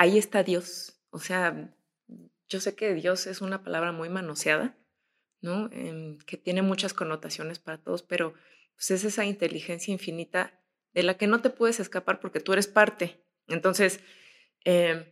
ahí 0.00 0.16
está 0.16 0.42
Dios. 0.42 0.98
O 1.10 1.18
sea, 1.18 1.74
yo 2.48 2.60
sé 2.60 2.74
que 2.74 2.94
Dios 2.94 3.26
es 3.26 3.42
una 3.42 3.62
palabra 3.62 3.92
muy 3.92 4.08
manoseada, 4.08 4.74
¿no? 5.42 5.68
Em, 5.72 6.16
que 6.20 6.38
tiene 6.38 6.62
muchas 6.62 6.94
connotaciones 6.94 7.58
para 7.58 7.76
todos, 7.76 8.02
pero 8.02 8.32
pues, 8.74 8.90
es 8.92 9.04
esa 9.04 9.26
inteligencia 9.26 9.92
infinita 9.92 10.58
de 10.94 11.02
la 11.02 11.18
que 11.18 11.26
no 11.26 11.42
te 11.42 11.50
puedes 11.50 11.80
escapar 11.80 12.18
porque 12.18 12.40
tú 12.40 12.54
eres 12.54 12.66
parte. 12.66 13.22
Entonces, 13.46 14.00
em, 14.64 15.04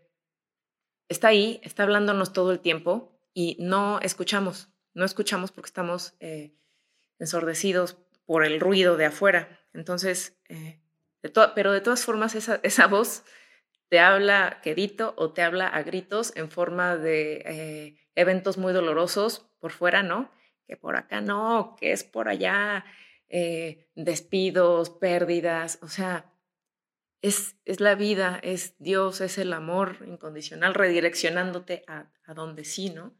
está 1.10 1.28
ahí, 1.28 1.60
está 1.62 1.82
hablándonos 1.82 2.32
todo 2.32 2.50
el 2.50 2.60
tiempo 2.60 3.20
y 3.34 3.58
no 3.60 4.00
escuchamos, 4.00 4.70
no 4.94 5.04
escuchamos 5.04 5.52
porque 5.52 5.68
estamos 5.68 6.14
eh, 6.20 6.56
ensordecidos 7.18 7.98
por 8.24 8.42
el 8.42 8.58
ruido 8.58 8.96
de 8.96 9.04
afuera. 9.04 9.60
Entonces, 9.74 10.40
eh, 10.48 10.80
pero 11.54 11.72
de 11.72 11.82
todas 11.82 12.06
formas, 12.06 12.34
esa, 12.34 12.58
esa 12.62 12.86
voz 12.86 13.24
te 13.88 14.00
habla 14.00 14.60
quedito 14.62 15.14
o 15.16 15.32
te 15.32 15.42
habla 15.42 15.66
a 15.66 15.82
gritos 15.82 16.32
en 16.36 16.50
forma 16.50 16.96
de 16.96 17.42
eh, 17.46 17.98
eventos 18.14 18.58
muy 18.58 18.72
dolorosos 18.72 19.46
por 19.58 19.72
fuera, 19.72 20.02
¿no? 20.02 20.30
Que 20.66 20.76
por 20.76 20.96
acá 20.96 21.20
no, 21.20 21.76
que 21.78 21.92
es 21.92 22.04
por 22.04 22.28
allá, 22.28 22.84
eh, 23.28 23.88
despidos, 23.94 24.90
pérdidas, 24.90 25.78
o 25.82 25.88
sea, 25.88 26.32
es, 27.20 27.56
es, 27.64 27.80
la 27.80 27.94
vida, 27.94 28.38
es 28.42 28.74
Dios, 28.78 29.20
es 29.20 29.38
el 29.38 29.52
amor 29.52 29.96
incondicional 30.06 30.74
redireccionándote 30.74 31.82
a, 31.88 32.12
a 32.24 32.34
donde 32.34 32.64
sí, 32.64 32.90
¿no? 32.90 33.12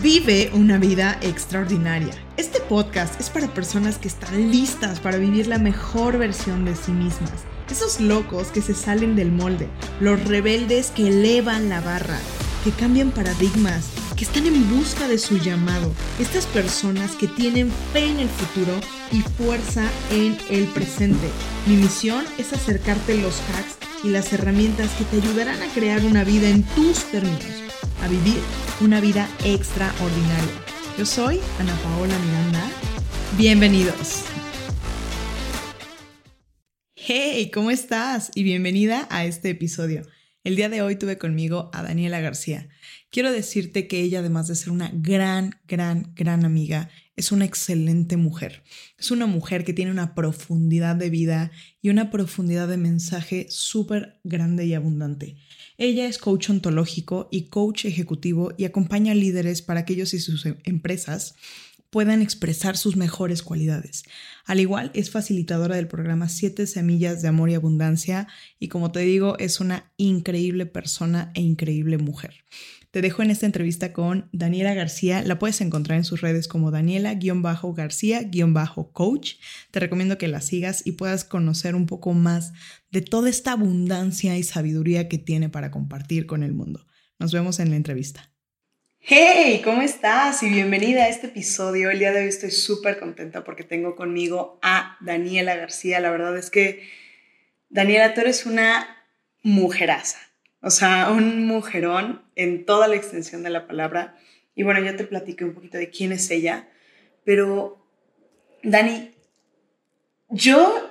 Vive 0.00 0.50
una 0.52 0.78
vida 0.78 1.18
extraordinaria. 1.22 2.12
Este 2.36 2.60
podcast 2.60 3.18
es 3.18 3.30
para 3.30 3.48
personas 3.48 3.98
que 3.98 4.08
están 4.08 4.50
listas 4.50 5.00
para 5.00 5.16
vivir 5.16 5.46
la 5.46 5.58
mejor 5.58 6.18
versión 6.18 6.66
de 6.66 6.76
sí 6.76 6.92
mismas 6.92 7.46
esos 7.70 8.00
locos 8.00 8.48
que 8.48 8.62
se 8.62 8.74
salen 8.74 9.16
del 9.16 9.32
molde, 9.32 9.68
los 10.00 10.22
rebeldes 10.24 10.90
que 10.90 11.08
elevan 11.08 11.68
la 11.68 11.80
barra, 11.80 12.18
que 12.62 12.70
cambian 12.70 13.10
paradigmas, 13.10 13.86
que 14.16 14.24
están 14.24 14.46
en 14.46 14.68
busca 14.70 15.08
de 15.08 15.18
su 15.18 15.38
llamado. 15.38 15.92
Estas 16.18 16.46
personas 16.46 17.12
que 17.12 17.26
tienen 17.28 17.70
fe 17.92 18.06
en 18.06 18.20
el 18.20 18.28
futuro 18.28 18.72
y 19.10 19.20
fuerza 19.22 19.88
en 20.10 20.36
el 20.50 20.66
presente. 20.66 21.28
Mi 21.66 21.76
misión 21.76 22.24
es 22.38 22.52
acercarte 22.52 23.16
los 23.16 23.40
hacks 23.40 23.76
y 24.04 24.08
las 24.10 24.32
herramientas 24.32 24.90
que 24.92 25.04
te 25.04 25.16
ayudarán 25.16 25.60
a 25.62 25.72
crear 25.74 26.04
una 26.04 26.24
vida 26.24 26.48
en 26.48 26.62
tus 26.62 27.04
términos, 27.10 27.44
a 28.02 28.08
vivir 28.08 28.38
una 28.80 29.00
vida 29.00 29.28
extraordinaria. 29.44 30.52
Yo 30.98 31.06
soy 31.06 31.40
Ana 31.58 31.74
Paola 31.82 32.14
Miranda. 32.18 32.68
Bienvenidos. 33.36 34.33
Hey, 37.06 37.50
¿cómo 37.52 37.70
estás? 37.70 38.30
Y 38.34 38.44
bienvenida 38.44 39.06
a 39.10 39.26
este 39.26 39.50
episodio. 39.50 40.06
El 40.42 40.56
día 40.56 40.70
de 40.70 40.80
hoy 40.80 40.96
tuve 40.96 41.18
conmigo 41.18 41.68
a 41.74 41.82
Daniela 41.82 42.18
García. 42.20 42.70
Quiero 43.10 43.30
decirte 43.30 43.86
que 43.86 44.00
ella, 44.00 44.20
además 44.20 44.48
de 44.48 44.54
ser 44.54 44.70
una 44.70 44.90
gran, 44.90 45.60
gran, 45.68 46.14
gran 46.16 46.46
amiga, 46.46 46.88
es 47.14 47.30
una 47.30 47.44
excelente 47.44 48.16
mujer. 48.16 48.62
Es 48.98 49.10
una 49.10 49.26
mujer 49.26 49.66
que 49.66 49.74
tiene 49.74 49.90
una 49.90 50.14
profundidad 50.14 50.96
de 50.96 51.10
vida 51.10 51.50
y 51.82 51.90
una 51.90 52.10
profundidad 52.10 52.68
de 52.68 52.78
mensaje 52.78 53.48
súper 53.50 54.18
grande 54.24 54.64
y 54.64 54.72
abundante. 54.72 55.36
Ella 55.76 56.06
es 56.06 56.16
coach 56.16 56.48
ontológico 56.48 57.28
y 57.30 57.48
coach 57.48 57.84
ejecutivo 57.84 58.54
y 58.56 58.64
acompaña 58.64 59.12
a 59.12 59.14
líderes 59.14 59.60
para 59.60 59.84
que 59.84 59.92
ellos 59.92 60.14
y 60.14 60.20
sus 60.20 60.46
empresas 60.64 61.34
puedan 61.94 62.22
expresar 62.22 62.76
sus 62.76 62.96
mejores 62.96 63.44
cualidades. 63.44 64.02
Al 64.46 64.58
igual, 64.58 64.90
es 64.94 65.12
facilitadora 65.12 65.76
del 65.76 65.86
programa 65.86 66.28
Siete 66.28 66.66
Semillas 66.66 67.22
de 67.22 67.28
Amor 67.28 67.50
y 67.50 67.54
Abundancia 67.54 68.26
y 68.58 68.66
como 68.66 68.90
te 68.90 68.98
digo, 68.98 69.38
es 69.38 69.60
una 69.60 69.92
increíble 69.96 70.66
persona 70.66 71.30
e 71.36 71.40
increíble 71.40 71.98
mujer. 71.98 72.34
Te 72.90 73.00
dejo 73.00 73.22
en 73.22 73.30
esta 73.30 73.46
entrevista 73.46 73.92
con 73.92 74.28
Daniela 74.32 74.74
García. 74.74 75.22
La 75.22 75.38
puedes 75.38 75.60
encontrar 75.60 75.96
en 75.96 76.04
sus 76.04 76.20
redes 76.20 76.48
como 76.48 76.72
Daniela-García-Coach. 76.72 79.34
Te 79.70 79.78
recomiendo 79.78 80.18
que 80.18 80.26
la 80.26 80.40
sigas 80.40 80.84
y 80.84 80.90
puedas 80.92 81.22
conocer 81.22 81.76
un 81.76 81.86
poco 81.86 82.12
más 82.12 82.52
de 82.90 83.02
toda 83.02 83.30
esta 83.30 83.52
abundancia 83.52 84.36
y 84.36 84.42
sabiduría 84.42 85.08
que 85.08 85.18
tiene 85.18 85.48
para 85.48 85.70
compartir 85.70 86.26
con 86.26 86.42
el 86.42 86.54
mundo. 86.54 86.88
Nos 87.20 87.32
vemos 87.32 87.60
en 87.60 87.70
la 87.70 87.76
entrevista. 87.76 88.33
Hey, 89.06 89.60
¿cómo 89.62 89.82
estás? 89.82 90.42
Y 90.42 90.48
bienvenida 90.48 91.04
a 91.04 91.08
este 91.10 91.26
episodio. 91.26 91.90
El 91.90 91.98
día 91.98 92.10
de 92.10 92.22
hoy 92.22 92.28
estoy 92.28 92.50
súper 92.50 92.98
contenta 92.98 93.44
porque 93.44 93.62
tengo 93.62 93.96
conmigo 93.96 94.58
a 94.62 94.96
Daniela 95.02 95.56
García. 95.56 96.00
La 96.00 96.10
verdad 96.10 96.38
es 96.38 96.48
que, 96.48 96.88
Daniela, 97.68 98.14
tú 98.14 98.22
eres 98.22 98.46
una 98.46 99.04
mujeraza, 99.42 100.20
o 100.62 100.70
sea, 100.70 101.10
un 101.10 101.46
mujerón 101.46 102.22
en 102.34 102.64
toda 102.64 102.88
la 102.88 102.96
extensión 102.96 103.42
de 103.42 103.50
la 103.50 103.66
palabra. 103.66 104.16
Y 104.54 104.62
bueno, 104.62 104.80
yo 104.80 104.96
te 104.96 105.04
platiqué 105.04 105.44
un 105.44 105.52
poquito 105.52 105.76
de 105.76 105.90
quién 105.90 106.10
es 106.10 106.30
ella, 106.30 106.70
pero, 107.26 107.86
Dani, 108.62 109.12
yo, 110.30 110.90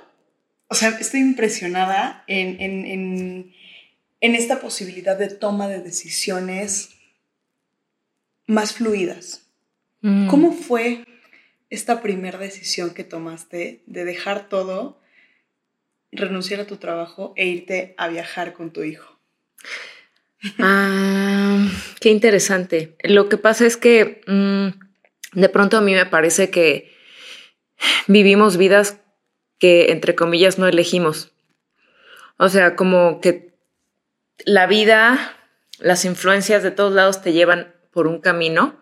o 0.68 0.74
sea, 0.76 0.90
estoy 1.00 1.18
impresionada 1.18 2.22
en, 2.28 2.60
en, 2.60 2.86
en, 2.86 3.54
en 4.20 4.34
esta 4.36 4.60
posibilidad 4.60 5.18
de 5.18 5.30
toma 5.30 5.66
de 5.66 5.80
decisiones 5.80 6.93
más 8.46 8.72
fluidas. 8.72 9.46
Mm. 10.00 10.28
¿Cómo 10.28 10.52
fue 10.52 11.04
esta 11.70 12.02
primera 12.02 12.38
decisión 12.38 12.94
que 12.94 13.04
tomaste 13.04 13.82
de 13.86 14.04
dejar 14.04 14.48
todo, 14.48 15.00
renunciar 16.12 16.60
a 16.60 16.66
tu 16.66 16.76
trabajo 16.76 17.32
e 17.36 17.46
irte 17.46 17.94
a 17.96 18.08
viajar 18.08 18.52
con 18.52 18.72
tu 18.72 18.82
hijo? 18.82 19.18
Ah, 20.58 21.66
qué 22.00 22.10
interesante. 22.10 22.96
Lo 23.02 23.28
que 23.28 23.38
pasa 23.38 23.66
es 23.66 23.76
que 23.76 24.20
mm, 24.26 25.40
de 25.40 25.48
pronto 25.48 25.76
a 25.76 25.80
mí 25.80 25.94
me 25.94 26.06
parece 26.06 26.50
que 26.50 26.92
vivimos 28.06 28.56
vidas 28.56 29.00
que, 29.58 29.90
entre 29.90 30.14
comillas, 30.14 30.58
no 30.58 30.66
elegimos. 30.66 31.32
O 32.36 32.48
sea, 32.48 32.76
como 32.76 33.20
que 33.20 33.54
la 34.44 34.66
vida, 34.66 35.36
las 35.78 36.04
influencias 36.04 36.62
de 36.62 36.70
todos 36.70 36.92
lados 36.92 37.22
te 37.22 37.32
llevan 37.32 37.73
por 37.94 38.06
un 38.06 38.20
camino. 38.20 38.74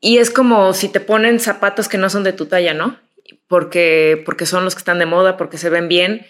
Y 0.00 0.18
es 0.18 0.30
como 0.30 0.72
si 0.72 0.88
te 0.88 1.00
ponen 1.00 1.40
zapatos 1.40 1.88
que 1.88 1.98
no 1.98 2.08
son 2.08 2.24
de 2.24 2.32
tu 2.32 2.46
talla, 2.46 2.72
¿no? 2.72 2.98
Porque, 3.48 4.22
porque 4.24 4.46
son 4.46 4.64
los 4.64 4.74
que 4.74 4.78
están 4.78 4.98
de 4.98 5.06
moda, 5.06 5.36
porque 5.36 5.58
se 5.58 5.68
ven 5.68 5.88
bien, 5.88 6.26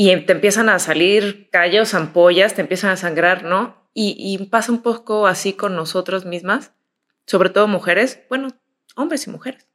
y 0.00 0.16
te 0.16 0.32
empiezan 0.32 0.68
a 0.68 0.78
salir 0.78 1.50
callos, 1.50 1.92
ampollas, 1.92 2.54
te 2.54 2.60
empiezan 2.60 2.90
a 2.90 2.96
sangrar, 2.96 3.42
¿no? 3.42 3.90
Y, 3.94 4.38
pasa 4.48 4.70
un 4.70 4.80
poco 4.80 5.26
así 5.26 5.54
con 5.54 5.74
nosotros 5.74 6.24
mismas, 6.24 6.70
sobre 7.26 7.50
todo 7.50 7.66
mujeres, 7.66 8.20
bueno, 8.28 8.48
hombres 8.94 9.26
y 9.26 9.30
mujeres. 9.30 9.66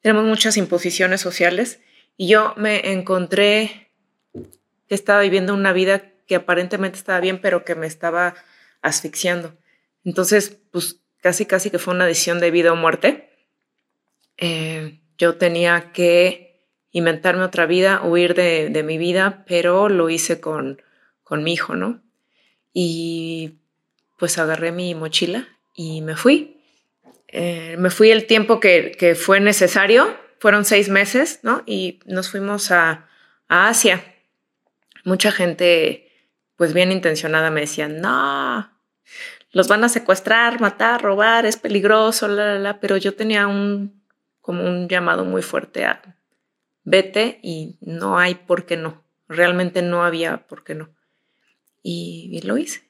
Tenemos 0.00 0.24
muchas 0.24 0.56
imposiciones 0.56 1.20
sociales 1.20 1.80
y 2.16 2.28
yo 2.28 2.54
me 2.56 2.92
encontré 2.92 3.90
que 4.86 4.94
estaba 4.94 5.22
viviendo 5.22 5.54
una 5.54 5.72
vida 5.72 6.12
que 6.28 6.36
aparentemente 6.36 6.98
estaba 6.98 7.18
bien, 7.18 7.40
pero 7.40 7.64
que 7.64 7.74
me 7.74 7.88
estaba 7.88 8.36
asfixiando. 8.82 9.56
Entonces, 10.04 10.58
pues 10.70 11.02
casi, 11.22 11.46
casi 11.46 11.70
que 11.70 11.78
fue 11.78 11.94
una 11.94 12.06
decisión 12.06 12.40
de 12.40 12.50
vida 12.50 12.72
o 12.72 12.76
muerte. 12.76 13.30
Eh, 14.36 15.00
yo 15.16 15.36
tenía 15.36 15.92
que 15.92 16.66
inventarme 16.90 17.44
otra 17.44 17.64
vida, 17.64 18.02
huir 18.02 18.34
de, 18.34 18.82
mi 18.84 18.98
vida, 18.98 19.44
pero 19.46 19.88
lo 19.88 20.10
hice 20.10 20.40
con, 20.40 20.82
con 21.22 21.42
mi 21.42 21.54
hijo, 21.54 21.74
¿no? 21.74 22.02
Y 22.74 23.60
pues 24.18 24.38
agarré 24.38 24.72
mi 24.72 24.94
mochila 24.94 25.48
y 25.74 26.02
me 26.02 26.16
fui. 26.16 26.60
Eh, 27.28 27.76
me 27.78 27.88
fui 27.88 28.10
el 28.10 28.26
tiempo 28.26 28.60
que, 28.60 28.92
que, 28.98 29.14
fue 29.14 29.40
necesario, 29.40 30.14
fueron 30.38 30.64
seis 30.64 30.88
meses, 30.90 31.40
¿no? 31.42 31.62
Y 31.66 32.00
nos 32.04 32.30
fuimos 32.30 32.70
a, 32.70 33.08
a 33.48 33.68
Asia. 33.68 34.04
Mucha 35.04 35.32
gente, 35.32 36.10
pues 36.56 36.74
bien 36.74 36.92
intencionada, 36.92 37.50
me 37.50 37.62
decía, 37.62 37.88
no, 37.88 38.71
los 39.52 39.68
van 39.68 39.84
a 39.84 39.88
secuestrar, 39.88 40.60
matar, 40.60 41.02
robar, 41.02 41.46
es 41.46 41.56
peligroso, 41.56 42.26
la, 42.28 42.54
la, 42.54 42.58
la, 42.58 42.80
pero 42.80 42.96
yo 42.96 43.14
tenía 43.14 43.46
un, 43.46 44.02
como 44.40 44.64
un 44.64 44.88
llamado 44.88 45.24
muy 45.24 45.42
fuerte 45.42 45.84
a 45.84 46.18
vete 46.84 47.38
y 47.42 47.78
no 47.80 48.18
hay 48.18 48.34
por 48.34 48.66
qué 48.66 48.76
no, 48.76 49.04
realmente 49.28 49.82
no 49.82 50.04
había 50.04 50.46
por 50.46 50.64
qué 50.64 50.74
no. 50.74 50.94
Y, 51.82 52.40
lo 52.44 52.58
hice. 52.58 52.88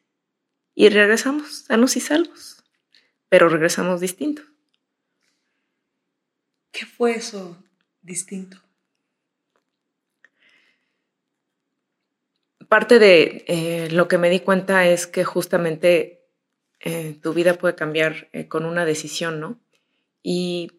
Y 0.75 0.89
regresamos 0.89 1.65
sanos 1.65 1.97
y 1.97 2.01
salvos, 2.01 2.63
pero 3.29 3.49
regresamos 3.49 4.01
distintos. 4.01 4.45
¿Qué 6.71 6.87
fue 6.87 7.13
eso 7.13 7.63
distinto? 8.03 8.59
Parte 12.69 12.99
de 12.99 13.45
eh, 13.49 13.89
lo 13.93 14.09
que 14.09 14.17
me 14.17 14.31
di 14.31 14.41
cuenta 14.41 14.87
es 14.87 15.07
que 15.07 15.25
justamente 15.25 16.22
eh, 16.85 17.17
tu 17.23 17.33
vida 17.33 17.55
puede 17.55 17.77
cambiar 17.77 18.29
eh, 18.33 18.49
con 18.49 18.65
una 18.65 18.85
decisión, 18.85 19.39
¿no? 19.39 19.61
Y, 20.21 20.73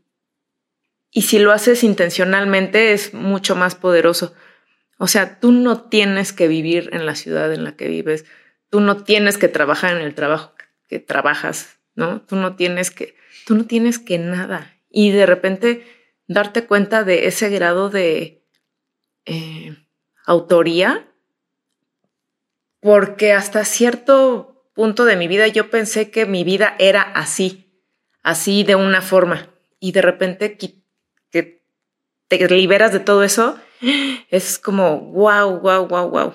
y 1.12 1.24
si 1.24 1.40
lo 1.40 1.54
haces 1.54 1.84
intencionalmente 1.84 2.92
es 2.92 3.14
mucho 3.14 3.56
más 3.56 3.76
poderoso. 3.76 4.34
O 4.98 5.08
sea, 5.08 5.40
tú 5.40 5.54
no 5.54 5.84
tienes 5.84 6.34
que 6.34 6.50
vivir 6.50 6.90
en 6.92 7.06
la 7.06 7.16
ciudad 7.16 7.54
en 7.54 7.64
la 7.64 7.78
que 7.78 7.88
vives, 7.88 8.26
tú 8.70 8.82
no 8.82 9.04
tienes 9.04 9.38
que 9.38 9.48
trabajar 9.48 9.96
en 9.96 10.04
el 10.04 10.14
trabajo 10.14 10.54
que 10.90 11.00
trabajas, 11.00 11.80
¿no? 11.96 12.22
Tú 12.22 12.36
no 12.36 12.56
tienes 12.58 12.92
que, 12.92 13.16
tú 13.48 13.56
no 13.56 13.66
tienes 13.66 13.98
que 13.98 14.20
nada. 14.20 14.76
Y 14.90 15.12
de 15.12 15.26
repente 15.26 15.86
darte 16.28 16.66
cuenta 16.66 17.04
de 17.04 17.28
ese 17.28 17.50
grado 17.50 17.90
de 17.90 18.44
eh, 19.26 19.76
autoría, 20.26 21.10
porque 22.82 23.32
hasta 23.32 23.64
cierto 23.64 24.53
punto 24.74 25.06
de 25.06 25.16
mi 25.16 25.28
vida 25.28 25.48
yo 25.48 25.70
pensé 25.70 26.12
que 26.12 26.26
mi 26.26 26.44
vida 26.44 26.76
era 26.80 27.02
así, 27.02 27.82
así 28.22 28.64
de 28.64 28.76
una 28.76 29.02
forma, 29.02 29.50
y 29.80 29.92
de 29.92 30.02
repente 30.02 30.58
que 30.58 30.84
te 32.28 32.50
liberas 32.50 32.92
de 32.92 33.00
todo 33.00 33.24
eso, 33.24 33.60
es 34.30 34.60
como 34.60 35.00
wow, 35.00 35.60
wow, 35.60 35.88
wow, 35.88 36.10
wow. 36.10 36.34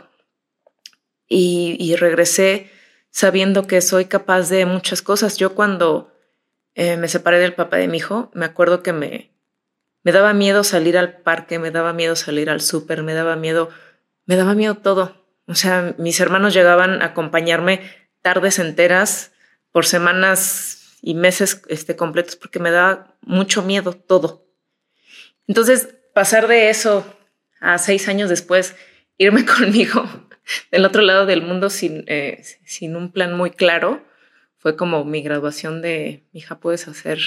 Y, 1.30 1.94
regresé 1.96 2.70
sabiendo 3.10 3.66
que 3.66 3.80
soy 3.82 4.06
capaz 4.06 4.48
de 4.48 4.64
muchas 4.64 5.02
cosas. 5.02 5.36
Yo 5.36 5.54
cuando 5.54 6.12
eh, 6.74 6.96
me 6.96 7.08
separé 7.08 7.38
del 7.38 7.54
papá 7.54 7.76
de 7.76 7.88
mi 7.88 7.98
hijo, 7.98 8.30
me 8.32 8.46
acuerdo 8.46 8.82
que 8.82 8.92
me, 8.92 9.30
me 10.02 10.12
daba 10.12 10.32
miedo 10.32 10.64
salir 10.64 10.96
al 10.96 11.18
parque, 11.18 11.58
me 11.58 11.70
daba 11.70 11.92
miedo 11.92 12.16
salir 12.16 12.48
al 12.48 12.62
súper, 12.62 13.02
me 13.02 13.12
daba 13.12 13.36
miedo, 13.36 13.68
me 14.24 14.36
daba 14.36 14.54
miedo 14.54 14.76
todo. 14.76 15.26
O 15.46 15.54
sea, 15.54 15.94
mis 15.98 16.20
hermanos 16.20 16.54
llegaban 16.54 17.02
a 17.02 17.06
acompañarme 17.06 17.80
tardes 18.28 18.58
enteras 18.58 19.32
por 19.72 19.86
semanas 19.86 20.98
y 21.00 21.14
meses 21.14 21.62
este, 21.68 21.96
completos 21.96 22.36
porque 22.36 22.58
me 22.58 22.70
daba 22.70 23.16
mucho 23.22 23.62
miedo 23.62 23.94
todo. 23.94 24.46
Entonces, 25.46 25.94
pasar 26.12 26.46
de 26.46 26.68
eso 26.68 27.06
a 27.58 27.78
seis 27.78 28.06
años 28.06 28.28
después, 28.28 28.76
irme 29.16 29.46
conmigo 29.56 30.28
del 30.70 30.84
otro 30.84 31.00
lado 31.00 31.24
del 31.24 31.40
mundo 31.40 31.70
sin, 31.70 32.04
eh, 32.06 32.44
sin 32.66 32.96
un 32.96 33.12
plan 33.12 33.34
muy 33.34 33.50
claro, 33.50 34.04
fue 34.58 34.76
como 34.76 35.06
mi 35.06 35.22
graduación 35.22 35.80
de, 35.80 36.26
hija, 36.34 36.60
puedes 36.60 36.86
hacer 36.86 37.20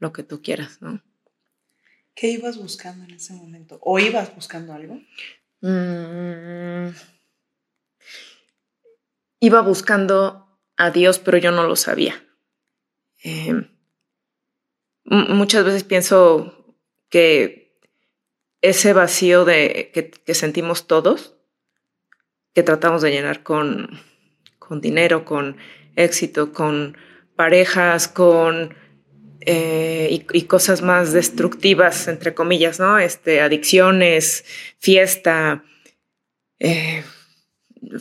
lo 0.00 0.12
que 0.12 0.24
tú 0.24 0.42
quieras, 0.42 0.82
¿no? 0.82 1.00
¿Qué 2.16 2.26
ibas 2.26 2.56
buscando 2.56 3.04
en 3.04 3.12
ese 3.12 3.34
momento? 3.34 3.78
¿O 3.82 4.00
ibas 4.00 4.34
buscando 4.34 4.72
algo? 4.72 5.00
Mm. 5.60 6.88
Iba 9.40 9.60
buscando 9.62 10.46
a 10.76 10.90
Dios, 10.90 11.18
pero 11.18 11.38
yo 11.38 11.50
no 11.50 11.66
lo 11.66 11.76
sabía. 11.76 12.22
Em, 13.22 13.68
muchas 15.04 15.64
veces 15.64 15.84
pienso 15.84 16.74
que 17.08 17.78
ese 18.62 18.92
vacío 18.92 19.44
de, 19.44 19.90
que, 19.92 20.34
sentimos 20.34 20.86
todos, 20.86 21.36
que 22.54 22.62
tratamos 22.62 23.02
de 23.02 23.10
llenar 23.10 23.42
con, 23.42 24.00
con 24.58 24.80
dinero, 24.80 25.24
con 25.24 25.56
éxito, 25.96 26.52
con 26.52 26.96
parejas, 27.36 28.08
con 28.08 28.74
eh, 29.40 30.24
y, 30.32 30.42
cosas 30.42 30.82
más 30.82 31.12
destructivas, 31.12 32.08
entre 32.08 32.34
comillas, 32.34 32.78
¿no? 32.78 32.98
Este, 32.98 33.40
adicciones, 33.40 34.44
fiesta, 34.78 35.64
eh, 36.58 37.02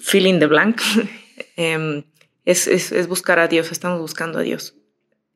feeling 0.02 0.40
the 0.40 0.48
blank. 0.48 0.82
Em, 1.62 2.06
es, 2.46 2.68
es, 2.68 3.08
buscar 3.10 3.38
a 3.38 3.50
Dios, 3.50 3.74
estamos 3.74 4.00
buscando 4.00 4.40
a 4.40 4.44
Dios. 4.44 4.76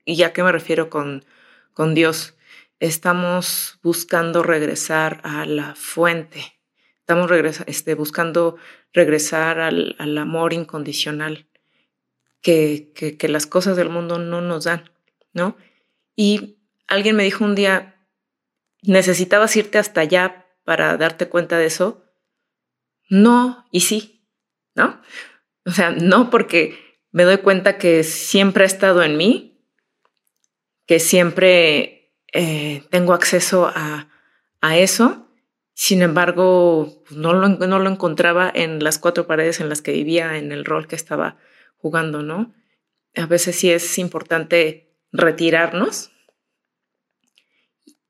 ¿Y 0.05 0.23
a 0.23 0.31
qué 0.31 0.41
me 0.41 0.53
refiero 0.53 0.89
con, 0.89 1.25
con 1.73 1.93
Dios? 1.93 2.37
Estamos 2.79 3.77
buscando 3.83 4.41
regresar 4.41 5.19
a 5.25 5.45
la 5.45 5.75
fuente. 5.75 6.57
Estamos 6.99 7.29
este, 7.67 7.95
buscando 7.95 8.55
regresar 8.93 9.59
al, 9.59 9.97
al 9.99 10.17
amor 10.17 10.53
incondicional 10.53 11.45
que, 12.39 12.93
que, 12.95 13.17
que 13.17 13.27
las 13.27 13.45
cosas 13.45 13.75
del 13.75 13.89
mundo 13.89 14.17
no 14.17 14.39
nos 14.39 14.63
dan, 14.63 14.89
¿no? 15.33 15.57
Y 16.15 16.55
alguien 16.87 17.17
me 17.17 17.25
dijo 17.25 17.43
un 17.43 17.53
día, 17.53 18.07
¿necesitabas 18.81 19.57
irte 19.57 19.77
hasta 19.77 19.99
allá 19.99 20.45
para 20.63 20.95
darte 20.95 21.27
cuenta 21.27 21.57
de 21.57 21.65
eso? 21.65 22.05
No, 23.09 23.65
y 23.71 23.81
sí, 23.81 24.25
¿no? 24.73 25.01
O 25.65 25.71
sea, 25.71 25.91
no 25.91 26.29
porque 26.29 26.77
me 27.11 27.23
doy 27.23 27.37
cuenta 27.37 27.77
que 27.77 28.03
siempre 28.03 28.63
ha 28.63 28.67
estado 28.67 29.03
en 29.03 29.17
mí, 29.17 29.61
que 30.85 30.99
siempre 30.99 32.13
eh, 32.33 32.83
tengo 32.89 33.13
acceso 33.13 33.71
a, 33.73 34.09
a, 34.61 34.77
eso. 34.77 35.27
Sin 35.73 36.01
embargo, 36.01 37.03
pues, 37.05 37.17
no 37.17 37.33
lo, 37.33 37.47
no 37.47 37.79
lo 37.79 37.89
encontraba 37.89 38.51
en 38.53 38.83
las 38.83 38.99
cuatro 38.99 39.27
paredes 39.27 39.59
en 39.59 39.69
las 39.69 39.81
que 39.81 39.93
vivía, 39.93 40.37
en 40.37 40.51
el 40.51 40.65
rol 40.65 40.87
que 40.87 40.95
estaba 40.95 41.37
jugando, 41.77 42.21
¿no? 42.21 42.53
A 43.15 43.25
veces 43.25 43.55
sí 43.55 43.71
es 43.71 43.97
importante 43.99 44.91
retirarnos 45.11 46.11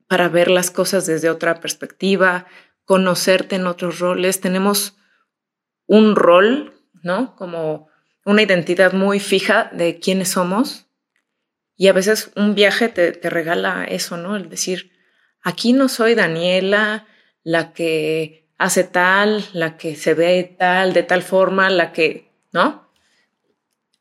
para 0.08 0.30
ver 0.30 0.50
las 0.50 0.72
cosas 0.72 1.06
desde 1.06 1.30
otra 1.30 1.60
perspectiva, 1.60 2.46
conocerte 2.86 3.56
en 3.56 3.68
otros 3.68 4.00
roles. 4.00 4.42
Tenemos 4.42 4.96
un 5.88 6.16
rol, 6.16 6.73
¿no? 7.04 7.36
Como 7.36 7.88
una 8.26 8.42
identidad 8.42 8.94
muy 8.94 9.20
fija 9.20 9.70
de 9.74 10.00
quiénes 10.00 10.30
somos. 10.30 10.88
Y 11.76 11.88
a 11.88 11.94
veces 11.94 12.32
un 12.36 12.56
viaje 12.56 12.90
te, 12.90 13.12
te 13.12 13.30
regala 13.30 13.86
eso, 13.86 14.18
¿no? 14.18 14.36
El 14.36 14.50
decir, 14.50 14.92
aquí 15.42 15.74
no 15.74 15.90
soy 15.90 16.16
Daniela, 16.16 17.08
la 17.44 17.74
que 17.74 18.48
hace 18.58 18.84
tal, 18.84 19.46
la 19.54 19.78
que 19.78 19.96
se 19.96 20.14
ve 20.14 20.56
tal, 20.58 20.94
de 20.94 21.04
tal 21.04 21.22
forma, 21.22 21.70
la 21.70 21.92
que, 21.92 22.32
¿no? 22.52 22.90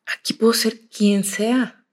Aquí 0.07 0.35
puedo 0.35 0.53
ser 0.53 0.89
quien 0.89 1.25
sea. 1.25 1.85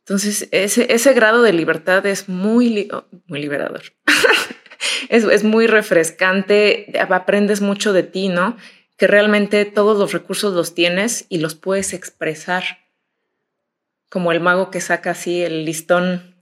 Entonces, 0.00 0.48
ese, 0.52 0.92
ese 0.92 1.12
grado 1.14 1.42
de 1.42 1.52
libertad 1.52 2.04
es 2.06 2.28
muy, 2.28 2.88
oh, 2.92 3.04
muy 3.26 3.40
liberador. 3.40 3.82
es, 5.08 5.24
es 5.24 5.44
muy 5.44 5.66
refrescante, 5.66 6.92
aprendes 7.10 7.60
mucho 7.60 7.92
de 7.92 8.02
ti, 8.02 8.28
¿no? 8.28 8.56
Que 8.96 9.06
realmente 9.06 9.64
todos 9.64 9.98
los 9.98 10.12
recursos 10.12 10.54
los 10.54 10.74
tienes 10.74 11.26
y 11.28 11.38
los 11.38 11.54
puedes 11.54 11.92
expresar. 11.92 12.64
Como 14.08 14.32
el 14.32 14.40
mago 14.40 14.70
que 14.70 14.80
saca 14.80 15.10
así 15.10 15.42
el 15.42 15.64
listón, 15.64 16.36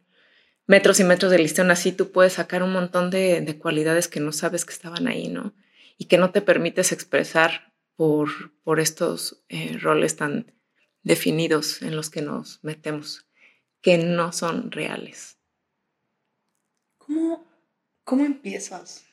metros 0.67 1.01
y 1.01 1.05
metros 1.05 1.33
de 1.33 1.39
listón, 1.39 1.71
así 1.71 1.93
tú 1.93 2.13
puedes 2.13 2.35
sacar 2.35 2.63
un 2.63 2.73
montón 2.73 3.11
de, 3.11 3.41
de 3.41 3.59
cualidades 3.59 4.09
que 4.09 4.21
no 4.21 4.33
sabes 4.33 4.65
que 4.65 4.73
estaban 4.73 5.09
ahí, 5.09 5.29
¿no? 5.29 5.55
Y 5.97 6.07
que 6.07 6.19
no 6.19 6.31
te 6.31 6.43
permites 6.43 6.93
expresar 6.93 7.73
por, 7.97 8.53
por 8.63 8.81
estos 8.81 9.45
eh, 9.49 9.79
roles 9.81 10.17
tan 10.17 10.53
definidos 11.03 11.83
en 11.83 11.97
los 11.97 12.11
que 12.11 12.23
nos 12.23 12.63
metemos 12.63 13.27
que 13.81 13.99
no 13.99 14.33
son 14.33 14.71
reales. 14.71 15.39
¿Cómo, 16.99 17.45
cómo 18.05 18.25
empiezas 18.25 19.05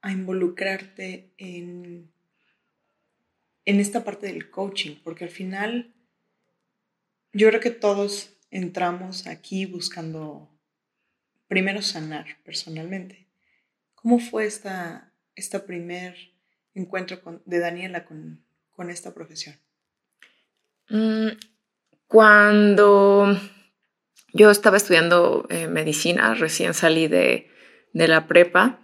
a 0.00 0.12
involucrarte 0.12 1.32
en, 1.36 2.10
en 3.68 3.80
esta 3.80 4.02
parte 4.02 4.28
del 4.28 4.48
coaching? 4.48 4.96
Porque 5.04 5.24
al 5.24 5.30
final 5.30 5.92
yo 7.34 7.48
creo 7.48 7.60
que 7.60 7.70
todos 7.70 8.30
entramos 8.50 9.26
aquí 9.26 9.66
buscando 9.66 10.48
primero 11.48 11.82
sanar 11.82 12.38
personalmente. 12.44 13.28
¿Cómo 13.94 14.20
fue 14.20 14.46
esta, 14.46 15.12
esta 15.34 15.66
primer 15.66 16.16
encuentro 16.72 17.20
con, 17.20 17.42
de 17.44 17.58
Daniela 17.58 18.06
con, 18.06 18.42
con 18.70 18.88
esta 18.88 19.12
profesión? 19.12 19.54
Mm, 20.88 21.36
cuando 22.06 23.38
yo 24.32 24.50
estaba 24.50 24.78
estudiando 24.78 25.46
eh, 25.50 25.68
medicina, 25.68 26.32
recién 26.32 26.72
salí 26.72 27.06
de, 27.06 27.50
la 27.92 28.26
prepa 28.28 28.80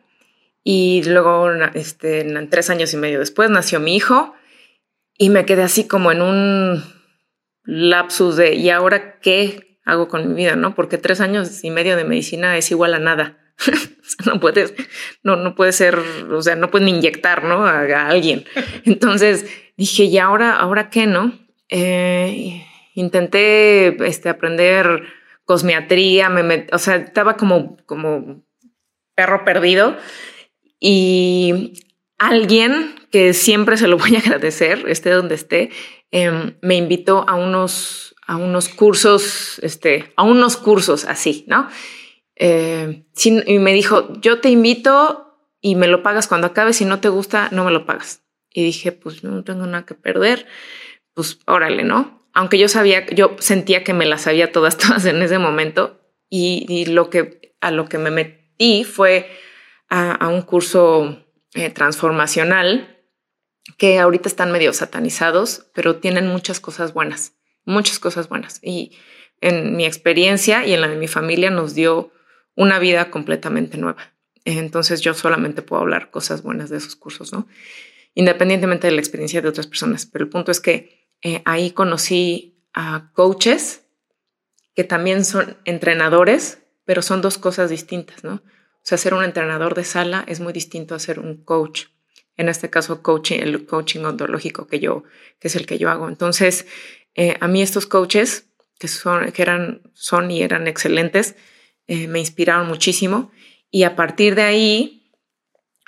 y 0.62 1.02
luego, 1.04 1.50
este, 1.72 2.24
tres 2.50 2.68
años 2.68 2.92
y 2.92 2.98
medio 2.98 3.20
después, 3.20 3.48
nació 3.48 3.80
mi 3.80 3.96
hijo 3.96 4.34
y 5.18 5.30
me 5.30 5.44
quedé 5.44 5.62
así 5.62 5.86
como 5.86 6.12
en 6.12 6.22
un 6.22 6.82
lapsus 7.64 8.36
de, 8.36 8.54
¿y 8.54 8.70
ahora 8.70 9.18
qué 9.20 9.78
hago 9.84 10.08
con 10.08 10.28
mi 10.28 10.34
vida? 10.34 10.56
¿No? 10.56 10.74
Porque 10.74 10.98
tres 10.98 11.20
años 11.20 11.62
y 11.64 11.70
medio 11.70 11.96
de 11.96 12.04
medicina 12.04 12.56
es 12.56 12.70
igual 12.70 12.94
a 12.94 12.98
nada. 12.98 13.38
no 14.26 14.40
puedes, 14.40 14.74
no, 15.22 15.36
no 15.36 15.54
puede 15.54 15.72
ser, 15.72 15.98
o 16.30 16.42
sea, 16.42 16.56
no 16.56 16.70
puedes 16.70 16.86
ni 16.86 16.96
inyectar, 16.96 17.44
¿no? 17.44 17.66
A, 17.66 18.08
alguien. 18.08 18.44
Entonces 18.84 19.46
dije, 19.76 20.04
¿y 20.04 20.18
ahora, 20.18 20.56
ahora 20.56 20.90
qué, 20.90 21.06
no? 21.06 21.38
Eh, 21.68 22.64
intenté 22.94 23.96
este, 24.06 24.28
aprender 24.28 25.04
cosmiatría, 25.44 26.28
me 26.30 26.66
o 26.72 26.78
sea, 26.78 26.96
estaba 26.96 27.36
como, 27.36 27.76
como 27.86 28.44
perro 29.14 29.44
perdido 29.44 29.96
y 30.80 31.74
alguien 32.18 32.94
que 33.10 33.34
siempre 33.34 33.76
se 33.76 33.88
lo 33.88 33.98
voy 33.98 34.16
a 34.16 34.18
agradecer, 34.20 34.84
esté 34.88 35.10
donde 35.10 35.34
esté, 35.34 35.70
em, 36.10 36.56
me 36.62 36.76
invitó 36.76 37.28
a 37.28 37.34
unos, 37.34 38.14
a 38.26 38.36
unos 38.36 38.68
cursos, 38.68 39.58
este, 39.62 40.12
a 40.16 40.22
unos 40.22 40.56
cursos 40.56 41.04
así, 41.04 41.44
¿no? 41.48 41.68
Eh, 42.36 43.04
y 43.46 43.58
me 43.58 43.72
dijo, 43.72 44.12
yo 44.20 44.40
te 44.40 44.50
invito 44.50 45.24
y 45.60 45.76
me 45.76 45.86
lo 45.86 46.02
pagas 46.02 46.28
cuando 46.28 46.46
acabe. 46.46 46.72
Si 46.72 46.84
no 46.84 47.00
te 47.00 47.08
gusta, 47.08 47.48
no 47.50 47.64
me 47.64 47.70
lo 47.70 47.86
pagas. 47.86 48.22
Y 48.52 48.62
dije, 48.62 48.92
pues 48.92 49.24
no 49.24 49.44
tengo 49.44 49.66
nada 49.66 49.86
que 49.86 49.94
perder. 49.94 50.46
Pues 51.14 51.38
órale, 51.46 51.84
¿no? 51.84 52.28
Aunque 52.34 52.58
yo 52.58 52.68
sabía, 52.68 53.06
yo 53.06 53.36
sentía 53.38 53.84
que 53.84 53.94
me 53.94 54.06
las 54.06 54.22
sabía 54.22 54.52
todas, 54.52 54.76
todas 54.78 55.06
en 55.06 55.22
ese 55.22 55.38
momento. 55.38 56.00
Y, 56.28 56.86
lo 56.86 57.10
que, 57.10 57.56
a 57.60 57.70
lo 57.70 57.86
que 57.88 57.96
me 57.96 58.10
metí 58.10 58.84
fue 58.84 59.30
a, 59.88 60.28
un 60.28 60.42
curso 60.42 61.23
eh, 61.54 61.70
transformacional 61.70 62.94
que 63.78 63.98
ahorita 63.98 64.28
están 64.28 64.52
medio 64.52 64.72
satanizados, 64.72 65.70
pero 65.74 65.96
tienen 65.96 66.26
muchas 66.26 66.60
cosas 66.60 66.92
buenas, 66.92 67.32
muchas 67.64 67.98
cosas 67.98 68.28
buenas. 68.28 68.60
Y 68.62 68.96
en 69.40 69.76
mi 69.76 69.86
experiencia 69.86 70.66
y 70.66 70.74
en 70.74 70.80
la 70.80 70.88
de 70.88 70.96
mi 70.96 71.08
familia 71.08 71.50
nos 71.50 71.74
dio 71.74 72.12
una 72.54 72.78
vida 72.78 73.10
completamente 73.10 73.78
nueva. 73.78 74.14
Entonces 74.44 75.00
yo 75.00 75.14
solamente 75.14 75.62
puedo 75.62 75.82
hablar 75.82 76.10
cosas 76.10 76.42
buenas 76.42 76.70
de 76.70 76.76
esos 76.76 76.96
cursos, 76.96 77.32
¿no? 77.32 77.46
Independientemente 78.14 78.86
de 78.86 78.92
la 78.92 79.00
experiencia 79.00 79.40
de 79.40 79.48
otras 79.48 79.66
personas. 79.66 80.06
Pero 80.06 80.24
el 80.24 80.30
punto 80.30 80.50
es 80.50 80.60
que 80.60 81.08
eh, 81.22 81.42
ahí 81.44 81.70
conocí 81.70 82.62
a 82.74 83.10
coaches 83.14 83.82
que 84.74 84.84
también 84.84 85.24
son 85.24 85.56
entrenadores, 85.64 86.58
pero 86.84 87.00
son 87.00 87.22
dos 87.22 87.38
cosas 87.38 87.70
distintas, 87.70 88.24
¿no? 88.24 88.42
O 88.84 88.86
sea, 88.86 88.98
ser 88.98 89.14
un 89.14 89.24
entrenador 89.24 89.74
de 89.74 89.82
sala 89.82 90.24
es 90.28 90.40
muy 90.40 90.52
distinto 90.52 90.94
a 90.94 90.98
ser 90.98 91.18
un 91.18 91.42
coach. 91.42 91.86
En 92.36 92.50
este 92.50 92.68
caso, 92.68 93.02
coaching, 93.02 93.40
el 93.40 93.64
coaching 93.64 94.04
ontológico 94.04 94.66
que 94.66 94.78
yo, 94.78 95.04
que 95.38 95.48
es 95.48 95.56
el 95.56 95.64
que 95.64 95.78
yo 95.78 95.88
hago. 95.88 96.06
Entonces, 96.06 96.66
eh, 97.14 97.34
a 97.40 97.48
mí 97.48 97.62
estos 97.62 97.86
coaches 97.86 98.50
que 98.78 98.88
son, 98.88 99.32
que 99.32 99.40
eran, 99.40 99.80
son 99.94 100.30
y 100.30 100.42
eran 100.42 100.66
excelentes, 100.66 101.34
eh, 101.86 102.08
me 102.08 102.18
inspiraron 102.18 102.68
muchísimo 102.68 103.30
y 103.70 103.84
a 103.84 103.96
partir 103.96 104.34
de 104.34 104.42
ahí 104.42 105.10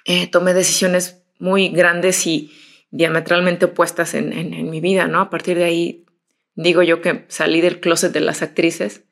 eh, 0.06 0.26
tomé 0.28 0.54
decisiones 0.54 1.22
muy 1.38 1.68
grandes 1.68 2.26
y 2.26 2.50
diametralmente 2.90 3.66
opuestas 3.66 4.14
en, 4.14 4.32
en, 4.32 4.70
mi 4.70 4.80
vida, 4.80 5.06
¿no? 5.06 5.20
A 5.20 5.28
partir 5.28 5.58
de 5.58 5.64
ahí 5.64 6.06
digo 6.54 6.82
yo 6.82 7.02
que 7.02 7.26
salí 7.28 7.60
del 7.60 7.80
closet 7.80 8.12
de 8.12 8.20
las 8.20 8.40
actrices 8.40 9.02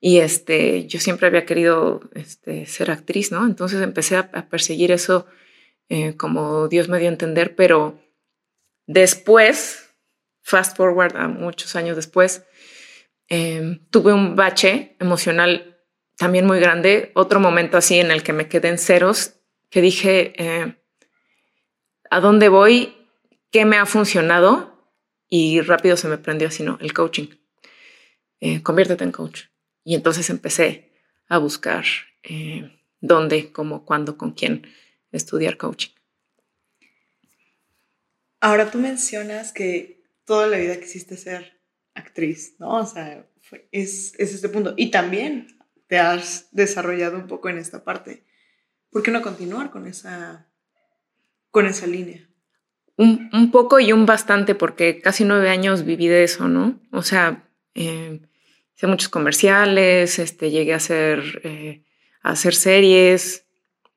y 0.00 0.18
este, 0.18 0.86
yo 0.86 1.00
siempre 1.00 1.26
había 1.26 1.46
querido 1.46 2.00
este, 2.14 2.66
ser 2.66 2.90
actriz, 2.90 3.32
¿no? 3.32 3.46
Entonces 3.46 3.80
empecé 3.82 4.16
a, 4.16 4.30
perseguir 4.48 4.92
eso 4.92 5.26
eh, 5.88 6.16
como 6.16 6.68
Dios 6.68 6.88
me 6.88 6.98
dio 6.98 7.08
a 7.08 7.12
entender, 7.12 7.56
pero 7.56 7.98
después, 8.86 9.94
fast 10.42 10.76
forward 10.76 11.16
a 11.16 11.28
muchos 11.28 11.76
años 11.76 11.96
después, 11.96 12.44
em, 13.28 13.86
tuve 13.90 14.12
un 14.12 14.36
bache 14.36 14.96
emocional 15.00 15.78
también 16.16 16.46
muy 16.46 16.60
grande, 16.60 17.12
otro 17.14 17.40
momento 17.40 17.76
así 17.76 17.98
en 17.98 18.10
el 18.10 18.22
que 18.22 18.32
me 18.32 18.48
quedé 18.48 18.68
en 18.68 18.78
ceros, 18.78 19.34
que 19.70 19.80
dije, 19.80 20.32
eh, 20.36 20.76
¿a 22.10 22.20
dónde 22.20 22.48
voy? 22.48 22.96
¿Qué 23.50 23.64
me 23.64 23.76
ha 23.76 23.86
funcionado? 23.86 24.92
Y 25.28 25.60
rápido 25.60 25.96
se 25.96 26.08
me 26.08 26.18
prendió 26.18 26.48
así, 26.48 26.62
¿no? 26.62 26.78
El 26.80 26.92
coaching. 26.92 27.28
Eh, 28.40 28.62
conviértete 28.62 29.04
en 29.04 29.12
coach. 29.12 29.44
Y 29.86 29.94
entonces 29.94 30.28
empecé 30.30 30.90
a 31.28 31.38
buscar 31.38 31.84
eh, 32.24 32.76
dónde, 33.00 33.52
cómo, 33.52 33.84
cuándo, 33.84 34.18
con 34.18 34.32
quién 34.32 34.66
estudiar 35.12 35.56
coaching. 35.56 35.92
Ahora 38.40 38.68
tú 38.68 38.78
mencionas 38.78 39.52
que 39.52 40.02
toda 40.24 40.48
la 40.48 40.58
vida 40.58 40.80
quisiste 40.80 41.16
ser 41.16 41.60
actriz, 41.94 42.56
¿no? 42.58 42.78
O 42.78 42.84
sea, 42.84 43.28
es, 43.70 44.12
es 44.18 44.34
este 44.34 44.48
punto. 44.48 44.74
Y 44.76 44.90
también 44.90 45.56
te 45.86 46.00
has 46.00 46.48
desarrollado 46.50 47.16
un 47.16 47.28
poco 47.28 47.48
en 47.48 47.58
esta 47.58 47.84
parte. 47.84 48.24
¿Por 48.90 49.04
qué 49.04 49.12
no 49.12 49.22
continuar 49.22 49.70
con 49.70 49.86
esa, 49.86 50.48
con 51.52 51.64
esa 51.64 51.86
línea? 51.86 52.28
Un, 52.96 53.52
poco 53.52 53.78
y 53.78 53.92
un 53.92 54.04
bastante, 54.04 54.56
porque 54.56 55.00
casi 55.00 55.24
nueve 55.24 55.48
años 55.48 55.84
viví 55.84 56.08
de 56.08 56.24
eso, 56.24 56.48
¿no? 56.48 56.80
O 56.90 57.02
sea, 57.02 57.48
eh, 57.74 58.20
hice 58.76 58.86
muchos 58.86 59.08
comerciales, 59.08 60.18
este, 60.18 60.50
llegué 60.50 60.74
a 60.74 60.76
hacer, 60.76 61.40
eh, 61.44 61.84
a 62.22 62.30
hacer 62.30 62.54
series, 62.54 63.46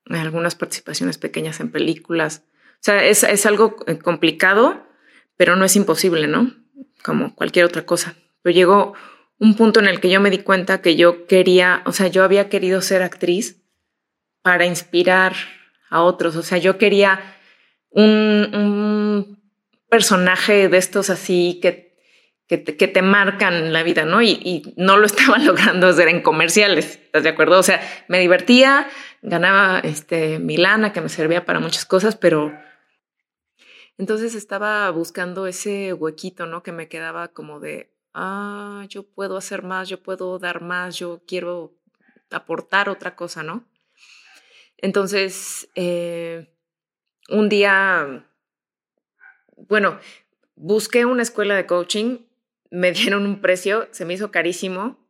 algunas 0.06 0.56
participaciones 0.56 1.18
pequeñas 1.18 1.60
en 1.60 1.72
películas. 1.72 2.44
O 2.76 2.82
sea, 2.82 3.06
es, 3.06 3.24
es 3.24 3.46
algo 3.46 3.76
eh, 3.88 4.00
complicado, 4.00 4.88
pero 5.36 5.56
no 5.56 5.66
es 5.66 5.76
imposible, 5.76 6.28
¿no? 6.28 6.56
Como 7.04 7.36
cualquier 7.36 7.66
otra 7.66 7.86
cosa. 7.86 8.16
Pero 8.42 8.56
llegó 8.56 8.94
un 9.38 9.56
punto 9.56 9.80
en 9.80 9.88
el 9.88 10.00
que 10.00 10.10
yo 10.10 10.20
me 10.22 10.30
di 10.30 10.40
cuenta 10.40 10.82
que 10.82 10.96
yo 10.96 11.26
quería, 11.28 11.82
o 11.86 11.92
sea, 11.92 12.08
yo 12.08 12.24
había 12.24 12.50
querido 12.50 12.82
ser 12.82 13.02
actriz 13.02 13.62
para 14.42 14.66
inspirar 14.66 15.34
a 15.90 16.02
otros, 16.04 16.36
o 16.36 16.44
sea, 16.44 16.58
yo 16.58 16.78
quería 16.78 17.36
un, 17.90 19.38
personaje 19.90 20.70
de 20.70 20.78
estos 20.78 21.10
así 21.10 21.60
que, 21.62 21.89
que, 22.50 22.58
te, 22.58 23.02
marcan 23.04 23.72
la 23.72 23.84
vida, 23.84 24.06
¿no? 24.06 24.24
Y, 24.24 24.74
no 24.76 24.98
lo 24.98 25.06
estaba 25.06 25.38
logrando 25.38 25.88
hacer 25.88 26.08
en 26.08 26.22
comerciales, 26.22 27.00
¿estás 27.04 27.24
de 27.24 27.30
acuerdo? 27.30 27.60
O 27.60 27.64
sea, 27.64 27.80
me 28.08 28.20
divertía, 28.20 28.90
ganaba 29.22 29.80
este, 29.80 30.40
Milana, 30.40 30.92
que 30.92 31.02
me 31.02 31.10
servía 31.10 31.46
para 31.46 31.60
muchas 31.60 31.86
cosas, 31.86 32.16
pero 32.16 32.52
entonces 34.00 34.34
estaba 34.34 34.90
buscando 34.90 35.46
ese 35.46 35.94
huequito, 35.94 36.48
¿no? 36.48 36.64
Que 36.64 36.72
me 36.72 36.88
quedaba 36.88 37.28
como 37.28 37.60
de, 37.60 37.94
ah, 38.16 38.86
yo 38.90 39.04
puedo 39.04 39.38
hacer 39.38 39.62
más, 39.62 39.88
yo 39.88 40.02
puedo 40.02 40.40
dar 40.40 40.62
más, 40.62 40.98
yo 40.98 41.22
quiero 41.28 41.76
aportar 42.32 42.90
otra 42.90 43.16
cosa, 43.16 43.44
¿no? 43.44 43.64
Entonces, 44.78 45.70
eh, 45.76 46.52
un 47.30 47.48
día, 47.48 48.26
bueno, 49.56 50.00
busqué 50.56 51.06
una 51.06 51.22
escuela 51.22 51.56
de 51.56 51.68
coaching, 51.68 52.29
me 52.70 52.92
dieron 52.92 53.26
un 53.26 53.42
precio, 53.42 53.88
se 53.92 54.06
me 54.06 54.14
hizo 54.14 54.32
carísimo 54.32 55.08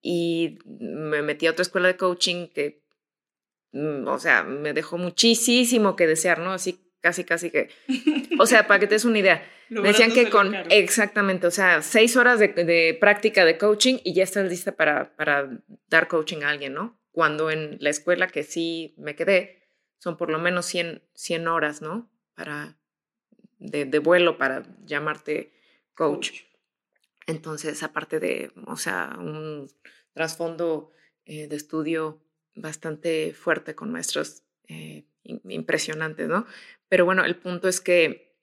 y 0.00 0.58
me 0.64 1.22
metí 1.22 1.46
a 1.46 1.52
otra 1.52 1.62
escuela 1.62 1.88
de 1.88 1.96
coaching 1.96 2.48
que, 2.48 2.82
mm, 3.72 4.06
o 4.06 4.18
sea, 4.18 4.42
me 4.42 4.72
dejó 4.72 4.98
muchísimo 4.98 5.96
que 5.96 6.06
desear, 6.06 6.38
¿no? 6.38 6.52
Así 6.52 6.88
casi, 7.00 7.24
casi 7.24 7.50
que, 7.50 7.70
o 8.38 8.46
sea, 8.46 8.66
para 8.66 8.80
que 8.80 8.86
te 8.86 8.94
des 8.94 9.04
una 9.04 9.18
idea, 9.18 9.46
me 9.68 9.88
decían 9.88 10.12
que 10.12 10.30
con, 10.30 10.54
exactamente, 10.70 11.46
o 11.46 11.50
sea, 11.50 11.82
seis 11.82 12.16
horas 12.16 12.38
de, 12.38 12.96
práctica 13.00 13.44
de 13.44 13.58
coaching 13.58 13.98
y 14.04 14.14
ya 14.14 14.24
estás 14.24 14.48
lista 14.48 14.72
para, 14.72 15.16
para 15.16 15.48
dar 15.88 16.08
coaching 16.08 16.42
a 16.42 16.50
alguien, 16.50 16.74
¿no? 16.74 17.00
Cuando 17.12 17.50
en 17.50 17.78
la 17.80 17.90
escuela 17.90 18.28
que 18.28 18.42
sí 18.42 18.94
me 18.98 19.14
quedé, 19.14 19.58
son 19.98 20.16
por 20.16 20.30
lo 20.30 20.38
menos 20.38 20.66
100, 20.66 21.02
100 21.14 21.48
horas, 21.48 21.82
¿no? 21.82 22.10
Para, 22.34 22.78
de, 23.58 23.98
vuelo 23.98 24.38
para 24.38 24.62
llamarte 24.84 25.52
coach. 25.94 26.42
Entonces, 27.28 27.82
aparte 27.82 28.20
de, 28.20 28.50
o 28.66 28.76
sea, 28.76 29.14
un 29.18 29.70
trasfondo 30.14 30.92
eh, 31.26 31.46
de 31.46 31.56
estudio 31.56 32.24
bastante 32.54 33.34
fuerte 33.34 33.74
con 33.74 33.92
maestros 33.92 34.44
eh, 34.66 35.04
impresionantes, 35.22 36.26
¿no? 36.26 36.46
Pero 36.88 37.04
bueno, 37.04 37.26
el 37.26 37.36
punto 37.36 37.68
es 37.68 37.82
que 37.82 38.34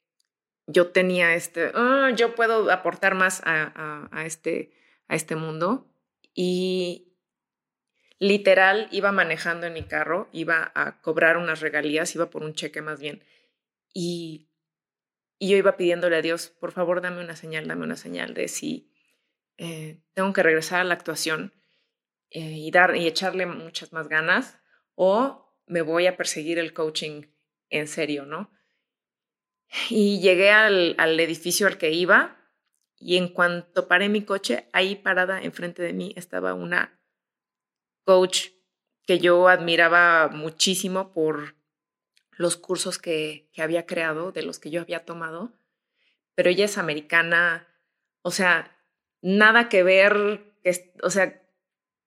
yo 0.68 0.92
tenía 0.92 1.34
este, 1.34 1.72
ah, 1.74 2.12
yo 2.16 2.36
puedo 2.36 2.72
aportar 2.72 3.16
más 3.16 3.42
a, 3.44 4.24
este, 4.24 4.72
a 5.08 5.16
este 5.16 5.36
mundo 5.36 5.92
y 6.36 7.12
literal 8.20 8.88
iba 8.92 9.12
manejando 9.12 9.66
en 9.66 9.74
mi 9.74 9.84
carro, 9.84 10.30
iba 10.32 10.72
a 10.76 11.02
cobrar 11.02 11.38
unas 11.38 11.60
regalías, 11.60 12.14
iba 12.14 12.30
por 12.30 12.44
un 12.44 12.54
cheque 12.54 12.84
más 12.84 13.00
bien 13.00 13.24
y, 13.96 14.45
y 15.38 15.50
yo 15.50 15.58
iba 15.58 15.78
pidiéndole 15.78 16.16
a 16.18 16.22
Dios, 16.22 16.50
por 16.60 16.72
favor 16.72 17.02
dame 17.02 17.24
una 17.24 17.36
señal, 17.36 17.68
dame 17.68 17.84
una 17.84 17.98
señal 17.98 18.34
de 18.34 18.48
si 18.48 18.92
eh, 19.58 20.02
tengo 20.14 20.34
que 20.34 20.44
regresar 20.44 20.82
a 20.82 20.84
la 20.84 20.94
actuación 20.94 21.54
eh, 22.30 22.40
y, 22.40 22.72
dar, 22.72 22.96
y 22.96 23.08
echarle 23.08 23.46
muchas 23.46 23.94
más 23.94 24.08
ganas 24.08 24.60
o 24.96 25.46
me 25.68 25.82
voy 25.82 26.08
a 26.08 26.18
perseguir 26.18 26.60
el 26.60 26.74
coaching 26.74 27.24
en 27.70 27.88
serio, 27.88 28.26
¿no? 28.26 28.52
Y 29.90 30.20
llegué 30.22 30.52
al, 30.52 31.20
edificio 31.20 31.68
al 31.68 31.78
que 31.78 31.92
iba 31.92 32.38
y 32.98 33.18
en 33.18 33.30
cuanto 33.30 33.88
paré 33.88 34.10
mi 34.10 34.24
coche, 34.24 34.70
ahí 34.74 34.96
parada 34.96 35.42
enfrente 35.42 35.82
de 35.82 35.94
mí 35.94 36.14
estaba 36.16 36.54
una 36.54 37.02
coach 38.04 38.50
que 39.06 39.20
yo 39.20 39.48
admiraba 39.48 40.30
muchísimo 40.30 41.12
por 41.14 41.55
los 42.38 42.58
cursos 42.58 42.98
que, 42.98 43.50
que 43.54 43.62
había 43.62 43.86
creado, 43.86 44.32
de 44.32 44.44
los 44.44 44.60
que 44.60 44.70
yo 44.70 44.82
había 44.82 45.06
tomado, 45.06 45.54
pero 46.36 46.50
ella 46.50 46.66
es 46.66 46.78
americana, 46.78 47.68
o 48.22 48.32
sea, 48.32 48.78
nada 49.22 49.70
que 49.70 49.84
ver, 49.84 50.54
o 51.02 51.10
sea, 51.10 51.42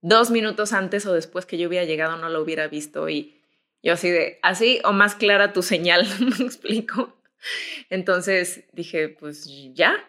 dos 0.00 0.30
minutos 0.30 0.72
antes 0.72 1.06
o 1.06 1.12
después 1.12 1.46
que 1.46 1.58
yo 1.58 1.68
hubiera 1.68 1.84
llegado 1.84 2.16
no 2.16 2.28
lo 2.28 2.40
hubiera 2.40 2.68
visto 2.68 3.08
y 3.08 3.38
yo 3.82 3.92
así 3.94 4.10
de, 4.10 4.38
así 4.42 4.80
o 4.84 4.92
más 4.92 5.14
clara 5.14 5.52
tu 5.52 5.62
señal, 5.62 6.06
me 6.38 6.44
explico. 6.44 7.16
Entonces 7.90 8.64
dije, 8.72 9.08
pues 9.08 9.46
ya. 9.74 10.04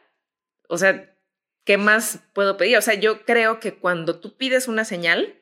O 0.67 0.77
sea, 0.77 1.15
¿qué 1.63 1.77
más 1.77 2.19
puedo 2.33 2.57
pedir? 2.57 2.77
O 2.77 2.81
sea, 2.81 2.95
yo 2.95 3.25
creo 3.25 3.59
que 3.59 3.75
cuando 3.75 4.19
tú 4.19 4.37
pides 4.37 4.67
una 4.67 4.85
señal, 4.85 5.39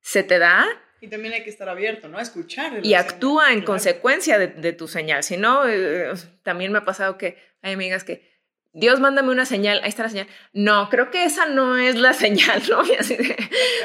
se 0.00 0.22
te 0.22 0.38
da 0.38 0.66
Y 1.00 1.08
también 1.08 1.32
hay 1.32 1.42
que 1.42 1.50
estar 1.50 1.68
abierto, 1.68 2.08
¿no? 2.08 2.18
A 2.18 2.22
escuchar. 2.22 2.84
Y 2.84 2.94
actúa 2.94 3.52
en 3.52 3.62
consecuencia 3.62 4.38
de, 4.38 4.72
tu 4.72 4.86
señal. 4.86 5.22
Si 5.22 5.36
no, 5.36 5.66
eh, 5.66 6.12
también 6.42 6.72
me 6.72 6.78
ha 6.78 6.84
pasado 6.84 7.16
que 7.16 7.38
hay 7.62 7.72
amigas 7.72 8.04
que, 8.04 8.28
Dios, 8.72 9.00
mándame 9.00 9.30
una 9.30 9.46
señal, 9.46 9.80
ahí 9.82 9.88
está 9.88 10.04
la 10.04 10.10
señal. 10.10 10.28
No, 10.52 10.88
creo 10.90 11.10
que 11.10 11.24
esa 11.24 11.46
no 11.46 11.76
es 11.76 11.96
la 11.96 12.12
señal, 12.14 12.62
¿no? 12.68 12.84
Y 12.84 12.94
así 12.94 13.16
de, 13.16 13.36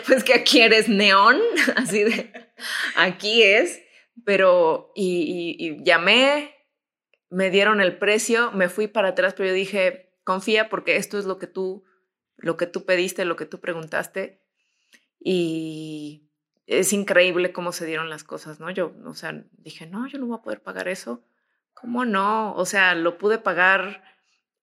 pues 0.06 0.24
que 0.24 0.34
aquí 0.34 0.62
eres 0.62 0.90
neón, 0.90 1.40
así 1.78 2.04
de, 2.04 2.32
aquí 2.96 3.44
es, 3.44 3.82
pero, 4.26 4.92
y, 4.94 5.56
y 5.58 5.84
llamé, 5.84 6.56
me 7.30 7.50
dieron 7.50 7.82
el 7.82 7.98
precio, 7.98 8.52
me 8.52 8.70
fui 8.70 8.88
para 8.88 9.10
atrás, 9.10 9.34
pero 9.36 9.50
yo 9.50 9.56
dije, 9.56 10.14
confía 10.24 10.70
porque 10.70 10.98
esto 10.98 11.18
es 11.18 11.26
lo 11.26 11.38
que 11.38 11.48
tú, 11.48 11.86
lo 12.38 12.58
que 12.58 12.68
tú 12.68 12.86
pediste, 12.86 13.24
lo 13.24 13.38
que 13.38 13.46
tú 13.46 13.62
preguntaste. 13.62 14.42
Y 15.20 16.25
es 16.68 16.94
increíble 16.94 17.52
cómo 17.52 17.72
se 17.72 17.86
dieron 17.86 18.10
las 18.10 18.24
cosas, 18.24 18.60
¿no? 18.60 18.70
Yo, 18.72 18.94
o 19.06 19.14
sea, 19.14 19.44
dije, 19.52 19.86
no, 19.86 20.08
yo 20.08 20.18
no 20.18 20.28
voy 20.28 20.38
a 20.38 20.42
poder 20.42 20.62
pagar 20.62 20.88
eso. 20.88 21.24
¿Cómo 21.74 22.06
no? 22.06 22.56
O 22.56 22.66
sea, 22.66 22.96
lo 22.96 23.18
pude 23.18 23.38
pagar 23.38 24.04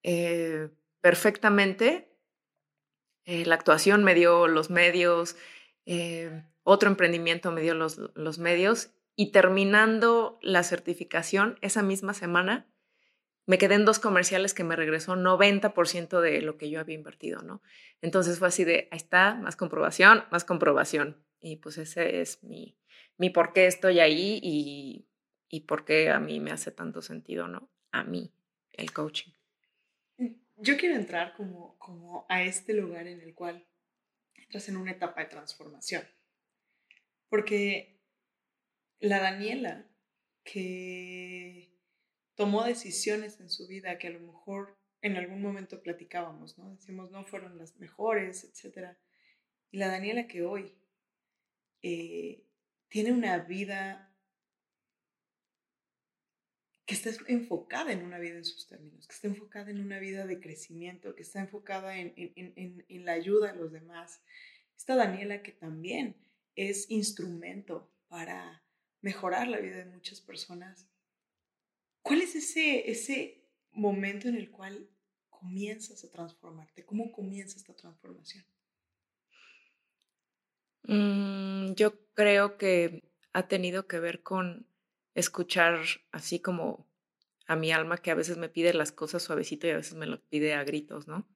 eh, 0.02 0.70
perfectamente. 1.00 2.16
Eh, 3.24 3.46
la 3.46 3.54
actuación 3.54 4.02
me 4.02 4.14
dio 4.14 4.48
los 4.48 4.70
medios, 4.70 5.36
eh, 5.86 6.44
otro 6.64 6.88
emprendimiento 6.88 7.52
me 7.52 7.60
dio 7.60 7.74
los, 7.74 7.98
los 8.14 8.38
medios 8.38 8.90
y 9.14 9.30
terminando 9.30 10.38
la 10.42 10.64
certificación 10.64 11.58
esa 11.60 11.82
misma 11.82 12.14
semana, 12.14 12.66
me 13.46 13.58
quedé 13.58 13.74
en 13.74 13.84
dos 13.84 13.98
comerciales 13.98 14.54
que 14.54 14.64
me 14.64 14.76
regresó 14.76 15.14
90% 15.16 16.20
de 16.20 16.42
lo 16.42 16.56
que 16.56 16.70
yo 16.70 16.80
había 16.80 16.94
invertido, 16.94 17.42
¿no? 17.42 17.62
Entonces 18.00 18.38
fue 18.38 18.48
así 18.48 18.64
de, 18.64 18.88
ahí 18.90 18.96
está, 18.96 19.34
más 19.34 19.56
comprobación, 19.56 20.24
más 20.30 20.44
comprobación. 20.44 21.22
Y 21.42 21.56
pues 21.56 21.76
ese 21.76 22.20
es 22.20 22.42
mi, 22.44 22.78
mi 23.18 23.28
por 23.28 23.52
qué 23.52 23.66
estoy 23.66 23.98
ahí 23.98 24.38
y, 24.42 25.08
y 25.48 25.60
por 25.60 25.84
qué 25.84 26.08
a 26.08 26.20
mí 26.20 26.40
me 26.40 26.52
hace 26.52 26.70
tanto 26.70 27.02
sentido, 27.02 27.48
¿no? 27.48 27.68
A 27.90 28.04
mí, 28.04 28.32
el 28.72 28.92
coaching. 28.92 29.32
Yo 30.56 30.76
quiero 30.76 30.94
entrar 30.94 31.34
como, 31.36 31.76
como 31.78 32.24
a 32.28 32.44
este 32.44 32.72
lugar 32.72 33.08
en 33.08 33.20
el 33.20 33.34
cual 33.34 33.66
entras 34.36 34.68
en 34.68 34.76
una 34.76 34.92
etapa 34.92 35.20
de 35.20 35.26
transformación. 35.26 36.04
Porque 37.28 38.00
la 39.00 39.18
Daniela 39.20 39.88
que 40.44 41.76
tomó 42.36 42.64
decisiones 42.64 43.40
en 43.40 43.50
su 43.50 43.66
vida 43.66 43.98
que 43.98 44.06
a 44.08 44.10
lo 44.10 44.20
mejor 44.20 44.78
en 45.00 45.16
algún 45.16 45.42
momento 45.42 45.82
platicábamos, 45.82 46.56
¿no? 46.56 46.70
Decimos, 46.76 47.10
no 47.10 47.24
fueron 47.24 47.58
las 47.58 47.76
mejores, 47.78 48.44
etc. 48.44 48.96
Y 49.72 49.78
la 49.78 49.88
Daniela 49.88 50.28
que 50.28 50.44
hoy 50.44 50.78
eh, 51.82 52.44
tiene 52.88 53.12
una 53.12 53.38
vida 53.38 54.08
que 56.84 56.94
está 56.94 57.10
enfocada 57.28 57.92
en 57.92 58.02
una 58.02 58.18
vida 58.18 58.36
en 58.36 58.44
sus 58.44 58.66
términos, 58.66 59.06
que 59.06 59.14
está 59.14 59.28
enfocada 59.28 59.70
en 59.70 59.80
una 59.80 59.98
vida 59.98 60.26
de 60.26 60.40
crecimiento, 60.40 61.14
que 61.14 61.22
está 61.22 61.40
enfocada 61.40 61.96
en, 61.98 62.12
en, 62.16 62.84
en 62.88 63.04
la 63.04 63.12
ayuda 63.12 63.50
a 63.50 63.54
los 63.54 63.72
demás. 63.72 64.22
Esta 64.76 64.96
Daniela 64.96 65.42
que 65.42 65.52
también 65.52 66.16
es 66.54 66.90
instrumento 66.90 67.90
para 68.08 68.62
mejorar 69.00 69.48
la 69.48 69.58
vida 69.58 69.76
de 69.78 69.86
muchas 69.86 70.20
personas. 70.20 70.88
¿Cuál 72.02 72.22
es 72.22 72.34
ese, 72.34 72.90
ese 72.90 73.44
momento 73.70 74.28
en 74.28 74.36
el 74.36 74.50
cual 74.50 74.88
comienzas 75.30 76.04
a 76.04 76.10
transformarte? 76.10 76.84
¿Cómo 76.84 77.12
comienza 77.12 77.56
esta 77.56 77.74
transformación? 77.74 78.44
Mm, 80.84 81.74
yo 81.74 81.94
creo 82.14 82.58
que 82.58 83.02
ha 83.32 83.48
tenido 83.48 83.86
que 83.86 84.00
ver 84.00 84.22
con 84.22 84.66
escuchar 85.14 85.80
así 86.10 86.40
como 86.40 86.86
a 87.46 87.56
mi 87.56 87.72
alma 87.72 87.98
que 87.98 88.10
a 88.10 88.14
veces 88.14 88.36
me 88.38 88.48
pide 88.48 88.74
las 88.74 88.92
cosas 88.92 89.22
suavecito 89.22 89.66
y 89.66 89.70
a 89.70 89.76
veces 89.76 89.94
me 89.94 90.06
lo 90.06 90.20
pide 90.20 90.54
a 90.54 90.64
gritos, 90.64 91.08
¿no? 91.08 91.28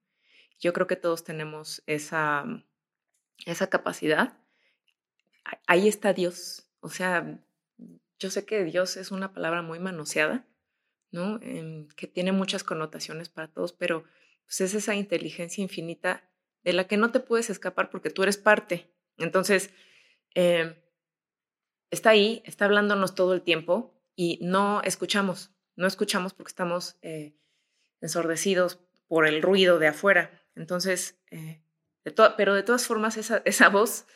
Yo 0.59 0.73
creo 0.73 0.87
que 0.87 0.97
todos 0.97 1.25
tenemos 1.25 1.83
esa, 1.87 2.45
esa 3.45 3.69
capacidad. 3.69 4.39
Ahí 5.67 5.89
está 5.89 6.13
Dios. 6.13 6.71
O 6.81 6.89
sea, 6.89 7.41
yo 8.19 8.31
sé 8.31 8.47
que 8.47 8.65
Dios 8.65 8.97
es 8.97 9.11
una 9.11 9.33
palabra 9.33 9.63
muy 9.63 9.79
manoseada, 9.79 10.47
¿no? 11.11 11.39
que 11.41 12.07
tiene 12.07 12.33
muchas 12.33 12.65
connotaciones 12.65 13.29
para 13.29 13.49
todos, 13.49 13.73
pero 13.73 14.05
pues 14.45 14.61
es 14.61 14.75
esa 14.75 14.95
inteligencia 14.95 15.63
infinita 15.63 16.29
de 16.63 16.73
la 16.73 16.87
que 16.87 16.97
no 16.97 17.13
te 17.13 17.21
puedes 17.21 17.51
escapar 17.51 17.91
porque 17.91 18.11
tú 18.11 18.23
eres 18.23 18.39
parte. 18.39 18.91
Entonces, 19.19 19.71
em, 20.35 20.75
está 21.91 22.11
ahí, 22.11 22.43
está 22.45 22.67
hablándonos 22.67 23.15
todo 23.15 23.35
el 23.35 23.43
tiempo 23.43 23.95
y 24.15 24.39
no 24.43 24.83
escuchamos, 24.83 25.51
no 25.77 25.87
escuchamos 25.87 26.35
porque 26.35 26.51
estamos 26.51 26.97
eh, 27.03 27.37
ensordecidos 28.01 28.81
por 29.09 29.27
el 29.27 29.43
ruido 29.43 29.79
de 29.79 29.89
afuera. 29.89 30.43
Entonces, 30.55 31.21
eh, 31.31 31.63
pero 32.37 32.55
de 32.55 32.63
todas 32.63 32.87
formas, 32.87 33.17
esa, 33.45 33.69
voz 33.69 34.07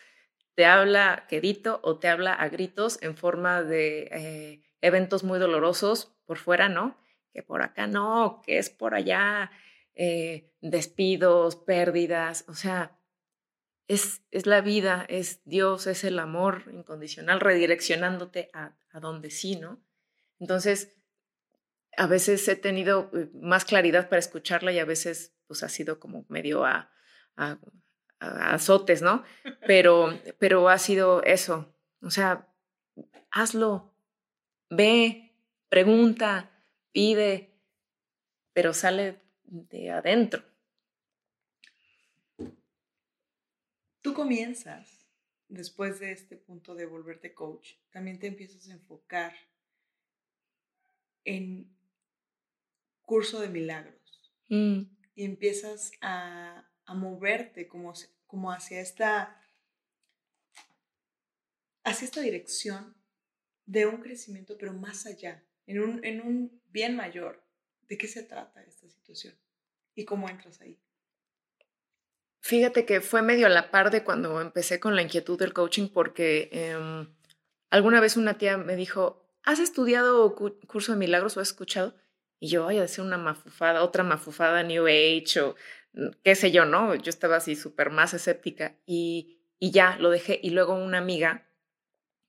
te 0.54 0.66
habla 0.66 1.26
quedito 1.28 1.80
o 1.82 1.98
te 1.98 2.08
habla 2.08 2.34
a 2.34 2.48
gritos 2.48 2.98
en 3.02 3.16
forma 3.16 3.62
de 3.62 4.08
eh, 4.12 4.62
eventos 4.80 5.24
muy 5.24 5.38
dolorosos 5.38 6.12
por 6.26 6.38
fuera, 6.38 6.68
¿no? 6.68 6.96
Que 7.32 7.42
por 7.42 7.62
acá 7.62 7.86
no, 7.86 8.42
que 8.44 8.58
es 8.58 8.70
por 8.70 8.94
allá, 8.94 9.50
eh, 9.94 10.52
despidos, 10.60 11.56
pérdidas, 11.56 12.44
o 12.48 12.54
sea, 12.54 12.98
es, 13.90 14.22
es, 14.30 14.46
la 14.46 14.60
vida, 14.60 15.04
es 15.08 15.40
Dios, 15.44 15.88
es 15.88 16.04
el 16.04 16.20
amor 16.20 16.62
incondicional 16.72 17.40
redireccionándote 17.40 18.48
a, 18.52 18.76
a 18.92 19.00
donde 19.00 19.30
sí, 19.30 19.56
¿no? 19.56 19.82
Entonces, 20.38 20.94
a 21.96 22.06
veces 22.06 22.46
he 22.46 22.54
tenido 22.54 23.10
eh, 23.12 23.28
más 23.34 23.64
claridad 23.64 24.08
para 24.08 24.20
escucharla 24.20 24.70
y 24.70 24.78
a 24.78 24.84
veces 24.84 25.34
pues 25.48 25.64
ha 25.64 25.68
sido 25.68 25.98
como 25.98 26.24
medio 26.28 26.64
a, 26.64 26.92
a 27.36 27.58
azotes, 28.20 29.02
¿no? 29.02 29.24
Pero, 29.66 30.16
pero 30.38 30.68
ha 30.68 30.78
sido 30.78 31.24
eso. 31.24 31.74
O 32.00 32.10
sea, 32.10 32.46
hazlo, 33.32 33.92
ve, 34.68 35.34
pregunta, 35.68 36.50
pide, 36.92 37.56
pero 38.52 38.72
sale 38.72 39.20
de 39.42 39.90
adentro. 39.90 40.42
Tú 44.02 44.14
comienzas, 44.14 45.06
después 45.48 46.00
de 46.00 46.12
este 46.12 46.36
punto 46.36 46.74
de 46.74 46.86
volverte 46.86 47.34
coach, 47.34 47.74
también 47.90 48.18
te 48.18 48.26
empiezas 48.26 48.68
a 48.68 48.72
enfocar 48.72 49.34
en 51.24 51.74
curso 53.02 53.40
de 53.40 53.48
milagros. 53.48 54.32
Mm. 54.48 54.82
Y 55.14 55.24
empiezas 55.24 55.92
a 56.00 56.70
a 56.90 56.94
moverte 56.94 57.68
como, 57.68 57.94
como 58.26 58.50
hacia 58.50 58.80
esta 58.80 59.40
hacia 61.84 62.04
esta 62.04 62.20
dirección 62.20 62.96
de 63.64 63.86
un 63.86 63.98
crecimiento, 63.98 64.58
pero 64.58 64.72
más 64.72 65.06
allá, 65.06 65.44
en 65.66 65.78
un, 65.78 66.04
en 66.04 66.20
un 66.20 66.60
bien 66.66 66.96
mayor. 66.96 67.46
¿De 67.88 67.96
qué 67.96 68.08
se 68.08 68.24
trata 68.24 68.64
esta 68.64 68.88
situación? 68.88 69.34
¿Y 69.94 70.04
cómo 70.04 70.28
entras 70.28 70.60
ahí? 70.60 70.80
Fíjate 72.40 72.86
que 72.86 73.00
fue 73.00 73.22
medio 73.22 73.46
a 73.46 73.50
la 73.50 73.70
par 73.70 73.90
de 73.90 74.02
cuando 74.02 74.40
empecé 74.40 74.80
con 74.80 74.96
la 74.96 75.02
inquietud 75.02 75.38
del 75.38 75.52
coaching, 75.52 75.88
porque 75.88 76.48
em, 76.52 77.06
alguna 77.68 78.00
vez 78.00 78.16
una 78.16 78.38
tía 78.38 78.56
me 78.56 78.76
dijo, 78.76 79.26
¿has 79.42 79.58
estudiado 79.58 80.34
curso 80.34 80.92
de 80.92 80.98
milagros 80.98 81.36
o 81.36 81.40
has 81.40 81.48
escuchado? 81.48 81.94
Y 82.38 82.48
yo, 82.48 82.66
ay, 82.66 82.78
a 82.78 82.88
ser 82.88 83.04
una 83.04 83.18
mafufada, 83.18 83.84
otra 83.84 84.04
mafufada 84.04 84.62
New 84.62 84.86
Age 84.86 85.40
o 85.40 85.54
qué 86.24 86.34
sé 86.34 86.50
yo, 86.50 86.64
¿no? 86.64 86.94
Yo 86.94 87.10
estaba 87.10 87.36
así 87.36 87.56
súper 87.56 87.90
más 87.90 88.14
escéptica 88.14 88.76
y, 88.86 89.42
y, 89.58 89.70
ya 89.70 89.96
lo 89.98 90.10
dejé. 90.10 90.40
Y 90.42 90.50
luego 90.50 90.74
una 90.74 90.98
amiga 90.98 91.46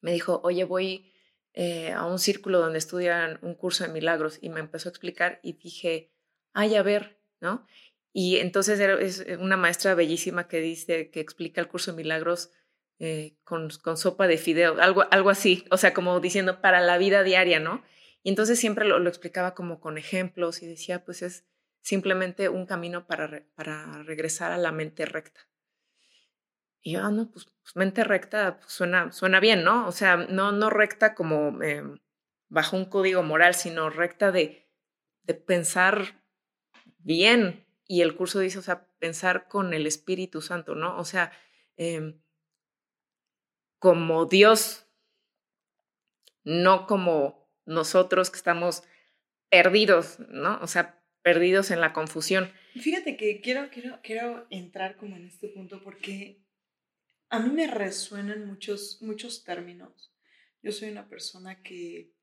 me 0.01 0.11
dijo, 0.11 0.41
oye, 0.43 0.65
voy 0.65 1.13
eh, 1.53 1.91
a 1.91 2.05
un 2.05 2.19
círculo 2.19 2.59
donde 2.59 2.79
estudian 2.79 3.39
un 3.41 3.55
curso 3.55 3.85
de 3.85 3.93
milagros 3.93 4.39
y 4.41 4.49
me 4.49 4.59
empezó 4.59 4.89
a 4.89 4.91
explicar 4.91 5.39
y 5.43 5.53
dije, 5.53 6.11
ay, 6.53 6.75
a 6.75 6.83
ver, 6.83 7.17
¿no? 7.39 7.65
Y 8.13 8.37
entonces 8.37 8.79
es 8.79 9.25
una 9.39 9.57
maestra 9.57 9.95
bellísima 9.95 10.47
que 10.47 10.59
dice, 10.59 11.09
que 11.11 11.19
explica 11.19 11.61
el 11.61 11.67
curso 11.67 11.91
de 11.91 11.97
milagros 11.97 12.51
eh, 12.99 13.37
con, 13.43 13.69
con, 13.81 13.97
sopa 13.97 14.27
de 14.27 14.37
fideo, 14.37 14.79
algo, 14.81 15.05
algo 15.11 15.29
así, 15.29 15.65
o 15.71 15.77
sea, 15.77 15.93
como 15.93 16.19
diciendo 16.19 16.61
para 16.61 16.81
la 16.81 16.97
vida 16.97 17.23
diaria, 17.23 17.59
¿no? 17.59 17.83
Y 18.21 18.29
entonces 18.29 18.59
siempre 18.59 18.85
lo, 18.85 18.99
lo 18.99 19.09
explicaba 19.09 19.55
como 19.55 19.79
con 19.79 19.97
ejemplos 19.97 20.61
y 20.61 20.67
decía, 20.67 21.03
pues 21.03 21.21
es, 21.21 21.45
simplemente 21.81 22.49
un 22.49 22.65
camino 22.65 23.05
para, 23.07 23.43
para 23.55 24.03
regresar 24.03 24.51
a 24.51 24.57
la 24.57 24.71
mente 24.71 25.05
recta. 25.05 25.41
Y 26.81 26.93
yo, 26.93 27.03
ah, 27.03 27.11
no, 27.11 27.29
pues, 27.29 27.45
pues 27.61 27.75
mente 27.75 28.03
recta 28.03 28.59
pues, 28.59 28.71
suena, 28.71 29.11
suena 29.11 29.39
bien, 29.39 29.63
¿no? 29.63 29.87
O 29.87 29.91
sea, 29.91 30.17
no, 30.17 30.51
no 30.51 30.69
recta 30.69 31.13
como 31.13 31.61
em, 31.61 31.99
bajo 32.49 32.75
un 32.77 32.85
código 32.85 33.23
moral, 33.23 33.53
sino 33.53 33.89
recta 33.89 34.31
de, 34.31 34.67
de 35.23 35.33
pensar 35.33 36.23
bien. 36.99 37.65
Y 37.91 37.99
el 38.03 38.15
curso 38.15 38.39
dice, 38.39 38.57
o 38.57 38.61
sea, 38.61 38.87
pensar 38.99 39.49
con 39.49 39.73
el 39.73 39.85
Espíritu 39.85 40.41
Santo, 40.41 40.75
¿no? 40.75 40.97
O 40.97 41.03
sea, 41.03 41.33
em, 41.75 42.21
como 43.79 44.27
Dios, 44.27 44.85
no 46.45 46.87
como 46.87 47.51
nosotros 47.65 48.29
que 48.29 48.37
estamos 48.37 48.83
perdidos, 49.49 50.19
¿no? 50.29 50.57
O 50.61 50.67
sea, 50.67 51.03
perdidos 51.21 51.69
en 51.69 51.81
la 51.81 51.91
confusión. 51.91 52.53
Fíjate 52.75 53.17
que 53.17 53.41
quiero, 53.41 53.69
quiero, 53.69 53.99
quiero 54.01 54.47
entrar 54.49 54.95
como 54.95 55.17
en 55.17 55.25
este 55.25 55.49
punto 55.49 55.83
porque 55.83 56.45
a 57.27 57.41
mí 57.41 57.49
me 57.49 57.67
resuenan 57.67 58.47
muchos, 58.47 59.01
muchos 59.01 59.43
términos. 59.43 60.15
Yo 60.63 60.71
soy 60.71 60.91
una 60.91 61.09
persona 61.09 61.61
que 61.61 62.13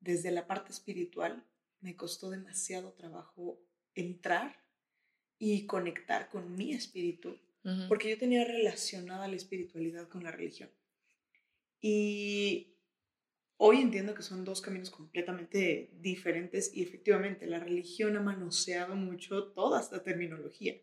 desde 0.00 0.32
la 0.32 0.48
parte 0.48 0.72
espiritual 0.72 1.46
me 1.78 1.94
costó 1.94 2.30
demasiado 2.30 2.94
trabajo 2.94 3.60
entrar 3.94 4.67
y 5.38 5.66
conectar 5.66 6.28
con 6.28 6.56
mi 6.56 6.72
espíritu, 6.72 7.36
porque 7.88 8.08
yo 8.08 8.18
tenía 8.18 8.44
relacionada 8.44 9.28
la 9.28 9.36
espiritualidad 9.36 10.08
con 10.08 10.24
la 10.24 10.30
religión. 10.30 10.70
Y 11.80 12.74
hoy 13.56 13.80
entiendo 13.80 14.14
que 14.14 14.22
son 14.22 14.44
dos 14.44 14.60
caminos 14.60 14.90
completamente 14.90 15.90
diferentes 16.00 16.74
y 16.74 16.82
efectivamente 16.82 17.46
la 17.46 17.60
religión 17.60 18.16
ha 18.16 18.20
manoseado 18.20 18.96
mucho 18.96 19.52
toda 19.52 19.80
esta 19.80 20.02
terminología. 20.02 20.76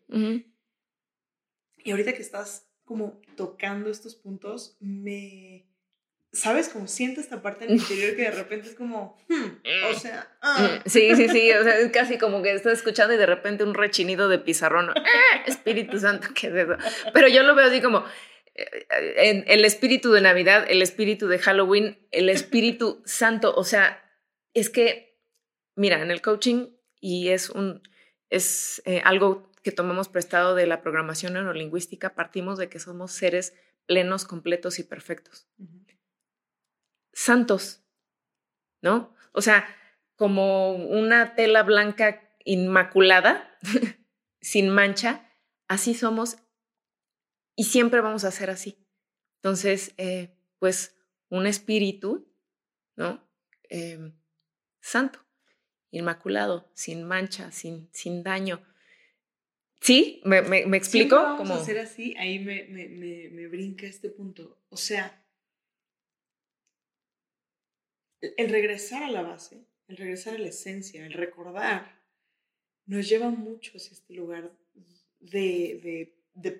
Y 1.84 1.90
ahorita 1.90 2.14
que 2.14 2.22
estás 2.22 2.70
como 2.84 3.20
tocando 3.36 3.90
estos 3.90 4.14
puntos, 4.14 4.76
me 4.80 5.66
¿sabes? 6.32 6.68
Como 6.68 6.86
siento 6.86 7.20
esta 7.20 7.42
parte 7.42 7.64
en 7.64 7.72
interior 7.76 8.16
que 8.16 8.22
de 8.22 8.30
repente 8.30 8.68
es 8.68 8.74
como, 8.74 9.16
hmm", 9.28 9.90
o 9.90 9.98
sea, 9.98 10.36
ah. 10.42 10.82
Sí, 10.86 11.14
sí, 11.16 11.28
sí, 11.28 11.52
o 11.52 11.64
sea, 11.64 11.78
es 11.78 11.90
casi 11.90 12.18
como 12.18 12.42
que 12.42 12.52
estás 12.52 12.74
escuchando 12.74 13.14
y 13.14 13.18
de 13.18 13.26
repente 13.26 13.64
un 13.64 13.74
rechinido 13.74 14.28
de 14.28 14.38
pizarrón, 14.38 14.90
¡Ah! 14.90 15.42
Espíritu 15.46 15.98
Santo, 15.98 16.28
¿qué 16.34 16.48
es 16.48 16.54
eso? 16.54 16.76
Pero 17.12 17.28
yo 17.28 17.42
lo 17.42 17.54
veo 17.54 17.66
así 17.66 17.80
como, 17.80 18.04
eh, 18.54 18.86
en 19.16 19.44
el 19.46 19.64
espíritu 19.64 20.12
de 20.12 20.20
Navidad, 20.20 20.66
el 20.68 20.82
espíritu 20.82 21.28
de 21.28 21.38
Halloween, 21.38 21.98
el 22.10 22.28
espíritu 22.28 23.02
santo, 23.06 23.54
o 23.54 23.64
sea, 23.64 24.02
es 24.54 24.70
que, 24.70 25.18
mira, 25.74 26.00
en 26.02 26.10
el 26.10 26.22
coaching, 26.22 26.68
y 27.00 27.28
es 27.28 27.50
un, 27.50 27.82
es 28.30 28.82
eh, 28.86 29.02
algo 29.04 29.50
que 29.62 29.72
tomamos 29.72 30.08
prestado 30.08 30.54
de 30.54 30.66
la 30.66 30.80
programación 30.80 31.34
neurolingüística, 31.34 32.14
partimos 32.14 32.56
de 32.56 32.68
que 32.68 32.78
somos 32.78 33.12
seres 33.12 33.54
plenos, 33.86 34.24
completos 34.24 34.78
y 34.78 34.84
perfectos 34.84 35.48
santos, 37.16 37.82
¿no? 38.82 39.16
O 39.32 39.40
sea, 39.40 39.66
como 40.16 40.74
una 40.74 41.34
tela 41.34 41.62
blanca 41.62 42.30
inmaculada, 42.44 43.58
sin 44.42 44.68
mancha, 44.68 45.26
así 45.66 45.94
somos 45.94 46.36
y 47.56 47.64
siempre 47.64 48.02
vamos 48.02 48.24
a 48.24 48.30
ser 48.30 48.50
así. 48.50 48.86
Entonces, 49.36 49.94
eh, 49.96 50.36
pues 50.58 50.94
un 51.30 51.46
espíritu, 51.46 52.30
¿no? 52.96 53.26
Em, 53.70 54.12
santo, 54.80 55.18
inmaculado, 55.90 56.70
sin 56.74 57.02
mancha, 57.02 57.50
sin, 57.50 57.88
sin 57.92 58.22
daño. 58.22 58.62
¿Sí? 59.80 60.20
¿Me, 60.24 60.42
me, 60.42 60.76
explico? 60.76 61.16
Vamos 61.16 61.62
a 61.62 61.64
ser 61.64 61.78
así, 61.78 62.14
ahí 62.18 62.38
me, 62.40 62.64
me 62.64 63.48
brinca 63.48 63.86
este 63.86 64.10
punto. 64.10 64.58
O 64.68 64.76
sea, 64.76 65.25
el 68.20 68.48
regresar 68.50 69.02
a 69.02 69.10
la 69.10 69.22
base, 69.22 69.66
el 69.88 69.96
regresar 69.96 70.34
a 70.34 70.38
la 70.38 70.48
esencia, 70.48 71.04
el 71.04 71.12
recordar, 71.12 72.02
nos 72.86 73.08
lleva 73.08 73.30
mucho 73.30 73.72
hacia 73.76 73.92
este 73.92 74.14
lugar 74.14 74.52
de, 75.20 76.14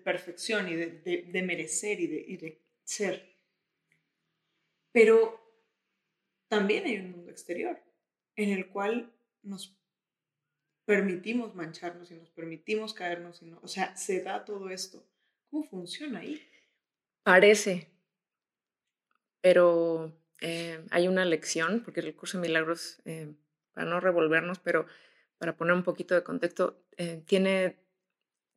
perfección 0.05 0.69
y 0.69 0.75
de, 0.75 1.43
merecer 1.43 2.01
y, 2.01 2.05
y 2.05 2.37
de, 2.37 2.63
ser. 2.85 3.37
Pero 4.93 5.41
también 6.49 6.87
hay 6.87 6.99
un 6.99 7.13
mundo 7.13 7.31
exterior 7.31 7.81
en 8.37 8.51
el 8.51 8.69
cual 8.69 9.13
nos 9.43 9.77
permitimos 10.85 11.55
mancharnos 11.55 12.11
y 12.11 12.15
nos 12.15 12.31
permitimos 12.31 12.95
caernos. 12.95 13.43
Y 13.43 13.47
no, 13.47 13.61
o 13.63 13.69
sea, 13.69 13.97
se 13.97 14.23
da 14.23 14.45
todo 14.45 14.71
esto. 14.71 15.05
¿Cómo 15.51 15.65
funciona 15.65 16.21
ahí? 16.21 16.41
Parece, 17.23 17.91
pero 19.41 20.17
eh, 20.41 20.85
hay 20.91 21.09
una 21.09 21.25
lección, 21.25 21.83
porque 21.85 22.01
el 22.01 22.15
curso 22.15 22.39
de 22.39 22.49
milagros, 22.49 23.01
eh, 23.05 23.35
para 23.73 23.89
no 23.89 24.01
revolvernos, 24.01 24.59
pero 24.59 24.87
para 25.39 25.57
poner 25.57 25.75
un 25.75 25.83
poquito 25.83 26.15
de 26.15 26.23
contexto, 26.23 26.83
eh, 26.97 27.23
tiene 27.27 27.79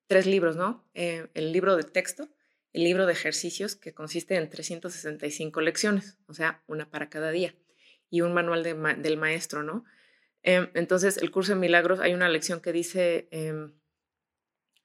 tres 0.07 0.25
libros, 0.25 0.55
¿no? 0.55 0.89
el 0.93 1.51
libro 1.51 1.75
de 1.75 1.83
texto, 1.83 2.29
el 2.73 2.83
libro 2.83 3.05
de 3.05 3.13
ejercicios, 3.13 3.75
que 3.75 3.93
consiste 3.93 4.35
en 4.35 4.49
365 4.49 5.61
lecciones, 5.61 6.17
o 6.25 6.33
sea, 6.33 6.63
una 6.65 6.89
para 6.89 7.09
cada 7.09 7.29
día, 7.29 7.53
y 8.09 8.21
un 8.21 8.33
manual 8.33 8.63
del 8.63 9.17
maestro, 9.17 9.61
¿no? 9.61 9.85
entonces, 10.41 11.17
el 11.17 11.31
curso 11.31 11.53
de 11.53 11.59
milagros, 11.59 11.99
hay 11.99 12.13
una 12.13 12.29
lección 12.29 12.59
que 12.59 12.71
dice, 12.71 13.27
em, 13.31 13.73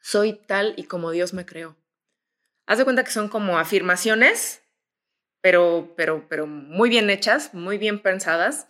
soy 0.01 0.35
tal 0.35 0.75
y 0.77 0.85
como 0.85 1.11
Dios 1.11 1.33
me 1.33 1.47
creó. 1.47 1.77
Haz 2.67 2.79
de 2.79 2.85
cuenta 2.85 3.05
que 3.05 3.13
son 3.13 3.29
como 3.29 3.59
afirmaciones 3.59 4.64
pero, 5.45 5.93
pero, 5.95 6.27
pero 6.27 6.47
muy 6.47 6.89
bien 6.89 7.11
hechas, 7.11 7.53
muy 7.53 7.77
bien 7.77 8.01
pensadas, 8.01 8.67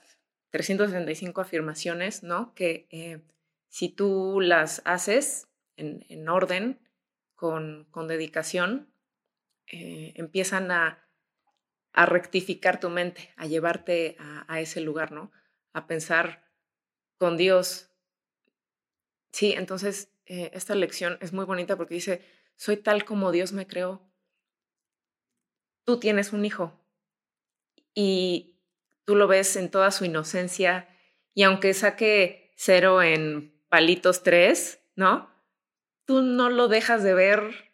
365 0.51 1.41
afirmaciones, 1.41 2.25
¿no? 2.25 2.53
Que 2.57 2.89
eh, 2.91 3.21
si 3.69 3.91
tú 3.91 4.41
las 4.41 4.83
haces 4.85 5.47
en, 5.77 6.29
orden, 6.29 6.81
con, 7.37 7.87
con 7.93 8.09
dedicación, 8.09 8.93
eh, 9.69 10.15
empiezan 10.17 10.73
a, 10.73 11.07
a, 11.93 12.07
rectificar 12.07 12.81
tu 12.81 12.91
mente, 12.91 13.33
a 13.37 13.47
llevarte 13.47 14.17
a, 14.19 14.61
ese 14.61 14.81
lugar, 14.81 15.13
¿no? 15.13 15.31
A 15.75 15.87
pensar 15.87 16.43
con 17.19 17.37
Dios. 17.37 17.93
Sí, 19.31 19.53
entonces 19.53 20.11
eh, 20.27 20.51
esta 20.55 20.75
lección 20.75 21.19
es 21.21 21.33
muy 21.33 21.45
bonita 21.45 21.77
porque 21.77 21.95
dice, 21.95 22.21
soy 22.57 22.79
tal 22.79 23.05
como 23.05 23.31
Dios 23.31 23.53
me 23.53 23.69
creó 23.69 24.03
tú 25.85 25.99
tienes 25.99 26.33
un 26.33 26.45
hijo 26.45 26.73
y 27.95 28.59
tú 29.05 29.17
lo 29.17 29.29
ves 29.29 29.57
en 29.57 29.71
toda 29.71 29.91
su 29.91 30.05
inocencia 30.05 30.89
y 31.35 31.43
aunque 31.43 31.75
saque 31.75 32.53
cero 32.57 33.03
en 33.03 33.55
palitos 33.69 34.23
tres, 34.23 34.81
¿no? 34.97 35.31
Tú 36.07 36.23
no 36.23 36.51
lo 36.51 36.69
dejas 36.69 37.03
de 37.03 37.15
ver 37.15 37.73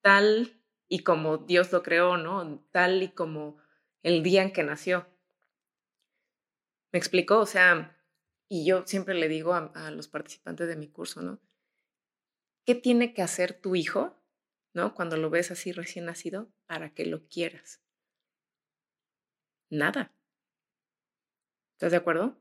tal 0.00 0.62
y 0.88 1.00
como 1.00 1.38
Dios 1.38 1.72
lo 1.72 1.82
creó, 1.82 2.16
¿no? 2.16 2.66
Tal 2.70 3.02
y 3.02 3.08
como 3.08 3.58
el 4.02 4.22
día 4.22 4.42
en 4.42 4.52
que 4.52 4.62
nació. 4.62 5.06
¿Me 6.92 6.98
explico? 6.98 7.38
O 7.38 7.46
sea, 7.46 7.96
y 8.48 8.64
yo 8.64 8.86
siempre 8.86 9.14
le 9.14 9.28
digo 9.28 9.54
a, 9.54 9.72
a 9.74 9.90
los 9.90 10.08
participantes 10.08 10.66
de 10.68 10.76
mi 10.76 10.88
curso, 10.88 11.20
¿no? 11.20 11.40
¿Qué 12.64 12.74
tiene 12.74 13.14
que 13.14 13.22
hacer 13.22 13.60
tu 13.60 13.76
hijo 13.76 14.17
¿no? 14.74 14.94
Cuando 14.94 15.16
lo 15.16 15.30
ves 15.30 15.50
así 15.50 15.72
recién 15.72 16.06
nacido, 16.06 16.50
para 16.66 16.94
que 16.94 17.06
lo 17.06 17.26
quieras. 17.28 17.80
Nada. 19.70 20.12
¿Estás 21.74 21.92
de 21.92 21.98
acuerdo? 21.98 22.36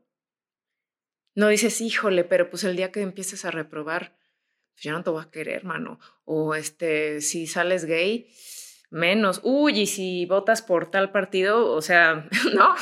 No 1.36 1.50
dices, 1.50 1.82
híjole, 1.82 2.24
pero 2.24 2.50
pues 2.50 2.64
el 2.64 2.76
día 2.76 2.92
que 2.92 3.02
empieces 3.02 3.46
a 3.46 3.52
reprobar, 3.52 4.18
pues 4.74 4.84
ya 4.84 4.94
no 4.94 5.04
te 5.04 5.12
voy 5.12 5.24
a 5.24 5.30
querer, 5.30 5.58
hermano. 5.58 6.00
O 6.26 6.56
este, 6.56 7.22
si 7.22 7.46
sales 7.46 7.86
gay, 7.86 8.34
menos. 8.90 9.42
Uy, 9.44 9.82
y 9.82 9.86
si 9.86 10.26
votas 10.26 10.62
por 10.62 10.90
tal 10.90 11.12
partido, 11.12 11.72
o 11.72 11.82
sea, 11.82 12.28
¿no? 12.56 12.74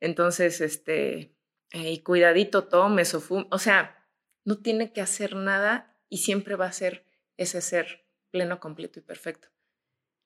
Entonces, 0.00 0.60
este, 0.60 1.36
y 1.72 2.02
cuidadito, 2.02 2.64
tomes 2.64 3.14
o. 3.14 3.22
O 3.50 3.58
sea, 3.58 4.04
no 4.44 4.58
tiene 4.58 4.92
que 4.92 5.00
hacer 5.00 5.36
nada 5.36 5.96
y 6.08 6.18
siempre 6.18 6.56
va 6.56 6.66
a 6.66 6.72
ser 6.72 7.04
ese 7.36 7.60
ser 7.60 8.07
pleno, 8.30 8.60
completo 8.60 8.98
y 8.98 9.02
perfecto. 9.02 9.48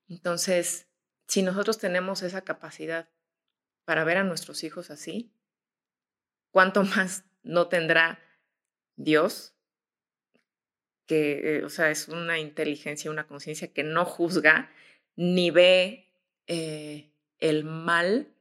Entonces, 0.08 0.88
si 1.26 1.42
nosotros 1.42 1.78
tenemos 1.78 2.22
esa 2.22 2.42
capacidad 2.42 3.08
para 3.84 4.04
ver 4.04 4.18
a 4.18 4.24
nuestros 4.24 4.64
hijos 4.64 4.90
así, 4.90 5.32
¿cuánto 6.50 6.82
más 6.96 7.24
no 7.42 7.68
tendrá 7.68 8.20
Dios? 8.96 9.54
Que, 11.06 11.58
eh, 11.58 11.64
o 11.64 11.68
sea, 11.68 11.90
es 11.90 12.08
una 12.08 12.38
inteligencia, 12.38 13.10
una 13.10 13.26
conciencia 13.26 13.72
que 13.72 13.82
no 13.82 14.04
juzga 14.04 14.70
ni 15.16 15.50
ve 15.50 16.12
eh, 16.46 17.12
el 17.38 17.64
mal, 17.64 18.32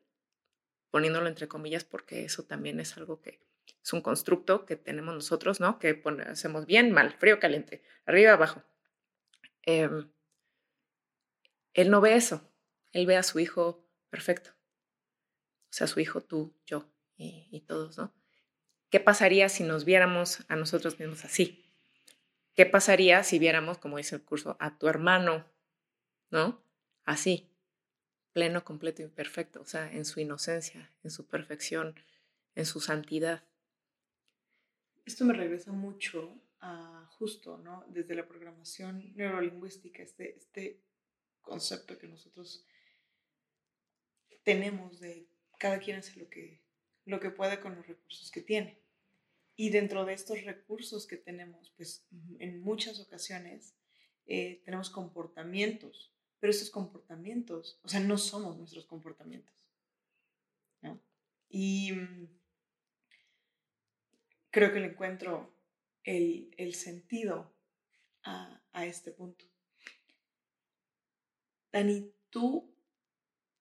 poniéndolo 0.90 1.28
entre 1.28 1.48
comillas, 1.48 1.84
porque 1.84 2.24
eso 2.26 2.44
también 2.44 2.80
es 2.80 2.98
algo 2.98 3.22
que 3.22 3.42
es 3.84 3.94
un 3.94 4.02
constructo 4.02 4.66
que 4.66 4.76
tenemos 4.76 5.16
nosotros, 5.16 5.60
¿no? 5.60 5.80
Que 5.80 6.02
hacemos 6.28 6.66
bien, 6.66 6.92
mal, 6.92 7.14
frío, 7.14 7.40
caliente, 7.40 7.84
arriba, 8.06 8.34
abajo. 8.34 8.64
Em, 9.64 10.12
él 11.74 11.90
no 11.90 12.02
ve 12.02 12.16
eso, 12.16 12.52
él 12.92 13.06
ve 13.06 13.18
a 13.18 13.24
su 13.24 13.40
hijo 13.40 13.88
perfecto. 14.10 14.52
O 15.70 15.74
sea, 15.74 15.88
su 15.88 16.00
hijo, 16.00 16.22
tú, 16.22 16.54
yo 16.66 16.92
y, 17.18 17.62
todos, 17.62 17.98
¿no? 17.98 18.14
¿Qué 18.90 19.00
pasaría 19.00 19.48
si 19.48 19.64
nos 19.64 19.86
viéramos 19.86 20.44
a 20.50 20.56
nosotros 20.56 21.00
mismos 21.00 21.24
así? 21.24 21.64
¿Qué 22.56 22.66
pasaría 22.66 23.24
si 23.24 23.40
viéramos, 23.40 23.78
como 23.78 23.98
dice 23.98 24.16
el 24.16 24.24
curso, 24.24 24.58
a 24.60 24.78
tu 24.78 24.88
hermano, 24.88 25.46
¿no? 26.30 26.62
Así. 27.06 27.48
pleno, 28.34 28.64
completo 28.64 29.02
y 29.02 29.08
perfecto, 29.08 29.62
o 29.62 29.66
sea, 29.66 29.92
en 29.92 30.06
su 30.06 30.22
inocencia, 30.22 30.90
en 31.04 31.12
su 31.12 31.28
perfección, 31.28 31.96
en 32.56 32.66
su 32.66 32.80
santidad. 32.80 33.44
Esto 35.06 35.26
me 35.26 35.34
regresa 35.34 35.74
mucho 35.74 36.34
justo, 37.18 37.58
¿no? 37.58 37.86
Desde 37.88 38.16
la 38.16 38.28
programación 38.28 39.14
neurolingüística, 39.16 40.04
este, 40.04 40.38
este 40.38 40.82
concepto 41.42 41.98
que 41.98 42.08
nosotros 42.08 42.66
tenemos 44.44 45.00
de 45.00 45.28
cada 45.58 45.80
quien 45.80 45.98
hace 45.98 46.20
lo 46.20 46.30
que, 46.30 46.62
lo 47.06 47.20
que 47.20 47.32
puede 47.32 47.60
con 47.60 47.76
los 47.76 47.88
recursos 47.88 48.32
que 48.32 48.42
tiene. 48.42 48.80
Y 49.56 49.70
dentro 49.70 50.06
de 50.06 50.14
estos 50.14 50.44
recursos 50.44 51.06
que 51.06 51.18
tenemos, 51.18 51.72
pues 51.78 52.06
en 52.40 52.62
muchas 52.62 53.00
ocasiones 53.00 53.76
eh, 54.26 54.62
tenemos 54.64 54.90
comportamientos, 54.90 56.12
pero 56.40 56.52
estos 56.52 56.70
comportamientos, 56.70 57.80
o 57.84 57.90
sea, 57.90 58.00
no 58.00 58.18
somos 58.18 58.58
nuestros 58.58 58.86
comportamientos. 58.86 59.56
Y 61.54 61.92
mm, 61.92 62.28
creo 64.52 64.72
que 64.72 64.80
le 64.80 64.88
encuentro 64.88 65.54
el, 66.04 66.54
el 66.58 66.74
sentido 66.76 67.54
a, 68.24 68.62
a, 68.72 68.86
este 68.86 69.12
punto. 69.12 69.46
Dani, 71.72 72.14
tú, 72.30 72.76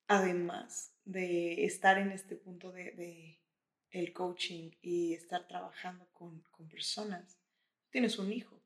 además 0.06 0.96
de 1.04 1.64
estar 1.64 1.98
en 1.98 2.12
este 2.12 2.36
punto 2.36 2.72
de, 2.72 2.92
de 2.92 3.40
el 3.90 4.12
coaching 4.12 4.70
y 4.80 5.14
estar 5.14 5.46
trabajando 5.46 6.08
con, 6.12 6.42
con 6.50 6.68
personas, 6.68 7.38
tienes 7.90 8.18
un 8.18 8.32
hijo. 8.32 8.62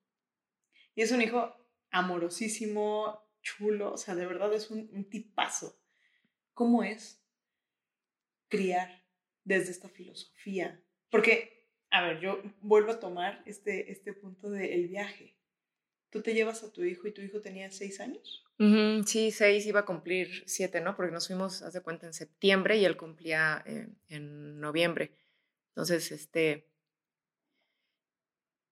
Y 0.94 1.02
es 1.02 1.12
un 1.12 1.22
hijo 1.22 1.54
amorosísimo, 1.90 3.22
chulo, 3.42 3.92
o 3.92 3.96
sea, 3.96 4.14
de 4.14 4.26
verdad 4.26 4.52
es 4.52 4.70
un, 4.70 4.90
un 4.92 5.08
tipazo. 5.08 5.80
¿Cómo 6.52 6.82
es 6.82 7.22
criar 8.48 9.04
desde 9.44 9.72
esta 9.72 9.88
filosofía? 9.88 10.82
Porque, 11.10 11.53
a 11.94 12.02
ver, 12.02 12.18
yo 12.18 12.42
vuelvo 12.60 12.90
a 12.90 12.98
tomar 12.98 13.40
este, 13.46 13.92
este 13.92 14.12
punto 14.12 14.50
del 14.50 14.88
viaje. 14.88 15.36
¿Tú 16.10 16.22
te 16.22 16.34
llevas 16.34 16.64
a 16.64 16.72
tu 16.72 16.82
hijo 16.82 17.06
y 17.06 17.12
tu 17.12 17.22
hijo 17.22 17.40
tenía 17.40 17.70
seis 17.70 18.00
años? 18.00 18.44
sí, 19.06 19.30
seis, 19.30 19.66
iba 19.66 19.80
a 19.80 19.84
cumplir 19.84 20.42
siete, 20.46 20.80
¿no? 20.80 20.96
Porque 20.96 21.12
nos 21.12 21.28
fuimos, 21.28 21.62
haz 21.62 21.72
de 21.72 21.82
cuenta, 21.82 22.06
en 22.06 22.12
septiembre 22.12 22.76
y 22.78 22.84
él 22.84 22.96
cumplía 22.96 23.62
eh, 23.66 23.88
en 24.08 24.60
noviembre. 24.60 25.12
Entonces, 25.68 26.10
este, 26.10 26.68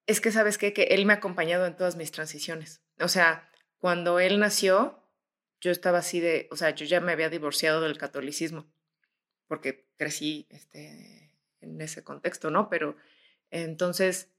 es 0.07 0.21
que 0.21 0.33
sabes 0.33 0.59
qué? 0.59 0.73
que 0.73 0.83
él 0.85 1.07
me 1.07 1.13
ha 1.13 1.17
acompañado 1.17 1.67
en 1.67 1.77
todas 1.77 1.95
mis 1.95 2.11
transiciones. 2.11 2.83
O 2.99 3.09
sea, 3.09 3.51
cuando 3.79 4.19
él 4.19 4.41
nació, 4.41 5.01
yo 5.61 5.71
estaba 5.71 5.99
así 5.99 6.19
de, 6.19 6.49
o 6.51 6.57
sea, 6.57 6.71
yo 6.71 6.87
ya 6.87 7.01
me 7.01 7.13
había 7.13 7.29
divorciado 7.29 7.81
del 7.81 7.99
catolicismo, 7.99 8.67
porque 9.47 9.89
crecí 9.97 10.47
este, 10.51 11.23
en 11.61 11.81
ese 11.81 12.05
contexto, 12.05 12.51
¿no? 12.51 12.69
Pero 12.69 12.97
entonces, 13.53 14.31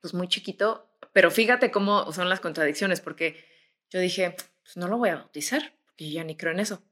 pues 0.00 0.12
muy 0.12 0.28
chiquito, 0.28 0.90
pero 1.12 1.30
fíjate 1.30 1.70
cómo 1.70 2.12
son 2.12 2.28
las 2.28 2.40
contradicciones, 2.40 3.00
porque 3.00 3.44
yo 3.88 4.00
dije, 4.00 4.36
pues 4.62 4.76
no 4.76 4.88
lo 4.88 4.98
voy 4.98 5.08
a 5.08 5.16
bautizar, 5.16 5.74
porque 5.86 6.08
yo 6.08 6.16
ya 6.16 6.24
ni 6.24 6.36
creo 6.36 6.52
en 6.52 6.60
eso 6.60 6.82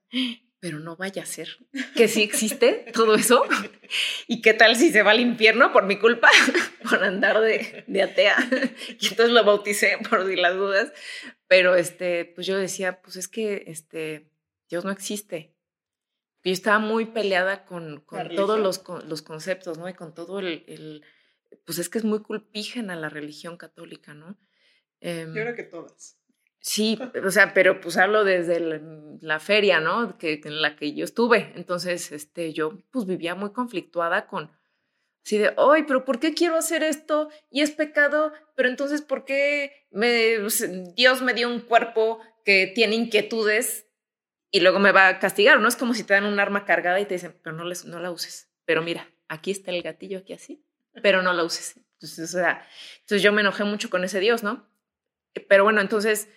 pero 0.60 0.78
no 0.78 0.94
vaya 0.94 1.22
a 1.22 1.26
ser 1.26 1.58
que 1.96 2.06
sí 2.06 2.22
existe 2.22 2.84
todo 2.92 3.14
eso. 3.14 3.42
¿Y 4.28 4.42
qué 4.42 4.52
tal 4.52 4.76
si 4.76 4.92
se 4.92 5.02
va 5.02 5.12
al 5.12 5.20
infierno 5.20 5.72
por 5.72 5.86
mi 5.86 5.98
culpa, 5.98 6.30
por 6.88 7.02
andar 7.02 7.40
de, 7.40 7.84
de 7.86 8.02
atea? 8.02 8.36
Y 9.00 9.08
entonces 9.08 9.30
lo 9.30 9.42
bauticé 9.42 9.96
por 10.08 10.28
si 10.28 10.36
las 10.36 10.54
dudas. 10.54 10.92
Pero 11.48 11.74
este, 11.74 12.26
pues 12.26 12.46
yo 12.46 12.58
decía, 12.58 13.00
pues 13.00 13.16
es 13.16 13.26
que 13.26 13.64
este, 13.66 14.30
Dios 14.68 14.84
no 14.84 14.90
existe. 14.90 15.56
Yo 16.44 16.52
estaba 16.52 16.78
muy 16.78 17.06
peleada 17.06 17.64
con, 17.64 18.00
con 18.02 18.28
todos 18.34 18.60
los, 18.60 18.82
los, 19.06 19.22
conceptos, 19.22 19.78
¿no? 19.78 19.88
Y 19.88 19.94
con 19.94 20.14
todo 20.14 20.38
el, 20.38 20.64
el, 20.68 21.04
pues 21.64 21.78
es 21.78 21.88
que 21.88 21.98
es 21.98 22.04
muy 22.04 22.20
culpígena 22.20 22.96
la 22.96 23.08
religión 23.08 23.56
católica, 23.56 24.14
¿no? 24.14 24.38
yo 25.02 25.32
creo 25.32 25.54
que 25.54 25.62
todas. 25.62 26.20
Sí, 26.60 26.98
o 27.24 27.30
sea, 27.30 27.54
pero 27.54 27.80
pues 27.80 27.96
hablo 27.96 28.24
desde 28.24 28.60
la, 29.20 29.40
feria, 29.40 29.80
¿no? 29.80 30.18
Que, 30.18 30.40
en 30.44 30.62
la 30.62 30.76
que 30.76 30.94
yo 30.94 31.04
estuve. 31.04 31.52
Entonces, 31.56 32.12
este, 32.12 32.52
yo 32.52 32.82
pues 32.90 33.06
vivía 33.06 33.34
muy 33.34 33.52
conflictuada 33.52 34.26
con, 34.26 34.50
así 35.24 35.38
de, 35.38 35.54
ay, 35.56 35.84
pero 35.86 36.04
¿por 36.04 36.20
qué 36.20 36.34
quiero 36.34 36.56
hacer 36.56 36.82
esto? 36.82 37.30
Y 37.50 37.62
es 37.62 37.70
pecado, 37.70 38.32
pero 38.56 38.68
entonces, 38.68 39.02
¿por 39.02 39.24
qué 39.24 39.86
me, 39.90 40.38
Dios 40.94 41.22
me 41.22 41.34
dio 41.34 41.48
un 41.48 41.60
cuerpo 41.60 42.20
que 42.44 42.66
tiene 42.74 42.94
inquietudes 42.94 43.86
y 44.50 44.60
luego 44.60 44.78
me 44.78 44.92
va 44.92 45.08
a 45.08 45.18
castigar? 45.18 45.60
¿No? 45.60 45.68
Es 45.68 45.76
como 45.76 45.94
si 45.94 46.04
te 46.04 46.14
dan 46.14 46.26
un 46.26 46.40
arma 46.40 46.64
cargada 46.66 47.00
y 47.00 47.06
te 47.06 47.14
dicen, 47.14 47.38
pero 47.42 47.56
no, 47.56 47.64
les, 47.64 47.86
no 47.86 48.00
la 48.00 48.10
uses. 48.10 48.50
Pero 48.66 48.82
mira, 48.82 49.10
aquí 49.28 49.50
está 49.50 49.70
el 49.70 49.82
gatillo, 49.82 50.18
aquí 50.18 50.34
así, 50.34 50.62
pero 51.02 51.22
no 51.22 51.32
la 51.32 51.44
uses. 51.44 51.76
Entonces, 51.94 52.34
o 52.34 52.38
sea, 52.38 52.66
entonces 53.00 53.22
yo 53.22 53.32
me 53.32 53.42
enojé 53.42 53.64
mucho 53.64 53.90
con 53.90 54.04
ese 54.04 54.20
Dios, 54.20 54.42
¿no? 54.42 54.66
Pero 55.48 55.64
bueno, 55.64 55.80
entonces 55.80 56.28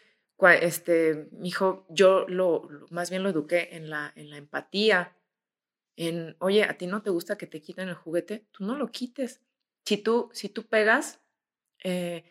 este, 0.51 1.29
mi 1.31 1.49
hijo, 1.49 1.85
yo 1.89 2.25
lo, 2.27 2.67
más 2.89 3.09
bien 3.09 3.23
lo 3.23 3.29
eduqué 3.29 3.69
en 3.71 3.89
la, 3.89 4.11
en 4.15 4.29
la 4.29 4.37
empatía, 4.37 5.15
en, 5.95 6.35
oye, 6.39 6.63
a 6.63 6.77
ti 6.77 6.87
no 6.87 7.01
te 7.01 7.11
gusta 7.11 7.37
que 7.37 7.47
te 7.47 7.61
quiten 7.61 7.87
el 7.87 7.95
juguete, 7.95 8.47
tú 8.51 8.65
no 8.65 8.75
lo 8.75 8.91
quites. 8.91 9.41
Si 9.85 9.97
tú, 9.97 10.29
si 10.33 10.49
tú 10.49 10.63
pegas, 10.63 11.21
eh, 11.83 12.23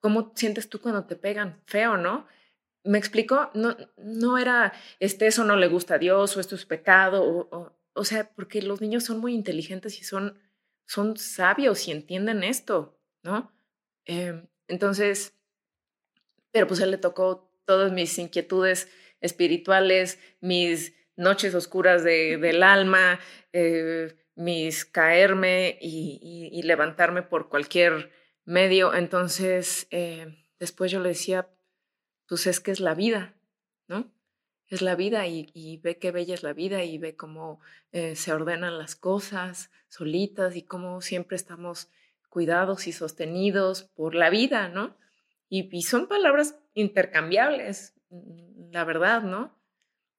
¿cómo 0.00 0.32
sientes 0.34 0.68
tú 0.68 0.80
cuando 0.80 1.04
te 1.04 1.16
pegan? 1.16 1.60
Feo, 1.66 1.96
¿no? 1.96 2.26
¿Me 2.82 2.98
explico? 2.98 3.50
No, 3.54 3.76
no 3.96 4.38
era, 4.38 4.72
este, 5.00 5.26
eso 5.26 5.44
no 5.44 5.56
le 5.56 5.68
gusta 5.68 5.94
a 5.94 5.98
Dios 5.98 6.36
o 6.36 6.40
esto 6.40 6.54
es 6.54 6.66
pecado, 6.66 7.22
o, 7.24 7.72
o, 7.92 8.04
sea, 8.04 8.30
porque 8.34 8.62
los 8.62 8.80
niños 8.80 9.04
son 9.04 9.18
muy 9.18 9.34
inteligentes 9.34 10.00
y 10.00 10.04
son, 10.04 10.38
son 10.86 11.16
sabios 11.16 11.88
y 11.88 11.92
entienden 11.92 12.42
esto, 12.42 12.98
¿no? 13.22 13.52
Em, 14.04 14.46
entonces, 14.68 15.34
pero 16.50 16.66
pues 16.66 16.80
él 16.80 16.90
le 16.90 16.98
tocó 16.98 17.50
todas 17.64 17.92
mis 17.92 18.18
inquietudes 18.18 18.88
espirituales, 19.20 20.18
mis 20.40 20.94
noches 21.16 21.54
oscuras 21.54 22.04
de, 22.04 22.36
del 22.36 22.62
alma, 22.62 23.20
eh, 23.52 24.14
mis 24.36 24.84
caerme 24.84 25.78
y, 25.80 26.62
levantarme 26.62 27.22
por 27.22 27.48
cualquier 27.48 28.10
medio. 28.44 28.94
Entonces, 28.94 29.86
eh, 29.90 30.26
después 30.58 30.90
yo 30.90 31.00
le 31.00 31.10
decía, 31.10 31.48
pues 32.28 32.46
es 32.46 32.60
que 32.60 32.70
es 32.70 32.80
la 32.80 32.94
vida, 32.94 33.34
¿no? 33.88 34.13
Es 34.74 34.82
la 34.82 34.96
vida 34.96 35.28
y, 35.28 35.78
ve 35.84 35.98
qué 35.98 36.10
bella 36.10 36.34
es 36.34 36.42
la 36.42 36.52
vida 36.52 36.82
y 36.82 36.98
ve 36.98 37.14
cómo 37.14 37.60
eh, 37.92 38.16
se 38.16 38.32
ordenan 38.32 38.76
las 38.76 38.96
cosas 38.96 39.70
solitas 39.86 40.56
y 40.56 40.62
cómo 40.62 41.00
siempre 41.00 41.36
estamos 41.36 41.92
cuidados 42.28 42.88
y 42.88 42.92
sostenidos 42.92 43.84
por 43.84 44.16
la 44.16 44.30
vida, 44.30 44.66
¿no? 44.66 44.96
Y, 45.48 45.82
son 45.82 46.08
palabras 46.08 46.58
intercambiables, 46.74 47.94
mm, 48.10 48.72
la 48.72 48.82
verdad, 48.82 49.22
¿no? 49.22 49.56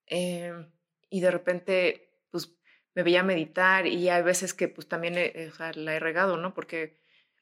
Em, 0.06 0.72
y 1.10 1.20
de 1.20 1.32
repente, 1.32 2.14
pues 2.32 2.56
me 2.94 3.04
veía 3.04 3.24
meditar 3.24 3.86
y 3.88 4.08
hay 4.08 4.24
veces 4.24 4.54
que 4.54 4.70
pues 4.70 4.88
también 4.88 5.16
la 5.16 5.96
he 5.96 6.00
regado, 6.00 6.38
¿no? 6.38 6.54
Porque 6.54 6.96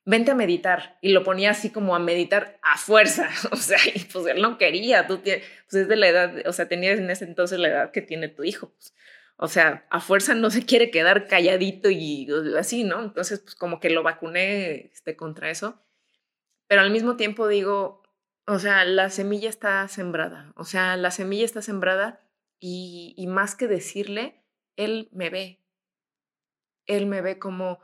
vente 0.05 0.31
a 0.31 0.35
meditar. 0.35 0.97
Y 1.01 1.09
lo 1.09 1.23
ponía 1.23 1.51
así 1.51 1.71
como 1.71 1.95
a 1.95 1.99
meditar 1.99 2.59
a 2.61 2.77
fuerza, 2.77 3.29
o 3.51 3.55
sea, 3.55 3.77
y 3.93 3.99
pues 4.05 4.25
él 4.27 4.41
no 4.41 4.57
quería, 4.57 5.07
tú 5.07 5.19
tienes, 5.19 5.45
pues 5.69 5.83
es 5.83 5.87
de 5.87 5.95
la 5.95 6.07
edad, 6.07 6.33
o 6.45 6.53
sea, 6.53 6.67
tenías 6.67 6.99
en 6.99 7.09
ese 7.09 7.25
entonces 7.25 7.59
la 7.59 7.69
edad 7.69 7.91
que 7.91 8.01
tiene 8.01 8.27
tu 8.27 8.43
hijo, 8.43 8.69
pues, 8.69 8.93
o 9.37 9.47
sea, 9.47 9.85
a 9.89 9.99
fuerza 9.99 10.35
no 10.35 10.49
se 10.51 10.65
quiere 10.65 10.91
quedar 10.91 11.27
calladito 11.27 11.89
y 11.89 12.27
así, 12.57 12.83
¿no? 12.83 13.03
Entonces, 13.03 13.39
pues 13.39 13.55
como 13.55 13.79
que 13.79 13.89
lo 13.89 14.03
vacuné 14.03 14.91
este, 14.93 15.15
contra 15.15 15.49
eso. 15.49 15.81
Pero 16.67 16.81
al 16.81 16.91
mismo 16.91 17.17
tiempo 17.17 17.47
digo, 17.47 18.03
o 18.45 18.59
sea, 18.59 18.85
la 18.85 19.09
semilla 19.09 19.49
está 19.49 19.87
sembrada, 19.87 20.53
o 20.55 20.65
sea, 20.65 20.97
la 20.97 21.11
semilla 21.11 21.45
está 21.45 21.61
sembrada 21.61 22.21
y, 22.59 23.15
y 23.17 23.27
más 23.27 23.55
que 23.55 23.67
decirle, 23.67 24.43
él 24.75 25.09
me 25.11 25.29
ve, 25.29 25.59
él 26.85 27.05
me 27.05 27.21
ve 27.21 27.39
como 27.39 27.79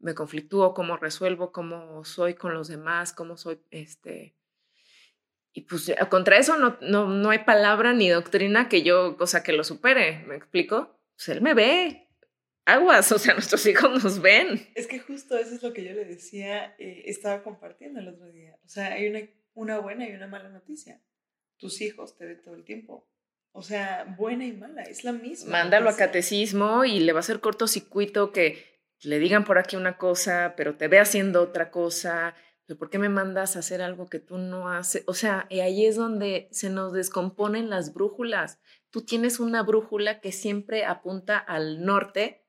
me 0.00 0.14
conflictúo, 0.14 0.74
cómo 0.74 0.96
resuelvo, 0.96 1.52
cómo 1.52 2.04
soy 2.04 2.34
con 2.34 2.54
los 2.54 2.68
demás, 2.68 3.12
cómo 3.12 3.36
soy, 3.36 3.60
este, 3.70 4.36
y 5.52 5.62
pues 5.62 5.92
contra 6.08 6.38
eso 6.38 6.56
no, 6.56 6.78
no, 6.80 7.08
no 7.08 7.30
hay 7.30 7.40
palabra 7.40 7.92
ni 7.92 8.08
doctrina 8.08 8.68
que 8.68 8.82
yo, 8.82 9.16
o 9.18 9.26
sea, 9.26 9.42
que 9.42 9.52
lo 9.52 9.64
supere, 9.64 10.24
¿me 10.26 10.36
explico? 10.36 11.00
Pues 11.16 11.30
él 11.30 11.40
me 11.40 11.54
ve, 11.54 12.08
aguas, 12.64 13.10
o 13.10 13.18
sea, 13.18 13.34
nuestros 13.34 13.66
hijos 13.66 14.04
nos 14.04 14.20
ven. 14.20 14.68
Es 14.74 14.86
que 14.86 15.00
justo 15.00 15.36
eso 15.36 15.54
es 15.54 15.62
lo 15.62 15.72
que 15.72 15.84
yo 15.84 15.92
le 15.92 16.04
decía, 16.04 16.76
eh, 16.78 17.02
estaba 17.06 17.42
compartiendo 17.42 17.98
el 18.00 18.08
otro 18.08 18.30
día. 18.30 18.58
O 18.64 18.68
sea, 18.68 18.92
hay 18.92 19.08
una, 19.08 19.20
una 19.54 19.78
buena 19.80 20.08
y 20.08 20.12
una 20.12 20.28
mala 20.28 20.48
noticia. 20.48 21.00
Tus 21.56 21.80
hijos 21.80 22.16
te 22.16 22.26
ven 22.26 22.42
todo 22.42 22.54
el 22.54 22.64
tiempo. 22.64 23.08
O 23.50 23.62
sea, 23.62 24.14
buena 24.16 24.44
y 24.44 24.52
mala, 24.52 24.82
es 24.82 25.02
la 25.02 25.12
misma. 25.12 25.50
Mándalo 25.50 25.90
a 25.90 25.96
catecismo 25.96 26.84
y 26.84 27.00
le 27.00 27.12
va 27.12 27.18
a 27.18 27.20
hacer 27.20 27.40
cortocircuito 27.40 28.30
que 28.30 28.77
le 29.02 29.18
digan 29.18 29.44
por 29.44 29.58
aquí 29.58 29.76
una 29.76 29.98
cosa, 29.98 30.54
pero 30.56 30.76
te 30.76 30.88
ve 30.88 30.98
haciendo 30.98 31.42
otra 31.42 31.70
cosa. 31.70 32.34
¿Por 32.78 32.90
qué 32.90 32.98
me 32.98 33.08
mandas 33.08 33.56
a 33.56 33.60
hacer 33.60 33.80
algo 33.80 34.08
que 34.08 34.18
tú 34.18 34.38
no 34.38 34.68
haces? 34.68 35.04
O 35.06 35.14
sea, 35.14 35.46
ahí 35.50 35.86
es 35.86 35.96
donde 35.96 36.48
se 36.50 36.68
nos 36.68 36.92
descomponen 36.92 37.70
las 37.70 37.94
brújulas. 37.94 38.58
tú 38.90 39.02
tienes 39.02 39.40
una 39.40 39.62
brújula 39.62 40.20
que 40.20 40.32
siempre 40.32 40.84
apunta 40.84 41.38
al 41.38 41.84
norte, 41.84 42.46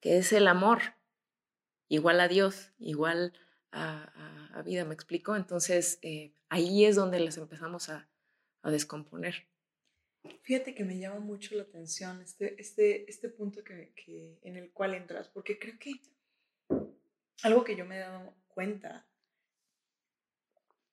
que 0.00 0.18
es 0.18 0.32
el 0.32 0.48
amor, 0.48 0.80
igual 1.88 2.20
a 2.20 2.28
Dios, 2.28 2.72
igual 2.78 3.32
a, 3.70 4.62
vida, 4.64 4.84
¿me 4.84 4.94
explico? 4.94 5.34
Entonces, 5.34 5.98
eh, 6.02 6.34
ahí 6.48 6.84
es 6.84 6.96
donde 6.96 7.20
les 7.20 7.36
empezamos 7.38 7.88
a, 7.88 8.08
descomponer. 8.64 9.48
Fíjate 10.42 10.74
que 10.74 10.84
me 10.84 10.98
llama 10.98 11.20
mucho 11.20 11.54
la 11.54 11.64
atención 11.64 12.20
este, 12.22 12.60
este, 12.60 13.10
este 13.10 13.28
punto 13.28 13.62
que, 13.64 13.92
que, 13.94 14.38
en 14.42 14.56
el 14.56 14.72
cual 14.72 14.94
entras, 14.94 15.28
porque 15.28 15.58
creo 15.58 15.78
que 15.78 15.92
algo 17.42 17.64
que 17.64 17.76
yo 17.76 17.84
me 17.84 17.96
he 17.96 18.00
dado 18.00 18.34
cuenta 18.48 19.06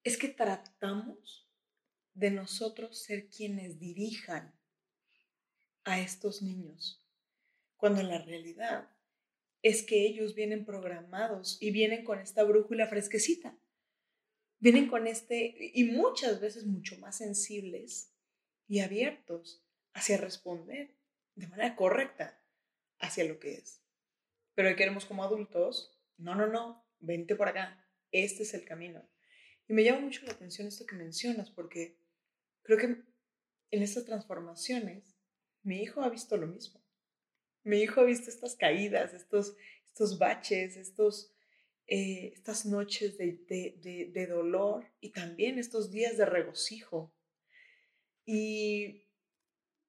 es 0.03 0.17
que 0.17 0.29
tratamos 0.29 1.47
de 2.13 2.31
nosotros 2.31 2.97
ser 3.03 3.29
quienes 3.29 3.79
dirijan 3.79 4.53
a 5.83 5.99
estos 5.99 6.41
niños, 6.41 7.05
cuando 7.77 8.01
en 8.01 8.09
la 8.09 8.19
realidad 8.19 8.89
es 9.61 9.83
que 9.83 10.05
ellos 10.05 10.35
vienen 10.35 10.65
programados 10.65 11.57
y 11.61 11.71
vienen 11.71 12.03
con 12.03 12.19
esta 12.19 12.43
brújula 12.43 12.87
fresquecita. 12.87 13.57
Vienen 14.59 14.87
con 14.87 15.07
este, 15.07 15.71
y 15.73 15.85
muchas 15.85 16.41
veces 16.41 16.65
mucho 16.65 16.97
más 16.99 17.17
sensibles 17.17 18.13
y 18.69 18.79
abiertos 18.79 19.61
hacia 19.93 20.15
responder 20.15 20.95
de 21.35 21.47
manera 21.47 21.75
correcta 21.75 22.41
hacia 22.99 23.25
lo 23.25 23.39
que 23.39 23.55
es. 23.55 23.81
Pero 24.53 24.73
queremos 24.77 25.05
como 25.05 25.23
adultos, 25.23 25.99
no, 26.17 26.35
no, 26.35 26.47
no, 26.47 26.85
vente 26.99 27.35
por 27.35 27.49
acá, 27.49 27.85
este 28.11 28.43
es 28.43 28.53
el 28.53 28.63
camino. 28.63 29.09
Y 29.67 29.73
me 29.73 29.83
llama 29.83 30.01
mucho 30.01 30.25
la 30.25 30.33
atención 30.33 30.67
esto 30.67 30.85
que 30.85 30.95
mencionas, 30.95 31.49
porque 31.51 31.97
creo 32.61 32.77
que 32.77 32.85
en 33.71 33.83
estas 33.83 34.05
transformaciones 34.05 35.15
mi 35.63 35.81
hijo 35.81 36.01
ha 36.01 36.09
visto 36.09 36.37
lo 36.37 36.47
mismo. 36.47 36.81
Mi 37.63 37.81
hijo 37.81 38.01
ha 38.01 38.05
visto 38.05 38.29
estas 38.29 38.55
caídas, 38.55 39.13
estos, 39.13 39.55
estos 39.83 40.17
baches, 40.17 40.77
estos, 40.77 41.33
eh, 41.87 42.31
estas 42.33 42.65
noches 42.65 43.17
de, 43.17 44.11
de, 44.13 44.27
dolor 44.27 44.85
y 45.01 45.11
también 45.11 45.59
estos 45.59 45.91
días 45.91 46.17
de 46.17 46.25
regocijo. 46.25 47.13
Y, 48.31 49.07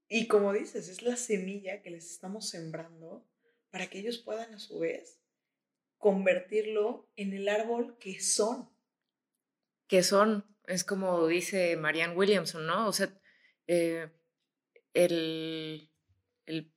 y 0.09 0.26
como 0.26 0.55
dices, 0.55 0.88
es 0.88 1.03
la 1.03 1.16
semilla 1.16 1.83
que 1.83 1.90
les 1.90 2.11
estamos 2.11 2.48
sembrando 2.48 3.29
para 3.70 3.90
que 3.90 3.98
ellos 3.98 4.16
puedan 4.16 4.55
a 4.55 4.59
su 4.59 4.79
vez 4.79 5.20
convertirlo 5.98 7.12
en 7.16 7.35
el 7.35 7.50
árbol 7.50 7.98
que 7.98 8.18
son. 8.18 8.70
Que 9.88 10.03
son, 10.03 10.46
es 10.66 10.85
como 10.85 11.26
dice 11.26 11.76
Marianne 11.76 12.16
Williamson, 12.16 12.66
¿no? 12.66 12.88
O 12.88 12.94
sea, 12.94 13.12
eh, 13.66 14.09
el, 14.94 15.90
el 16.46 16.72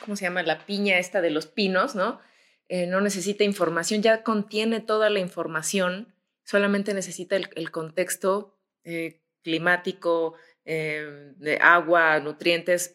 ¿cómo 0.00 0.14
se 0.14 0.26
llama? 0.26 0.44
La 0.44 0.64
piña 0.64 1.00
esta 1.00 1.20
de 1.20 1.30
los 1.30 1.48
pinos, 1.48 1.96
¿no? 1.96 2.20
Eh, 2.68 2.86
no 2.86 3.00
necesita 3.00 3.42
información, 3.42 4.00
ya 4.00 4.22
contiene 4.22 4.78
toda 4.78 5.10
la 5.10 5.18
información, 5.18 6.14
solamente 6.44 6.94
necesita 6.94 7.34
el, 7.34 7.70
contexto 7.72 8.60
eh, 8.84 9.24
climático, 9.42 10.36
eh, 10.64 11.32
de 11.36 11.58
agua, 11.60 12.20
nutrientes 12.20 12.92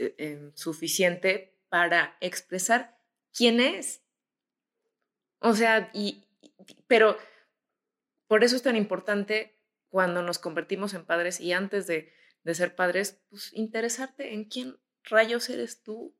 suficiente 0.54 1.58
para 1.70 2.18
expresar 2.22 2.98
quién 3.34 3.60
es. 3.60 4.02
O 5.40 5.54
sea, 5.54 5.90
y, 5.94 6.26
pero 6.88 7.18
por 8.28 8.44
eso 8.44 8.56
es 8.56 8.64
tan 8.64 8.76
importante 8.76 9.60
cuando 9.90 10.22
nos 10.22 10.40
convertimos 10.40 10.94
en 10.94 11.06
padres 11.06 11.40
y 11.40 11.54
antes 11.54 11.88
de, 11.88 12.12
de 12.44 12.56
ser 12.56 12.76
padres, 12.76 13.22
pues 13.30 13.52
interesarte 13.54 14.34
en 14.34 14.46
quién 14.46 14.78
rayos 15.04 15.50
eres 15.50 15.84
tú, 15.84 16.16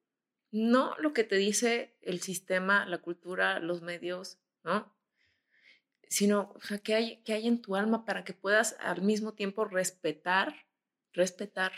no 0.52 0.96
lo 1.00 1.14
que 1.14 1.24
te 1.24 1.36
dice 1.36 1.98
el 2.02 2.22
sistema, 2.22 2.86
la 2.86 3.00
cultura, 3.00 3.60
los 3.60 3.82
medios, 3.82 4.38
¿no? 4.64 4.94
Sino, 6.08 6.54
o 6.56 6.62
sea, 6.62 6.78
¿qué 6.78 6.94
hay, 6.94 7.24
qué 7.24 7.34
hay 7.34 7.48
en 7.48 7.62
tu 7.62 7.76
alma 7.76 8.06
para 8.06 8.24
que 8.24 8.34
puedas 8.34 8.78
al 8.80 9.02
mismo 9.02 9.34
tiempo 9.34 9.66
respetar, 9.66 10.56
respetar 11.16 11.72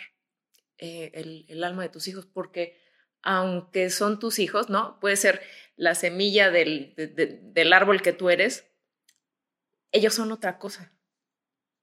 eh, 0.77 1.11
el, 1.47 1.63
alma 1.63 1.83
de 1.83 1.89
tus 1.89 2.07
hijos? 2.07 2.25
Porque 2.25 2.79
aunque 3.21 3.89
son 3.89 4.19
tus 4.19 4.39
hijos, 4.39 4.69
¿no? 4.69 4.99
Puede 4.99 5.15
ser 5.15 5.41
la 5.75 5.95
semilla 5.95 6.51
del, 6.51 6.93
del 6.95 7.73
árbol 7.73 8.01
que 8.01 8.13
tú 8.13 8.29
eres, 8.29 8.67
ellos 9.91 10.13
son 10.13 10.31
otra 10.31 10.59
cosa. 10.59 10.93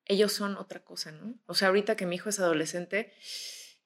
Ellos 0.06 0.32
son 0.32 0.56
otra 0.56 0.84
cosa, 0.84 1.12
¿no? 1.12 1.40
O 1.46 1.54
sea, 1.54 1.68
ahorita 1.68 1.96
que 1.96 2.06
mi 2.06 2.16
hijo 2.16 2.28
es 2.28 2.38
adolescente, 2.38 3.14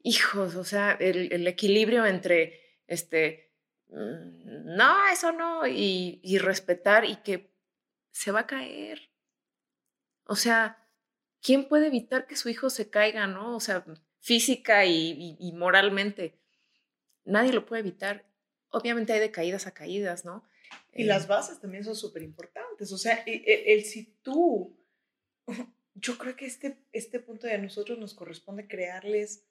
hijos, 0.03 0.57
o 0.57 0.65
sea, 0.65 0.93
el, 0.93 1.33
el 1.33 1.47
equilibrio 1.47 2.07
entre 2.07 2.69
este, 2.89 3.55
mm, 3.89 4.75
no, 4.77 5.07
eso 5.13 5.31
no, 5.33 5.67
y, 5.67 6.39
respetar 6.39 7.05
y 7.05 7.17
que 7.17 7.55
se 8.11 8.33
va 8.33 8.41
a 8.41 8.47
caer. 8.47 9.13
O 10.25 10.35
sea, 10.35 10.88
¿quién 11.43 11.69
puede 11.69 11.89
evitar 11.89 12.27
que 12.27 12.37
su 12.37 12.49
hijo 12.49 12.71
se 12.71 12.91
caiga, 12.91 13.27
no? 13.27 13.57
O 13.57 13.61
sea, 13.61 13.85
física 14.21 14.85
y, 14.85 15.53
moralmente. 15.55 16.39
Nadie 17.25 17.53
lo 17.53 17.67
puede 17.67 17.81
evitar. 17.81 18.27
Obviamente 18.71 19.13
hay 19.13 19.21
de 19.21 19.31
caídas 19.31 19.67
a 19.67 19.73
caídas, 19.73 20.25
¿no? 20.25 20.45
Y 20.93 21.05
las 21.05 21.25
eh, 21.25 21.29
bases 21.29 21.61
también 21.61 21.85
son 21.85 21.97
súper 21.97 22.23
importantes. 22.23 22.93
O 22.93 22.99
sea, 22.99 23.23
el, 23.27 23.43
el, 23.47 23.85
si 23.85 24.05
tú, 24.23 24.77
yo 25.95 26.19
creo 26.19 26.37
que 26.37 26.47
este, 26.47 26.79
este 26.93 27.21
punto 27.21 27.47
de 27.47 27.55
a 27.55 27.59
nosotros 27.59 27.99
nos 27.99 28.15
corresponde 28.15 28.67
crearles 28.67 29.45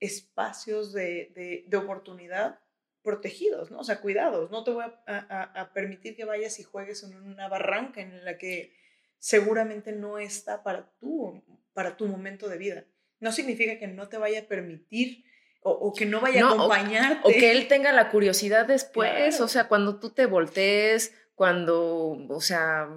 espacios 0.00 0.92
de, 0.92 1.66
de, 1.68 1.76
oportunidad 1.76 2.58
protegidos, 3.02 3.70
¿no? 3.70 3.80
O 3.80 3.84
sea, 3.84 4.00
cuidados. 4.00 4.50
No 4.50 4.64
te 4.64 4.72
voy 4.72 4.84
a, 5.06 5.70
permitir 5.74 6.16
que 6.16 6.24
vayas 6.24 6.58
y 6.58 6.62
juegues 6.62 7.02
en 7.02 7.16
una 7.16 7.48
barranca 7.48 8.00
en 8.00 8.24
la 8.24 8.38
que 8.38 8.74
seguramente 9.20 9.92
no 9.92 10.18
está 10.18 10.64
para 10.64 10.90
tu, 10.98 11.44
para 11.72 11.96
tu 11.96 12.06
momento 12.08 12.48
de 12.48 12.58
vida. 12.58 12.84
No 13.20 13.30
significa 13.30 13.78
que 13.78 13.86
no 13.86 14.08
te 14.08 14.18
vaya 14.18 14.40
a 14.40 14.48
permitir 14.48 15.24
o, 15.62 15.92
que 15.92 16.06
no 16.06 16.22
vaya 16.22 16.46
a 16.46 16.52
acompañarte. 16.52 17.28
O, 17.28 17.30
que 17.30 17.52
él 17.52 17.68
tenga 17.68 17.92
la 17.92 18.10
curiosidad 18.10 18.66
después, 18.66 19.40
o 19.42 19.46
sea, 19.46 19.68
cuando 19.68 20.00
tú 20.00 20.10
te 20.10 20.24
voltees, 20.24 21.14
cuando, 21.34 22.16
o 22.28 22.40
sea, 22.40 22.88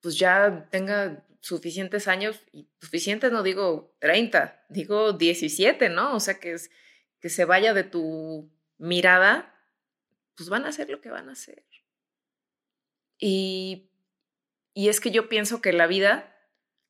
pues 0.00 0.18
ya 0.18 0.68
tenga 0.70 1.24
suficientes 1.38 2.08
años, 2.08 2.40
y 2.52 2.68
suficientes 2.80 3.30
no 3.30 3.44
digo 3.44 3.94
30, 4.00 4.64
digo 4.68 5.12
17, 5.12 5.90
¿no? 5.90 6.16
O 6.16 6.20
sea, 6.20 6.40
que, 6.40 6.52
es, 6.52 6.70
que 7.20 7.28
se 7.28 7.44
vaya 7.44 7.72
de 7.72 7.84
tu 7.84 8.50
mirada, 8.78 9.54
pues 10.34 10.48
van 10.48 10.64
a 10.64 10.70
hacer 10.70 10.90
lo 10.90 11.00
que 11.00 11.10
van 11.10 11.28
a 11.28 11.32
hacer. 11.32 11.64
Y, 13.16 13.91
y 14.74 14.88
es 14.88 15.00
que 15.00 15.10
yo 15.10 15.28
pienso 15.28 15.60
que 15.60 15.72
la 15.72 15.86
vida, 15.86 16.36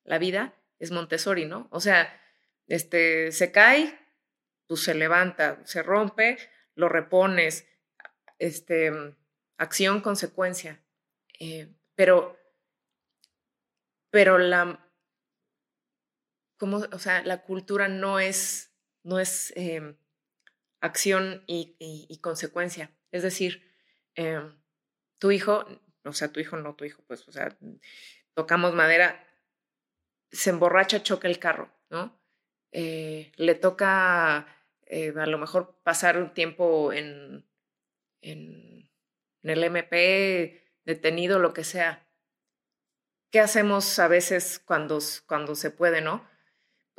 la 0.04 0.18
vida 0.18 0.54
es 0.78 0.90
Montessori, 0.90 1.46
¿no? 1.46 1.68
O 1.70 1.80
sea, 1.80 2.20
este, 2.66 3.32
se 3.32 3.52
cae, 3.52 3.98
pues 4.66 4.82
se 4.82 4.94
levanta, 4.94 5.60
se 5.64 5.82
rompe, 5.82 6.38
lo 6.74 6.88
repones, 6.88 7.66
este, 8.38 8.92
acción, 9.58 10.00
consecuencia. 10.00 10.82
Eh, 11.38 11.68
pero 11.94 12.38
pero 14.12 14.36
la, 14.36 14.86
como, 16.58 16.76
o 16.92 16.98
sea, 16.98 17.22
la 17.22 17.42
cultura 17.44 17.88
no 17.88 18.20
es, 18.20 18.70
no 19.02 19.18
es 19.18 19.54
em, 19.56 19.96
acción 20.80 21.44
y, 21.46 22.18
consecuencia. 22.20 22.94
Es 23.10 23.22
decir, 23.22 23.72
em, 24.14 24.60
tu 25.18 25.30
hijo, 25.30 25.64
o 26.04 26.12
sea, 26.12 26.32
tu 26.32 26.40
hijo 26.40 26.56
no 26.56 26.74
tu 26.74 26.84
hijo, 26.84 27.02
pues, 27.06 27.26
o 27.28 27.32
sea, 27.32 27.56
tocamos 28.34 28.74
madera, 28.74 29.26
se 30.30 30.50
emborracha, 30.50 31.02
choca 31.02 31.28
el 31.28 31.38
carro, 31.38 31.70
¿no? 31.90 32.18
Eh, 32.72 33.32
le 33.36 33.54
toca 33.54 34.46
eh, 34.86 35.12
a 35.16 35.26
lo 35.26 35.38
mejor 35.38 35.78
pasar 35.82 36.16
un 36.18 36.32
tiempo 36.32 36.92
en, 36.92 37.46
en, 38.22 38.90
en 39.42 39.50
el 39.50 39.64
MP, 39.64 40.62
detenido, 40.84 41.38
lo 41.38 41.52
que 41.52 41.64
sea. 41.64 42.06
¿qué 43.32 43.40
hacemos 43.40 43.98
a 43.98 44.06
veces 44.06 44.60
cuando, 44.64 45.00
cuando 45.26 45.56
se 45.56 45.70
puede, 45.70 46.02
no? 46.02 46.24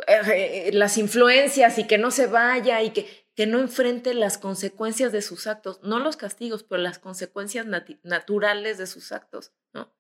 Eh, 0.08 0.72
las 0.74 0.98
influencias 0.98 1.78
y 1.78 1.88
que 1.88 2.00
no 2.00 2.12
se 2.12 2.28
vaya 2.28 2.82
y 2.82 2.90
que, 2.90 3.23
que 3.36 3.48
no 3.48 3.60
enfrente 3.60 4.14
las 4.14 4.38
consecuencias 4.38 5.12
de 5.12 5.22
sus 5.22 5.48
actos, 5.48 5.82
no 5.84 6.00
los 6.00 6.18
castigos, 6.18 6.64
pero 6.64 6.82
las 6.82 7.00
consecuencias 7.00 7.66
naturales 8.04 8.78
de 8.78 8.88
sus 8.88 9.12
actos, 9.12 9.54
¿no? 9.74 9.92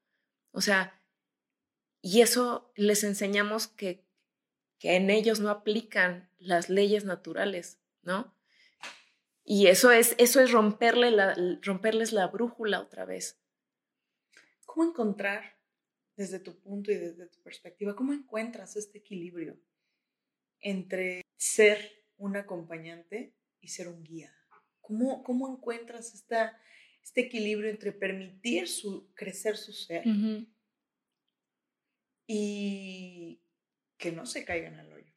O 0.52 0.62
sea, 0.62 1.02
y 2.02 2.22
eso 2.22 2.72
les 2.76 3.04
enseñamos 3.04 3.68
que, 3.68 4.06
que 4.78 4.96
en 4.96 5.10
ellos 5.10 5.40
no 5.40 5.50
aplican 5.50 6.30
las 6.38 6.70
leyes 6.70 7.06
naturales, 7.06 7.80
¿no? 8.04 8.36
Y 9.44 9.68
eso 9.68 9.92
es, 9.92 10.16
eso 10.20 10.40
es 10.40 10.52
romperle 10.52 11.12
la, 11.12 11.36
romperles 11.62 12.14
la 12.14 12.28
brújula 12.28 12.80
otra 12.80 13.06
vez. 13.06 13.40
¿Cómo 14.66 14.90
encontrar 14.90 15.58
desde 16.16 16.40
tu 16.40 16.60
punto 16.60 16.92
y 16.92 16.96
desde 16.96 17.28
tu 17.28 17.42
perspectiva, 17.42 17.96
¿cómo 17.96 18.14
encuentras 18.14 18.76
este 18.76 19.00
equilibrio 19.00 19.60
entre 20.60 21.24
ser 21.38 22.03
un 22.18 22.38
acompañante 22.38 23.36
y 23.60 23.70
ser 23.70 23.88
un 23.88 24.04
guía? 24.04 24.34
¿Cómo, 24.82 25.24
cómo 25.24 25.50
encuentras 25.50 26.14
esta, 26.14 26.60
este 27.02 27.22
equilibrio 27.22 27.70
entre 27.70 27.92
permitir 27.92 28.68
su, 28.68 29.14
crecer 29.14 29.58
su 29.58 29.72
ser 29.72 30.04
y 32.28 33.42
que 33.98 34.12
no 34.12 34.26
se 34.26 34.44
caigan 34.46 34.80
al 34.80 34.92
hoyo? 34.92 35.14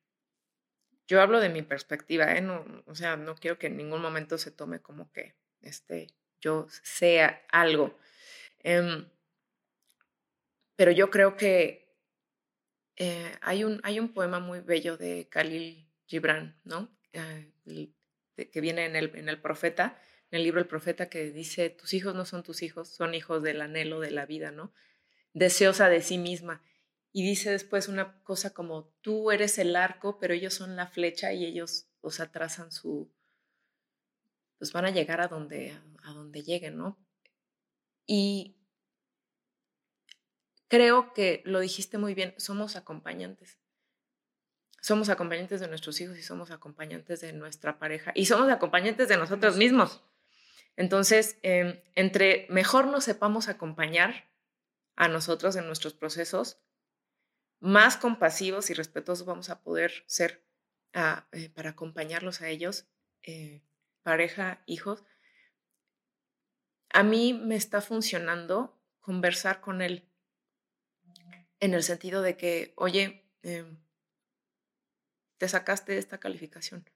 Yo 1.08 1.20
hablo 1.20 1.40
de 1.40 1.48
mi 1.48 1.62
perspectiva, 1.62 2.34
¿eh? 2.36 2.40
No, 2.40 2.64
o 2.86 2.94
sea, 2.94 3.16
no 3.16 3.36
quiero 3.36 3.58
que 3.58 3.68
en 3.68 3.76
ningún 3.76 4.02
momento 4.02 4.38
se 4.38 4.50
tome 4.50 4.80
como 4.80 5.12
que 5.12 5.36
este, 5.60 6.08
yo 6.40 6.66
sea 6.82 7.44
algo. 7.50 7.96
Em, 8.60 9.08
pero 10.74 10.90
yo 10.90 11.10
creo 11.10 11.36
que 11.36 11.96
eh, 12.96 13.32
hay, 13.40 13.64
un, 13.64 13.80
hay 13.82 14.00
un 14.00 14.12
poema 14.12 14.40
muy 14.40 14.60
bello 14.60 14.96
de 14.96 15.28
Khalil 15.28 15.85
Gibran, 16.06 16.58
¿no? 16.64 16.90
Eh, 17.12 17.52
que 18.36 18.60
viene 18.60 18.84
en 18.84 18.96
el, 18.96 19.14
en 19.16 19.28
el 19.28 19.40
profeta, 19.40 19.98
en 20.30 20.38
el 20.38 20.44
libro 20.44 20.60
El 20.60 20.66
profeta, 20.66 21.08
que 21.08 21.30
dice, 21.30 21.70
tus 21.70 21.94
hijos 21.94 22.14
no 22.14 22.24
son 22.24 22.42
tus 22.42 22.62
hijos, 22.62 22.88
son 22.88 23.14
hijos 23.14 23.42
del 23.42 23.60
anhelo 23.60 24.00
de 24.00 24.10
la 24.10 24.26
vida, 24.26 24.50
¿no? 24.50 24.72
Deseosa 25.32 25.88
de 25.88 26.02
sí 26.02 26.18
misma. 26.18 26.62
Y 27.12 27.24
dice 27.26 27.50
después 27.50 27.88
una 27.88 28.20
cosa 28.22 28.52
como, 28.52 28.92
tú 29.00 29.30
eres 29.30 29.58
el 29.58 29.74
arco, 29.74 30.18
pero 30.18 30.34
ellos 30.34 30.54
son 30.54 30.76
la 30.76 30.86
flecha 30.86 31.32
y 31.32 31.46
ellos, 31.46 31.88
o 32.00 32.10
sea, 32.10 32.30
trazan 32.30 32.70
su, 32.70 33.10
pues 34.58 34.72
van 34.72 34.84
a 34.84 34.90
llegar 34.90 35.20
a 35.20 35.28
donde, 35.28 35.78
a 36.02 36.12
donde 36.12 36.42
lleguen, 36.42 36.76
¿no? 36.76 36.98
Y 38.06 38.56
creo 40.68 41.12
que 41.14 41.42
lo 41.44 41.60
dijiste 41.60 41.98
muy 41.98 42.14
bien, 42.14 42.34
somos 42.36 42.76
acompañantes. 42.76 43.58
Somos 44.86 45.08
acompañantes 45.08 45.58
de 45.58 45.66
nuestros 45.66 46.00
hijos 46.00 46.16
y 46.16 46.22
somos 46.22 46.52
acompañantes 46.52 47.20
de 47.20 47.32
nuestra 47.32 47.76
pareja 47.80 48.12
y 48.14 48.26
somos 48.26 48.48
acompañantes 48.52 49.08
de 49.08 49.16
nosotros 49.16 49.56
mismos. 49.56 50.04
Entonces, 50.76 51.40
em, 51.42 51.80
entre 51.96 52.46
mejor 52.50 52.86
nos 52.86 53.02
sepamos 53.02 53.48
acompañar 53.48 54.30
a 54.94 55.08
nosotros 55.08 55.56
en 55.56 55.66
nuestros 55.66 55.92
procesos, 55.94 56.60
más 57.58 57.96
compasivos 57.96 58.70
y 58.70 58.74
respetuosos 58.74 59.26
vamos 59.26 59.50
a 59.50 59.60
poder 59.60 60.04
ser 60.06 60.46
ah, 60.94 61.26
eh, 61.32 61.48
para 61.48 61.70
acompañarlos 61.70 62.40
a 62.40 62.48
ellos, 62.48 62.86
eh, 63.24 63.64
pareja, 64.04 64.62
hijos. 64.66 65.02
A 66.90 67.02
mí 67.02 67.32
me 67.34 67.56
está 67.56 67.80
funcionando 67.80 68.80
conversar 69.00 69.60
con 69.60 69.82
él 69.82 70.08
en 71.58 71.74
el 71.74 71.82
sentido 71.82 72.22
de 72.22 72.36
que, 72.36 72.72
oye, 72.76 73.24
em, 73.42 73.84
te 75.38 75.48
sacaste 75.48 75.98
esta 75.98 76.18
calificación. 76.18 76.88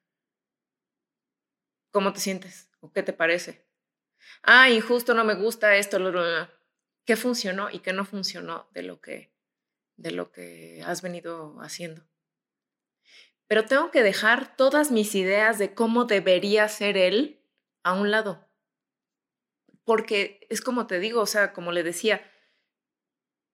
¿Cómo 1.90 2.12
te 2.12 2.20
sientes? 2.20 2.70
¿O 2.80 2.92
qué 2.92 3.02
te 3.02 3.12
parece? 3.12 3.66
Ah, 4.42 4.70
injusto, 4.70 5.14
no 5.14 5.24
me 5.24 5.34
gusta 5.34 5.76
esto, 5.76 5.98
lo, 5.98 6.48
¿qué 7.04 7.16
funcionó 7.16 7.70
y 7.70 7.80
qué 7.80 7.92
no 7.92 8.04
funcionó 8.04 8.68
de 8.72 8.82
lo 8.82 9.00
que 9.00 9.32
de 9.96 10.12
lo 10.12 10.32
que 10.32 10.82
has 10.86 11.02
venido 11.02 11.60
haciendo? 11.60 12.02
Pero 13.46 13.66
tengo 13.66 13.90
que 13.90 14.02
dejar 14.02 14.56
todas 14.56 14.90
mis 14.90 15.14
ideas 15.14 15.58
de 15.58 15.74
cómo 15.74 16.04
debería 16.04 16.68
ser 16.68 16.96
él 16.96 17.44
a 17.82 17.92
un 17.92 18.10
lado. 18.10 18.48
Porque 19.84 20.46
es 20.48 20.60
como 20.60 20.86
te 20.86 21.00
digo, 21.00 21.20
o 21.20 21.26
sea, 21.26 21.52
como 21.52 21.72
le 21.72 21.82
decía, 21.82 22.22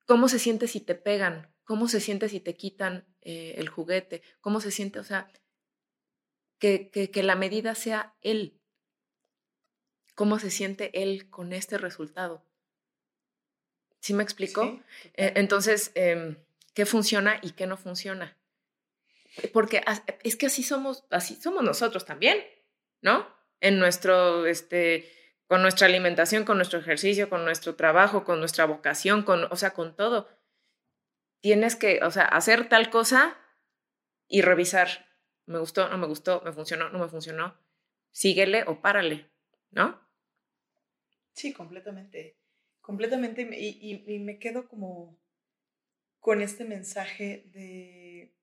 ¿cómo 0.06 0.28
se 0.28 0.38
siente 0.38 0.68
si 0.68 0.80
te 0.80 0.94
pegan? 0.94 1.55
¿Cómo 1.66 1.88
se 1.88 2.00
siente 2.00 2.28
si 2.28 2.40
te 2.40 2.54
quitan 2.54 3.04
eh, 3.22 3.56
el 3.58 3.68
juguete? 3.68 4.22
¿Cómo 4.40 4.60
se 4.60 4.70
siente? 4.70 5.00
O 5.00 5.04
sea, 5.04 5.28
que, 6.58 6.90
que, 6.90 7.22
la 7.22 7.34
medida 7.34 7.74
sea 7.74 8.14
él. 8.22 8.62
¿Cómo 10.14 10.38
se 10.38 10.50
siente 10.50 11.02
él 11.02 11.28
con 11.28 11.52
este 11.52 11.76
resultado? 11.76 12.46
¿Sí 14.00 14.14
me 14.14 14.22
explico? 14.22 14.80
E, 15.14 15.32
entonces, 15.34 15.90
em, 15.96 16.38
¿qué 16.72 16.86
funciona 16.86 17.40
y 17.42 17.50
qué 17.50 17.66
no 17.66 17.76
funciona? 17.76 18.38
porque 19.52 19.84
es 20.22 20.36
que 20.36 20.46
así 20.46 20.62
somos, 20.62 21.04
así 21.10 21.36
somos 21.36 21.62
nosotros 21.62 22.06
también, 22.06 22.38
¿no? 23.02 23.26
En 23.60 23.78
nuestro, 23.78 24.46
este, 24.46 25.12
con 25.46 25.60
nuestra 25.62 25.86
alimentación, 25.86 26.44
con 26.44 26.56
nuestro 26.56 26.78
ejercicio, 26.78 27.28
con 27.28 27.44
nuestro 27.44 27.74
trabajo, 27.74 28.24
con 28.24 28.38
nuestra 28.38 28.64
vocación, 28.64 29.24
con, 29.24 29.44
o 29.50 29.56
sea, 29.56 29.72
con 29.72 29.94
todo. 29.94 30.28
Tienes 31.40 31.76
que, 31.76 32.00
o 32.02 32.10
sea, 32.10 32.24
hacer 32.24 32.68
tal 32.68 32.90
cosa 32.90 33.36
y 34.28 34.42
revisar, 34.42 34.88
me 35.46 35.58
gustó, 35.58 35.88
no 35.88 35.98
me 35.98 36.06
gustó, 36.06 36.42
me 36.44 36.52
funcionó, 36.52 36.88
no 36.88 36.98
me 36.98 37.08
funcionó, 37.08 37.56
síguele 38.10 38.64
o 38.66 38.80
párale, 38.80 39.30
¿no? 39.70 40.00
Sí, 41.32 41.52
completamente, 41.52 42.36
completamente, 42.80 43.42
y, 43.42 44.04
y 44.06 44.18
me 44.18 44.38
quedo 44.38 44.68
como 44.68 45.18
con 46.18 46.40
este 46.40 46.64
mensaje 46.64 47.44
de 47.52 48.36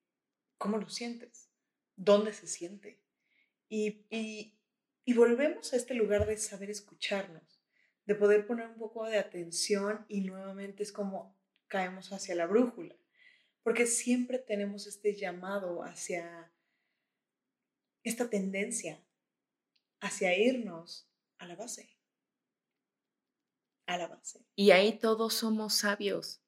¿Cómo 0.64 0.78
lo 0.78 0.88
sientes? 0.88 1.50
¿Dónde 1.94 2.32
se 2.32 2.46
siente? 2.46 2.98
Y, 3.68 4.06
y, 4.08 5.12
volvemos 5.14 5.72
a 5.72 5.76
este 5.76 5.92
lugar 5.92 6.26
de 6.26 6.38
saber 6.38 6.70
escucharnos, 6.70 7.60
de 8.06 8.14
poder 8.14 8.46
poner 8.46 8.68
un 8.68 8.78
poco 8.78 9.04
de 9.04 9.18
atención 9.18 10.06
y 10.08 10.22
nuevamente 10.22 10.82
es 10.82 10.90
como 10.90 11.36
caemos 11.68 12.12
hacia 12.12 12.34
la 12.34 12.46
brújula, 12.46 12.94
porque 13.62 13.86
siempre 13.86 14.38
tenemos 14.38 14.86
este 14.86 15.14
llamado 15.14 15.82
hacia 15.82 16.52
esta 18.02 18.28
tendencia, 18.28 19.04
hacia 20.00 20.36
irnos 20.36 21.10
a 21.38 21.46
la 21.46 21.56
base. 21.56 21.96
A 23.86 23.98
la 23.98 24.08
base. 24.08 24.46
Y 24.54 24.70
ahí 24.70 24.98
todos 24.98 25.34
somos 25.34 25.74
sabios 25.74 26.44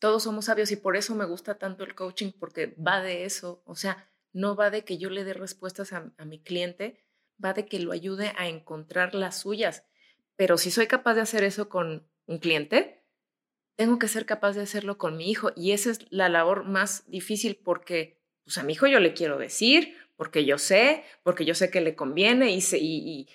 todos 0.00 0.22
somos 0.22 0.46
sabios 0.46 0.72
y 0.72 0.76
por 0.76 0.96
eso 0.96 1.14
me 1.14 1.26
gusta 1.26 1.58
tanto 1.58 1.84
el 1.84 1.94
coaching, 1.94 2.32
porque 2.32 2.74
va 2.76 3.02
de 3.02 3.24
eso, 3.24 3.62
o 3.66 3.76
sea, 3.76 4.10
no 4.32 4.56
va 4.56 4.70
de 4.70 4.82
que 4.82 4.96
yo 4.96 5.10
le 5.10 5.24
dé 5.24 5.34
respuestas 5.34 5.92
a, 5.92 6.10
mi 6.24 6.42
cliente, 6.42 7.04
va 7.42 7.52
de 7.52 7.66
que 7.66 7.78
lo 7.78 7.92
ayude 7.92 8.32
a 8.38 8.48
encontrar 8.48 9.14
las 9.14 9.38
suyas. 9.38 9.84
Pero 10.36 10.56
si 10.56 10.70
soy 10.70 10.86
capaz 10.86 11.14
de 11.14 11.20
hacer 11.20 11.44
eso 11.44 11.68
con 11.68 12.08
un 12.26 12.38
cliente, 12.38 12.99
tengo 13.76 13.98
que 13.98 14.08
ser 14.08 14.26
capaz 14.26 14.52
de 14.54 14.62
hacerlo 14.62 14.98
con 14.98 15.16
mi 15.16 15.30
hijo 15.30 15.52
y 15.56 15.72
esa 15.72 15.90
es 15.90 16.06
la 16.10 16.28
labor 16.28 16.64
más 16.64 17.08
difícil 17.10 17.56
porque 17.62 18.20
pues 18.44 18.58
a 18.58 18.62
mi 18.62 18.72
hijo 18.72 18.86
yo 18.86 19.00
le 19.00 19.14
quiero 19.14 19.38
decir, 19.38 19.96
porque 20.16 20.44
yo 20.44 20.58
sé, 20.58 21.04
porque 21.22 21.44
yo 21.44 21.54
sé 21.54 21.70
que 21.70 21.80
le 21.80 21.94
conviene 21.94 22.50
y, 22.50 22.60
y, 22.72 23.28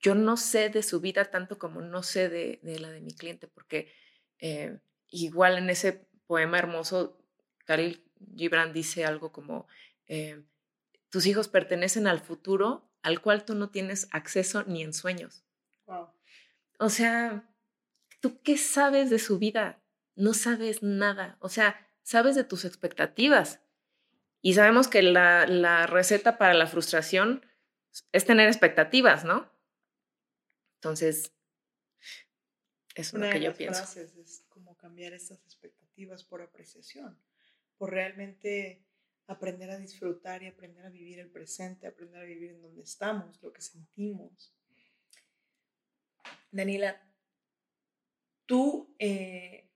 yo 0.00 0.14
no 0.14 0.36
sé 0.36 0.68
de 0.68 0.82
su 0.82 1.00
vida 1.00 1.30
tanto 1.30 1.58
como 1.58 1.80
no 1.80 2.02
sé 2.02 2.28
de, 2.28 2.60
la 2.78 2.90
de 2.90 3.00
mi 3.00 3.14
cliente, 3.14 3.46
porque 3.46 3.92
eh, 4.38 4.78
igual 5.08 5.58
en 5.58 5.70
ese 5.70 6.06
poema 6.26 6.58
hermoso, 6.58 7.18
Khalil 7.64 8.04
Gibran 8.36 8.72
dice 8.72 9.04
algo 9.04 9.32
como, 9.32 9.66
eh, 10.08 10.42
tus 11.08 11.26
hijos 11.26 11.48
pertenecen 11.48 12.06
al 12.06 12.20
futuro 12.20 12.90
al 13.02 13.20
cual 13.20 13.44
tú 13.44 13.54
no 13.54 13.70
tienes 13.70 14.08
acceso 14.12 14.64
ni 14.64 14.82
en 14.82 14.92
sueños. 14.92 15.44
O 16.78 16.88
sea, 16.88 17.48
¿tú 18.22 18.40
qué 18.42 18.56
sabes 18.56 19.10
de 19.10 19.18
su 19.18 19.38
vida? 19.38 19.82
No 20.14 20.32
sabes 20.32 20.82
nada. 20.82 21.36
O 21.40 21.48
sea, 21.50 21.86
sabes 22.02 22.36
de 22.36 22.44
tus 22.44 22.64
expectativas. 22.64 23.60
Y 24.40 24.54
sabemos 24.54 24.88
que 24.88 25.02
la, 25.02 25.46
la 25.46 25.86
receta 25.86 26.38
para 26.38 26.54
la 26.54 26.66
frustración 26.66 27.44
es 28.12 28.24
tener 28.24 28.46
expectativas, 28.46 29.24
¿no? 29.24 29.52
Entonces, 30.76 31.32
es 32.94 33.12
lo 33.12 33.28
que 33.28 33.40
yo 33.40 33.54
pienso 33.54 33.84
como 34.48 34.76
cambiar 34.76 35.12
estas 35.12 35.44
expectativas 35.44 36.24
por 36.24 36.42
apreciación, 36.42 37.18
por 37.76 37.90
realmente 37.90 38.84
aprender 39.26 39.70
a 39.70 39.78
disfrutar 39.78 40.42
y 40.42 40.46
aprender 40.46 40.84
a 40.84 40.90
vivir 40.90 41.18
el 41.18 41.30
presente, 41.30 41.86
aprender 41.86 42.20
a 42.20 42.24
vivir 42.24 42.50
en 42.50 42.62
donde 42.62 42.82
estamos, 42.82 43.40
lo 43.42 43.52
que 43.52 43.62
sentimos. 43.62 44.54
Daniela, 46.50 47.00
tú, 48.52 48.94
eh, 48.98 49.72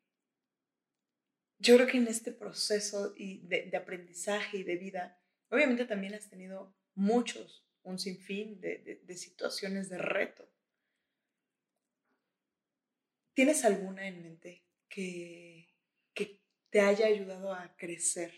yo 1.57 1.77
creo 1.77 1.87
que 1.87 1.97
en 1.97 2.09
este 2.09 2.31
proceso 2.31 3.15
de, 3.15 3.73
aprendizaje 3.75 4.59
y 4.59 4.65
de 4.65 4.77
vida, 4.77 5.19
obviamente 5.49 5.87
también 5.87 6.13
has 6.13 6.29
tenido 6.29 6.77
muchos, 6.95 7.67
un 7.85 7.99
sinfín 7.99 8.61
de, 8.61 9.01
de 9.03 9.17
situaciones 9.17 9.89
de 9.89 9.97
reto. 9.97 10.47
¿Tienes 13.33 13.65
alguna 13.65 14.07
en 14.07 14.23
mente 14.23 14.67
que, 14.91 15.75
que 16.13 16.43
te 16.69 16.83
haya 16.83 17.07
ayudado 17.07 17.55
a 17.55 17.75
crecer 17.79 18.35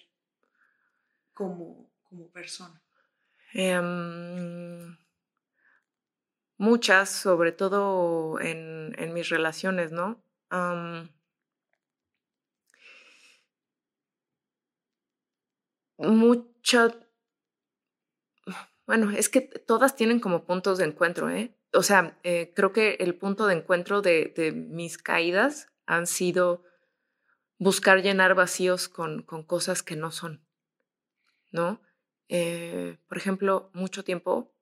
como, 1.33 1.93
como 2.05 2.31
persona? 2.31 2.81
Em, 3.55 4.97
muchas, 6.59 7.11
sobre 7.11 7.51
todo 7.51 8.39
en, 8.39 8.95
en 8.97 9.13
mis 9.13 9.31
relaciones, 9.31 9.91
¿no? 9.91 10.28
Mucha, 15.99 16.95
bueno, 18.87 19.11
es 19.11 19.29
que 19.29 19.43
todas 19.43 19.97
tienen 19.97 20.21
como 20.21 20.45
puntos 20.45 20.79
de 20.79 20.87
encuentro, 20.87 21.29
¿eh? 21.29 21.55
O 21.75 21.83
sea, 21.83 22.19
eh, 22.23 22.53
creo 22.55 22.73
que 22.73 22.97
el 23.01 23.15
punto 23.15 23.47
de 23.47 23.57
encuentro 23.57 24.01
de, 24.01 24.33
de, 24.35 24.53
mis 24.53 24.97
caídas 24.97 25.69
han 25.85 26.07
sido 26.07 26.65
buscar 27.59 28.03
llenar 28.03 28.35
vacíos 28.35 28.89
con, 28.89 29.23
con 29.23 29.43
cosas 29.43 29.83
que 29.83 29.97
no 29.97 30.11
son, 30.11 30.47
¿no? 31.51 31.83
Eh, 32.29 32.99
por 33.09 33.19
ejemplo, 33.19 33.71
mucho 33.75 34.05
tiempo, 34.05 34.55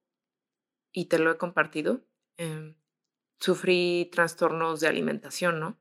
y 0.93 1.05
te 1.05 1.18
lo 1.18 1.30
he 1.30 1.37
compartido, 1.37 2.01
eh, 2.39 2.74
sufrí 3.39 4.11
trastornos 4.12 4.80
de 4.80 4.89
alimentación, 4.89 5.61
¿no? 5.61 5.78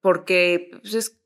Porque 0.00 0.70
pues, 0.80 0.94
es 0.94 1.20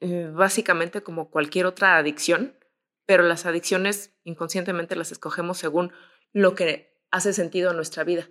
eh, 0.00 0.30
básicamente 0.32 1.02
como 1.02 1.30
cualquier 1.30 1.66
otra 1.66 1.96
adicción, 1.96 2.58
pero 3.06 3.22
las 3.22 3.46
adicciones 3.46 4.14
inconscientemente 4.24 4.96
las 4.96 5.12
escogemos 5.12 5.58
según 5.58 5.92
lo 6.32 6.54
que 6.54 6.94
hace 7.10 7.32
sentido 7.32 7.70
en 7.70 7.76
nuestra 7.76 8.04
vida. 8.04 8.28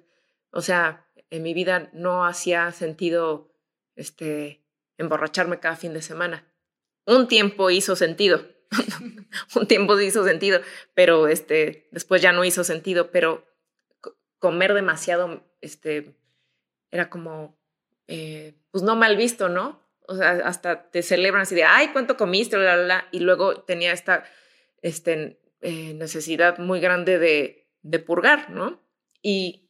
O 0.52 0.62
sea, 0.62 1.08
en 1.30 1.44
mi 1.44 1.54
vida 1.54 1.90
no 1.94 2.26
hacía 2.26 2.72
sentido 2.72 3.52
este, 3.96 4.64
emborracharme 4.98 5.60
cada 5.60 5.76
fin 5.76 5.94
de 5.94 6.02
semana. 6.02 6.48
Un 7.06 7.28
tiempo 7.28 7.70
hizo 7.70 7.96
sentido, 7.96 8.46
un 9.56 9.68
tiempo 9.68 10.00
hizo 10.00 10.24
sentido, 10.24 10.62
pero 10.94 11.28
este, 11.28 11.90
después 11.92 12.22
ya 12.22 12.32
no 12.32 12.44
hizo 12.46 12.64
sentido, 12.64 13.12
pero 13.12 13.46
comer 14.40 14.74
demasiado 14.74 15.44
este, 15.64 16.16
era 16.92 17.10
como, 17.10 17.58
eh, 18.08 18.54
pues 18.72 18.84
no 18.84 18.96
mal 18.96 19.18
visto, 19.18 19.50
¿no? 19.50 19.82
O 20.08 20.16
sea, 20.16 20.32
hasta 20.46 20.92
te 20.92 21.02
celebran 21.02 21.44
así 21.44 21.56
de, 21.56 21.64
ay, 21.64 21.90
¿cuánto 21.94 22.18
comiste? 22.18 22.58
y 23.12 23.20
luego 23.20 23.62
tenía 23.62 23.94
esta 23.94 24.26
este, 24.82 25.40
eh, 25.62 25.94
necesidad 25.94 26.58
muy 26.58 26.80
grande 26.80 27.18
de, 27.18 27.68
de 27.82 28.00
purgar, 28.00 28.50
¿no? 28.50 28.82
Y 29.22 29.70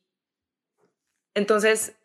entonces, 1.36 1.96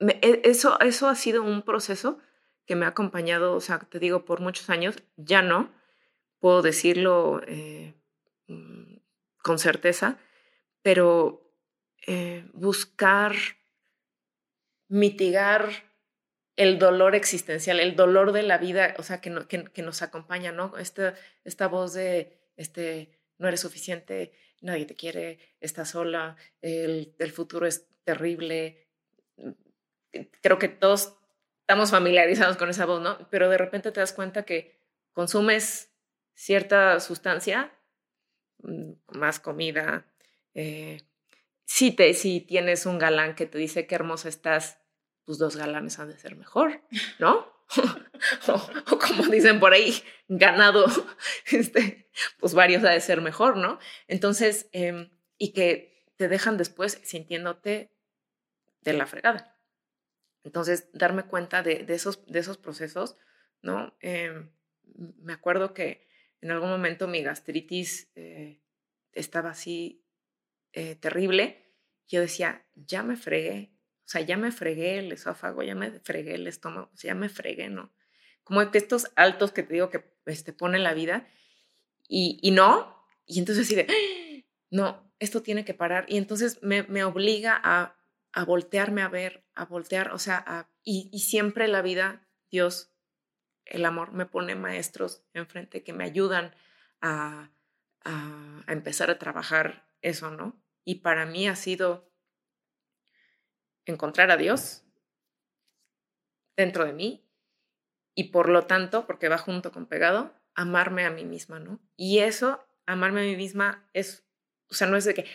e, 0.00 0.42
eso, 0.44 0.78
eso 0.80 1.08
ha 1.08 1.14
sido 1.14 1.42
un 1.42 1.62
proceso 1.62 2.18
que 2.66 2.76
me 2.76 2.84
ha 2.84 2.88
acompañado, 2.88 3.54
o 3.54 3.60
sea, 3.60 3.78
te 3.78 3.98
digo, 3.98 4.24
por 4.24 4.40
muchos 4.40 4.68
años, 4.70 4.96
ya 5.16 5.40
no, 5.40 5.72
puedo 6.40 6.62
decirlo 6.62 7.40
eh, 7.46 7.94
mm, 8.48 8.96
con 9.42 9.58
certeza, 9.58 10.18
pero 10.82 11.45
eh, 12.06 12.44
buscar 12.52 13.34
mitigar 14.88 15.70
el 16.56 16.78
dolor 16.78 17.14
existencial, 17.14 17.80
el 17.80 17.96
dolor 17.96 18.32
de 18.32 18.42
la 18.42 18.58
vida, 18.58 18.94
o 18.98 19.02
sea, 19.02 19.20
que, 19.20 19.46
que, 19.48 19.82
nos 19.82 20.02
acompaña, 20.02 20.52
¿no? 20.52 20.78
Esta, 20.78 21.14
esta 21.44 21.68
voz 21.68 21.92
de, 21.92 22.38
este, 22.56 23.10
no 23.38 23.48
eres 23.48 23.60
suficiente, 23.60 24.32
nadie 24.62 24.86
te 24.86 24.94
quiere, 24.94 25.38
estás 25.60 25.90
sola, 25.90 26.36
el, 26.62 27.14
el 27.18 27.32
futuro 27.32 27.66
es 27.66 27.86
terrible. 28.04 28.88
Creo 30.40 30.58
que 30.58 30.68
todos 30.68 31.18
estamos 31.60 31.90
familiarizados 31.90 32.56
con 32.56 32.70
esa 32.70 32.86
voz, 32.86 33.02
¿no? 33.02 33.28
Pero 33.30 33.50
de 33.50 33.58
repente 33.58 33.92
te 33.92 34.00
das 34.00 34.12
cuenta 34.12 34.44
que 34.44 34.80
consumes 35.12 35.92
cierta 36.34 37.00
sustancia, 37.00 37.72
mm, 38.58 38.92
más 39.08 39.40
comida, 39.40 40.06
eh, 40.54 41.02
si, 41.66 41.90
te, 41.90 42.14
si 42.14 42.40
tienes 42.40 42.86
un 42.86 42.98
galán 42.98 43.34
que 43.34 43.44
te 43.44 43.58
dice 43.58 43.86
qué 43.86 43.96
hermosa 43.96 44.28
estás, 44.28 44.78
tus 45.24 45.38
dos 45.38 45.56
galanes 45.56 45.98
han 45.98 46.08
de 46.08 46.18
ser 46.18 46.36
mejor, 46.36 46.80
¿no? 47.18 47.52
o, 48.48 48.98
como 48.98 49.26
dicen 49.26 49.58
por 49.58 49.72
ahí, 49.72 49.92
ganado, 50.28 50.86
este, 51.50 52.08
pues 52.38 52.54
varios 52.54 52.84
ha 52.84 52.90
de 52.90 53.00
ser 53.00 53.20
mejor, 53.20 53.56
¿no? 53.56 53.80
Entonces, 54.06 54.68
em, 54.72 55.10
y 55.36 55.52
que 55.52 56.06
te 56.16 56.28
dejan 56.28 56.56
después 56.56 57.00
sintiéndote 57.02 57.92
de 58.82 58.92
la 58.92 59.06
fregada. 59.06 59.58
Entonces, 60.44 60.88
darme 60.92 61.24
cuenta 61.24 61.64
de, 61.64 61.84
esos, 61.88 62.24
de 62.26 62.38
esos 62.38 62.56
procesos, 62.56 63.16
¿no? 63.60 63.96
Em, 63.98 64.52
me 64.94 65.32
acuerdo 65.32 65.74
que 65.74 66.06
en 66.40 66.52
algún 66.52 66.70
momento 66.70 67.08
mi 67.08 67.22
gastritis 67.22 68.12
eh, 68.14 68.62
estaba 69.12 69.50
así 69.50 70.05
eh, 70.76 70.94
terrible. 70.94 71.72
Yo 72.06 72.20
decía, 72.20 72.66
ya 72.74 73.02
me 73.02 73.16
fregué, 73.16 73.72
o 74.04 74.08
sea, 74.08 74.20
ya 74.20 74.36
me 74.36 74.52
fregué 74.52 74.98
el 74.98 75.10
esófago, 75.10 75.62
ya 75.62 75.74
me 75.74 75.90
fregué 76.00 76.34
el 76.34 76.46
estómago, 76.46 76.90
o 76.92 76.96
sea, 76.98 77.08
ya 77.08 77.14
me 77.14 77.30
fregué, 77.30 77.70
¿no? 77.70 77.94
Como 78.44 78.70
que 78.70 78.76
estos 78.76 79.10
altos 79.16 79.52
que 79.52 79.62
te 79.62 79.72
digo 79.72 79.88
que 79.88 80.04
este, 80.26 80.52
pone 80.52 80.78
la 80.78 80.92
vida 80.92 81.26
y, 82.06 82.38
y 82.42 82.50
no, 82.50 82.94
y 83.24 83.38
entonces 83.38 83.66
así 83.66 83.74
de, 83.74 83.86
no, 84.70 85.10
esto 85.18 85.42
tiene 85.42 85.64
que 85.64 85.72
parar. 85.72 86.04
Y 86.08 86.18
entonces 86.18 86.62
me, 86.62 86.82
me 86.82 87.04
obliga 87.04 87.58
a, 87.64 87.96
a, 88.32 88.44
voltearme 88.44 89.00
a 89.00 89.08
ver, 89.08 89.46
a 89.54 89.64
voltear, 89.64 90.12
o 90.12 90.18
sea, 90.18 90.44
a, 90.46 90.68
y, 90.84 91.08
y 91.10 91.20
siempre 91.20 91.68
la 91.68 91.80
vida, 91.80 92.28
Dios, 92.50 92.92
el 93.64 93.86
amor, 93.86 94.12
me 94.12 94.26
pone 94.26 94.56
maestros 94.56 95.24
enfrente 95.32 95.82
que 95.82 95.94
me 95.94 96.04
ayudan 96.04 96.54
a, 97.00 97.50
a, 98.04 98.62
a 98.66 98.72
empezar 98.74 99.10
a 99.10 99.18
trabajar 99.18 99.88
eso, 100.02 100.30
¿no? 100.30 100.65
Y 100.86 101.00
para 101.00 101.26
mí 101.26 101.48
ha 101.48 101.56
sido 101.56 102.08
encontrar 103.84 104.30
a 104.30 104.36
Dios 104.36 104.84
dentro 106.56 106.86
de 106.86 106.92
mí 106.92 107.28
y 108.14 108.30
por 108.30 108.48
lo 108.48 108.66
tanto, 108.66 109.04
porque 109.04 109.28
va 109.28 109.36
junto 109.36 109.72
con 109.72 109.86
pegado, 109.86 110.32
amarme 110.54 111.04
a 111.04 111.10
mí 111.10 111.24
misma, 111.24 111.58
¿no? 111.58 111.80
Y 111.96 112.20
eso, 112.20 112.64
amarme 112.86 113.22
a 113.22 113.24
mí 113.24 113.36
misma 113.36 113.90
es, 113.94 114.24
o 114.70 114.74
sea, 114.74 114.86
no 114.86 114.96
es 114.96 115.04
de 115.04 115.14
que 115.14 115.26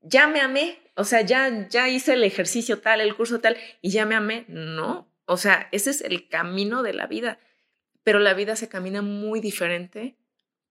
ya 0.00 0.26
me 0.26 0.40
amé, 0.40 0.80
o 0.96 1.04
sea, 1.04 1.20
ya, 1.20 1.68
ya 1.68 1.88
hice 1.90 2.14
el 2.14 2.24
ejercicio 2.24 2.80
tal, 2.80 3.02
el 3.02 3.14
curso 3.14 3.40
tal, 3.40 3.58
y 3.82 3.90
ya 3.90 4.06
me 4.06 4.14
amé, 4.14 4.46
no, 4.48 5.14
o 5.26 5.36
sea, 5.36 5.68
ese 5.70 5.90
es 5.90 6.00
el 6.00 6.30
camino 6.30 6.82
de 6.82 6.94
la 6.94 7.06
vida, 7.06 7.38
pero 8.02 8.18
la 8.20 8.32
vida 8.32 8.56
se 8.56 8.70
camina 8.70 9.02
muy 9.02 9.40
diferente 9.40 10.16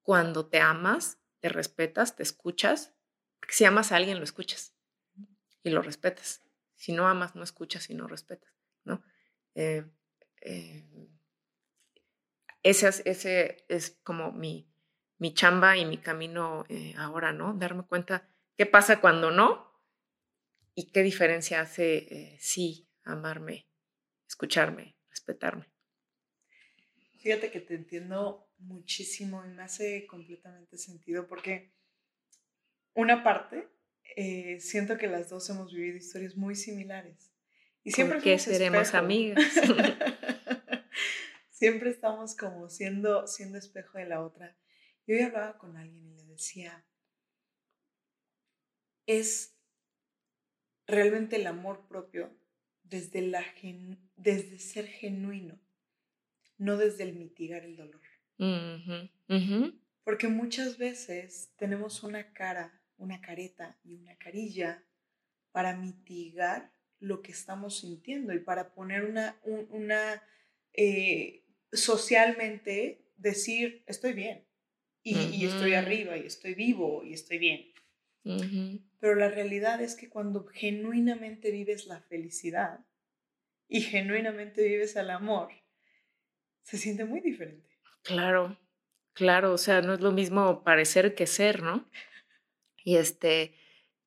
cuando 0.02 0.48
te 0.48 0.60
amas, 0.60 1.20
te 1.40 1.50
respetas, 1.50 2.16
te 2.16 2.24
escuchas, 2.24 2.93
si 3.50 3.66
amas 3.66 3.92
a 3.92 3.98
alguien, 3.98 4.18
lo 4.18 4.24
escuchas 4.24 4.76
y 5.64 5.70
lo 5.70 5.82
respetas. 5.82 6.42
Si 6.76 6.92
no 6.92 7.08
amas, 7.08 7.36
no 7.36 7.44
escuchas 7.44 7.90
y 7.90 7.96
no 7.96 8.08
respetas, 8.08 8.54
¿no? 8.84 9.04
Eh, 9.56 9.86
eh, 10.42 10.84
ese, 12.64 13.66
es, 13.68 14.00
como 14.04 14.32
mi, 14.32 14.70
mi 15.18 15.34
chamba 15.34 15.78
y 15.78 15.86
mi 15.86 15.98
camino 15.98 16.66
eh, 16.70 16.94
ahora, 16.98 17.32
¿no? 17.32 17.54
Darme 17.54 17.84
cuenta 17.84 18.30
qué 18.58 18.66
pasa 18.66 19.02
cuando 19.02 19.32
no 19.32 19.72
y 20.76 20.92
qué 20.92 21.04
diferencia 21.04 21.62
hace 21.62 22.38
sí 22.40 22.90
amarme, 23.04 23.68
escucharme, 24.28 24.98
respetarme. 25.10 25.72
Fíjate 27.20 27.52
que 27.52 27.62
te 27.62 27.76
entiendo 27.76 28.50
muchísimo 28.58 29.46
y 29.46 29.50
me 29.50 29.64
hace 29.64 30.06
completamente 30.08 30.78
sentido 30.78 31.28
porque 31.28 31.74
una 32.94 33.24
parte 33.24 33.68
eh, 34.16 34.60
siento 34.60 34.98
que 34.98 35.08
las 35.08 35.30
dos 35.30 35.50
hemos 35.50 35.74
vivido 35.74 35.98
historias 35.98 36.36
muy 36.36 36.56
similares. 36.56 37.32
Y 37.84 37.92
siempre 37.92 38.20
que 38.20 38.38
seremos 38.40 38.94
amigas. 38.94 39.44
siempre 41.50 41.90
estamos 41.90 42.36
como 42.36 42.70
siendo, 42.70 43.28
siendo 43.28 43.58
espejo 43.58 43.98
de 43.98 44.06
la 44.06 44.24
otra. 44.24 44.56
Yo 45.06 45.16
hoy 45.16 45.22
hablaba 45.22 45.58
con 45.58 45.76
alguien 45.76 46.06
y 46.06 46.16
le 46.16 46.26
decía, 46.26 46.86
es 49.06 49.58
realmente 50.86 51.38
el 51.38 51.48
amor 51.48 51.88
propio 51.88 52.32
desde, 52.84 53.22
la 53.22 53.44
desde 54.16 54.60
ser 54.60 54.88
genuino, 54.88 55.60
no 56.58 56.78
desde 56.78 57.04
el 57.04 57.16
mitigar 57.16 57.64
el 57.64 57.76
dolor. 57.76 58.02
Porque 60.04 60.28
muchas 60.28 60.78
veces 60.78 61.54
tenemos 61.58 62.04
una 62.04 62.34
cara 62.34 62.83
una 62.98 63.22
careta 63.22 63.78
y 63.84 63.96
una 63.96 64.16
carilla 64.18 64.84
para 65.52 65.76
mitigar 65.76 66.72
lo 67.00 67.22
que 67.22 67.32
estamos 67.32 67.80
sintiendo 67.80 68.34
y 68.34 68.40
para 68.40 68.74
poner 68.74 69.04
una, 69.04 69.40
una 69.44 70.24
eh, 70.74 71.44
socialmente 71.72 73.06
decir, 73.18 73.84
estoy 73.88 74.14
bien 74.14 74.46
y, 75.04 75.46
estoy 75.46 75.74
arriba 75.74 76.18
y 76.18 76.26
estoy 76.26 76.54
vivo 76.56 77.04
y 77.04 77.14
estoy 77.14 77.38
bien. 77.38 77.74
Pero 79.00 79.16
la 79.16 79.30
realidad 79.30 79.82
es 79.82 79.96
que 79.96 80.10
cuando 80.10 80.46
genuinamente 80.46 81.52
vives 81.52 81.88
la 81.88 82.00
felicidad 82.02 82.86
y 83.68 83.82
genuinamente 83.82 84.64
vives 84.64 84.96
el 84.96 85.10
amor, 85.10 85.50
se 86.62 86.78
siente 86.78 87.04
muy 87.04 87.20
diferente. 87.20 87.70
Claro, 88.04 88.58
claro, 89.14 89.54
o 89.54 89.58
sea, 89.58 89.82
no 89.82 89.94
es 89.94 90.00
lo 90.00 90.14
mismo 90.14 90.64
parecer 90.64 91.16
que 91.16 91.28
ser, 91.28 91.62
¿no? 91.64 91.90
Y 92.84 92.98
este, 92.98 93.56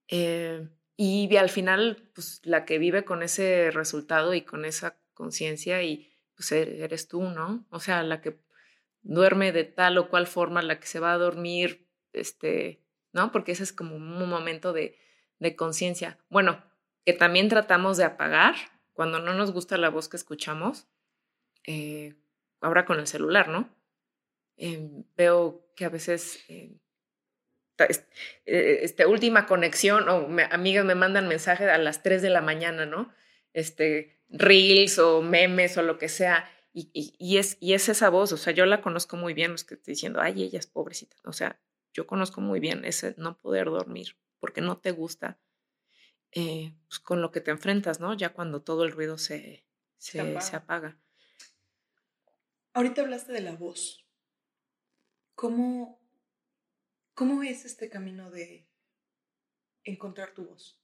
eh, 0.08 0.68
y 0.96 1.34
al 1.36 1.50
final, 1.50 2.10
pues 2.14 2.40
la 2.44 2.64
que 2.64 2.78
vive 2.78 3.04
con 3.04 3.22
ese 3.22 3.70
resultado 3.70 4.34
y 4.34 4.42
con 4.42 4.64
esa 4.64 4.98
conciencia 5.14 5.82
y 5.82 6.12
pues 6.34 6.52
e, 6.52 6.82
eres 6.84 7.08
tú, 7.08 7.22
¿no? 7.22 7.66
O 7.70 7.80
sea, 7.80 8.02
la 8.02 8.20
que 8.20 8.38
duerme 9.02 9.52
de 9.52 9.64
tal 9.64 9.98
o 9.98 10.08
cual 10.08 10.26
forma, 10.26 10.62
la 10.62 10.80
que 10.80 10.86
se 10.86 11.00
va 11.00 11.12
a 11.12 11.18
dormir, 11.18 11.88
este, 12.12 12.82
¿no? 13.12 13.32
Porque 13.32 13.52
ese 13.52 13.62
es 13.62 13.72
como 13.72 13.96
un 13.96 14.28
momento 14.28 14.72
de, 14.72 14.98
de 15.38 15.56
conciencia. 15.56 16.18
Bueno, 16.28 16.62
que 17.04 17.12
también 17.12 17.48
tratamos 17.48 17.96
de 17.96 18.04
apagar 18.04 18.54
cuando 18.92 19.20
no 19.20 19.34
nos 19.34 19.52
gusta 19.52 19.76
la 19.76 19.90
voz 19.90 20.08
que 20.08 20.16
escuchamos, 20.16 20.88
eh, 21.66 22.14
ahora 22.60 22.84
con 22.84 22.98
el 22.98 23.06
celular, 23.06 23.48
¿no? 23.48 23.68
Em, 24.56 25.04
veo 25.16 25.70
que 25.76 25.84
a 25.84 25.90
veces 25.90 26.44
eh, 26.48 26.80
esta 28.44 29.06
última 29.06 29.46
conexión 29.46 30.08
o 30.08 30.28
amigas 30.50 30.84
me 30.84 30.94
mandan 30.94 31.28
mensajes 31.28 31.68
a 31.68 31.78
las 31.78 32.02
3 32.02 32.22
de 32.22 32.30
la 32.30 32.40
mañana, 32.40 32.86
¿no? 32.86 33.12
Este, 33.52 34.18
reels 34.28 34.98
o 34.98 35.22
memes 35.22 35.76
o 35.76 35.82
lo 35.82 35.98
que 35.98 36.08
sea. 36.08 36.50
Y, 36.72 37.38
es, 37.38 37.56
y 37.58 37.72
es 37.72 37.88
esa 37.88 38.10
voz, 38.10 38.32
o 38.32 38.36
sea, 38.36 38.52
yo 38.52 38.66
la 38.66 38.82
conozco 38.82 39.16
muy 39.16 39.32
bien, 39.32 39.52
los 39.52 39.64
que 39.64 39.76
estoy 39.76 39.92
diciendo, 39.92 40.20
ay, 40.20 40.42
ella 40.42 40.58
es 40.58 40.66
pobrecita. 40.66 41.16
O 41.24 41.32
sea, 41.32 41.58
yo 41.94 42.06
conozco 42.06 42.42
muy 42.42 42.60
bien 42.60 42.84
ese 42.84 43.14
no 43.16 43.38
poder 43.38 43.66
dormir 43.66 44.18
porque 44.40 44.60
no 44.60 44.76
te 44.76 44.90
gusta 44.90 45.38
eh, 46.32 46.74
pues, 46.88 47.00
con 47.00 47.22
lo 47.22 47.30
que 47.30 47.40
te 47.40 47.50
enfrentas, 47.50 47.98
¿no? 47.98 48.12
Ya 48.12 48.34
cuando 48.34 48.60
todo 48.60 48.84
el 48.84 48.92
ruido 48.92 49.16
se, 49.16 49.64
se, 49.96 50.20
apaga. 50.20 50.40
se 50.42 50.56
apaga. 50.56 50.98
Ahorita 52.74 53.00
hablaste 53.00 53.32
de 53.32 53.40
la 53.40 53.56
voz. 53.56 54.06
¿Cómo, 55.34 55.98
¿Cómo 57.16 57.42
es 57.42 57.64
este 57.64 57.88
camino 57.88 58.30
de 58.30 58.68
encontrar 59.84 60.34
tu 60.34 60.44
voz? 60.44 60.78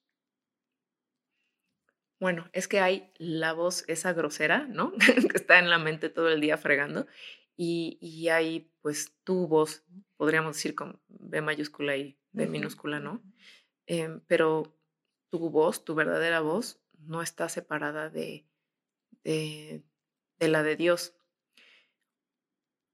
Bueno, 2.18 2.48
es 2.54 2.68
que 2.68 2.80
hay 2.80 3.12
la 3.18 3.52
voz 3.52 3.84
esa 3.86 4.14
grosera, 4.14 4.66
¿no? 4.66 4.94
que 4.96 5.36
está 5.36 5.58
en 5.58 5.68
la 5.68 5.78
mente 5.78 6.08
todo 6.08 6.30
el 6.30 6.40
día 6.40 6.56
fregando. 6.56 7.06
Y, 7.54 7.98
y, 8.00 8.30
hay 8.30 8.72
pues 8.80 9.14
tu 9.24 9.46
voz, 9.46 9.84
podríamos 10.16 10.56
decir 10.56 10.74
con 10.74 11.02
B 11.08 11.42
mayúscula 11.42 11.98
y 11.98 12.18
B 12.30 12.46
minúscula, 12.46 12.98
¿no? 12.98 13.22
Em, 13.84 14.22
pero 14.26 14.74
tu 15.28 15.50
voz, 15.50 15.84
tu 15.84 15.94
verdadera 15.94 16.40
voz, 16.40 16.80
no 16.96 17.20
está 17.20 17.50
separada 17.50 18.08
de, 18.08 18.46
de, 19.22 19.82
de 20.38 20.48
la 20.48 20.62
de 20.62 20.76
Dios. 20.76 21.14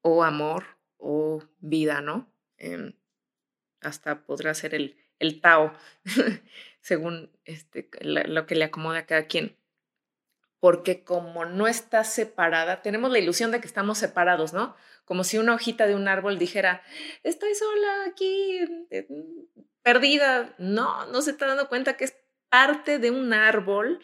O 0.02 0.24
amor 0.24 0.64
o 0.96 1.40
vida, 1.60 2.00
¿no? 2.00 2.32
Em, 2.56 2.94
hasta 3.80 4.22
podrá 4.24 4.54
ser 4.54 4.74
el, 4.74 4.96
el 5.18 5.40
Tao, 5.40 5.72
según 6.80 7.30
este, 7.44 7.88
lo 8.00 8.46
que 8.46 8.54
le 8.54 8.64
acomoda 8.64 9.00
a 9.00 9.06
cada 9.06 9.26
quien. 9.26 9.56
Porque 10.60 11.04
como 11.04 11.44
no 11.44 11.68
está 11.68 12.02
separada, 12.02 12.82
tenemos 12.82 13.12
la 13.12 13.20
ilusión 13.20 13.52
de 13.52 13.60
que 13.60 13.68
estamos 13.68 13.98
separados, 13.98 14.52
¿no? 14.52 14.74
Como 15.04 15.22
si 15.22 15.38
una 15.38 15.54
hojita 15.54 15.86
de 15.86 15.94
un 15.94 16.08
árbol 16.08 16.38
dijera, 16.38 16.82
estoy 17.22 17.54
sola 17.54 18.04
aquí, 18.08 18.60
perdida. 19.82 20.54
No, 20.58 21.06
no 21.06 21.22
se 21.22 21.30
está 21.30 21.46
dando 21.46 21.68
cuenta 21.68 21.96
que 21.96 22.04
es 22.04 22.16
parte 22.48 22.98
de 22.98 23.10
un 23.10 23.32
árbol 23.32 24.00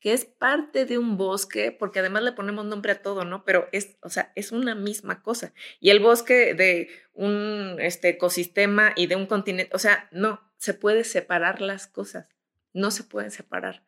que 0.00 0.12
es 0.12 0.24
parte 0.24 0.84
de 0.84 0.98
un 0.98 1.16
bosque, 1.16 1.72
porque 1.72 1.98
además 1.98 2.22
le 2.22 2.32
ponemos 2.32 2.64
nombre 2.64 2.92
a 2.92 3.02
todo, 3.02 3.24
¿no? 3.24 3.44
Pero 3.44 3.68
es, 3.72 3.98
o 4.02 4.10
sea, 4.10 4.32
es 4.36 4.52
una 4.52 4.74
misma 4.74 5.22
cosa. 5.22 5.52
Y 5.80 5.90
el 5.90 6.00
bosque 6.00 6.54
de 6.54 6.88
un 7.14 7.76
este, 7.80 8.10
ecosistema 8.10 8.92
y 8.94 9.06
de 9.06 9.16
un 9.16 9.26
continente, 9.26 9.74
o 9.74 9.78
sea, 9.78 10.08
no, 10.12 10.40
se 10.56 10.74
puede 10.74 11.04
separar 11.04 11.60
las 11.60 11.86
cosas, 11.86 12.28
no 12.72 12.90
se 12.90 13.04
pueden 13.04 13.30
separar. 13.30 13.84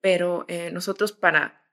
Pero 0.00 0.46
eh, 0.48 0.70
nosotros 0.72 1.12
para, 1.12 1.70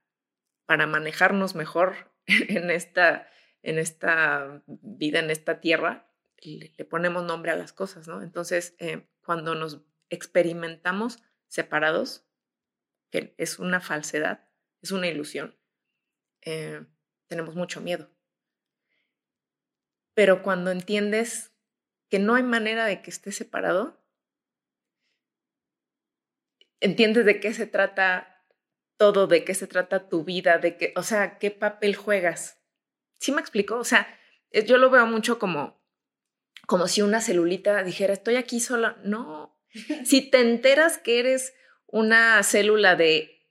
para 0.65 0.85
manejarnos 0.85 1.55
mejor 1.55 2.11
en 2.27 2.69
esta, 2.71 3.29
en 3.61 3.77
esta 3.77 4.61
vida, 4.67 5.19
en 5.19 5.29
esta 5.29 5.61
tierra, 5.61 6.11
le, 6.41 6.85
ponemos 6.85 7.23
nombre 7.23 7.51
a 7.51 7.55
las 7.55 7.73
cosas, 7.73 8.07
¿no? 8.07 8.21
Entonces, 8.21 8.75
eh, 8.79 9.07
cuando 9.23 9.55
nos 9.55 9.81
experimentamos 10.09 11.19
separados, 11.47 12.28
que 13.09 13.33
es 13.37 13.59
una 13.59 13.81
falsedad, 13.81 14.47
es 14.81 14.91
una 14.91 15.07
ilusión, 15.07 15.57
eh, 16.41 16.85
tenemos 17.27 17.55
mucho 17.55 17.81
miedo. 17.81 18.09
Pero 20.13 20.43
cuando 20.43 20.71
entiendes 20.71 21.53
que 22.09 22.19
no 22.19 22.35
hay 22.35 22.43
manera 22.43 22.85
de 22.85 23.01
que 23.01 23.09
estés 23.09 23.35
separado, 23.35 24.03
entiendes 26.79 27.25
de 27.25 27.39
qué 27.39 27.53
se 27.53 27.67
trata 27.67 28.45
todo, 28.97 29.27
de 29.27 29.45
qué 29.45 29.53
se 29.53 29.67
trata 29.67 30.09
tu 30.09 30.23
vida, 30.23 30.57
de 30.57 30.77
qué, 30.77 30.93
o 30.95 31.03
sea, 31.03 31.37
qué 31.37 31.51
papel 31.51 31.95
juegas. 31.95 32.61
¿Sí 33.19 33.31
me 33.31 33.41
explico? 33.41 33.77
O 33.77 33.83
sea, 33.83 34.07
eh, 34.51 34.65
yo 34.65 34.77
lo 34.77 34.89
veo 34.89 35.05
mucho 35.05 35.39
como, 35.39 35.81
como 36.67 36.87
si 36.87 37.01
una 37.01 37.21
celulita 37.21 37.83
dijera, 37.83 38.13
estoy 38.13 38.35
aquí 38.35 38.59
sola. 38.59 38.97
No, 39.03 39.57
si 40.05 40.29
te 40.29 40.41
enteras 40.41 40.97
que 40.97 41.19
eres 41.19 41.53
una 41.91 42.41
célula 42.43 42.95
de 42.95 43.45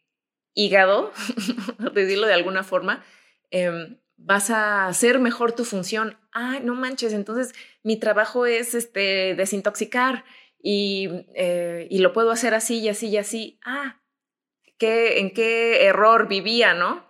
hígado, 0.54 1.12
decirlo 1.94 2.26
de 2.26 2.34
alguna 2.34 2.64
forma, 2.64 3.04
em, 3.50 3.98
vas 4.16 4.50
a 4.50 4.86
hacer 4.86 5.18
mejor 5.18 5.52
tu 5.52 5.64
función. 5.64 6.18
Ay, 6.32 6.60
no 6.62 6.74
manches, 6.74 7.12
entonces 7.12 7.54
mi 7.82 7.98
trabajo 7.98 8.46
es 8.46 8.74
este, 8.74 9.34
desintoxicar 9.34 10.24
y, 10.60 11.08
eh, 11.34 11.86
y 11.90 11.98
lo 11.98 12.12
puedo 12.12 12.30
hacer 12.30 12.54
así 12.54 12.78
y 12.80 12.88
así 12.88 13.08
y 13.08 13.16
así. 13.16 13.60
Ah, 13.64 14.02
¿qué, 14.78 15.20
¿en 15.20 15.32
qué 15.32 15.84
error 15.86 16.28
vivía, 16.28 16.74
no? 16.74 17.06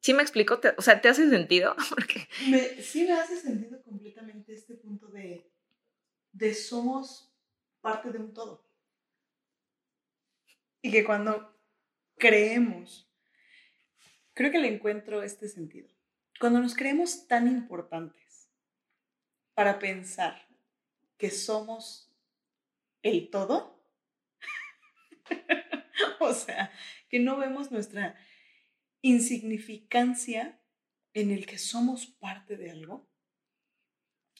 ¿Sí 0.00 0.14
me 0.14 0.22
explico? 0.22 0.60
o 0.76 0.82
sea, 0.82 1.00
¿te 1.00 1.08
hace 1.08 1.28
sentido? 1.28 1.74
Porque... 1.90 2.28
sí 2.82 3.04
me 3.04 3.12
hace 3.12 3.36
sentido 3.36 3.82
completamente 3.82 4.54
este 4.54 4.74
punto 4.74 5.08
de, 5.08 5.50
de 6.32 6.54
somos 6.54 7.34
parte 7.80 8.10
de 8.10 8.18
un 8.18 8.32
todo. 8.32 8.65
Y 10.86 10.90
que 10.92 11.02
cuando 11.02 11.52
creemos, 12.16 13.10
creo 14.34 14.52
que 14.52 14.60
le 14.60 14.72
encuentro 14.72 15.24
este 15.24 15.48
sentido. 15.48 15.88
Cuando 16.38 16.60
nos 16.60 16.76
creemos 16.76 17.26
tan 17.26 17.48
importantes 17.48 18.52
para 19.54 19.80
pensar 19.80 20.46
que 21.18 21.30
somos 21.30 22.14
el 23.02 23.30
todo, 23.30 23.84
o 26.20 26.32
sea, 26.32 26.70
que 27.08 27.18
no 27.18 27.36
vemos 27.36 27.72
nuestra 27.72 28.16
insignificancia 29.02 30.62
en 31.14 31.32
el 31.32 31.46
que 31.46 31.58
somos 31.58 32.06
parte 32.06 32.56
de 32.56 32.70
algo 32.70 33.10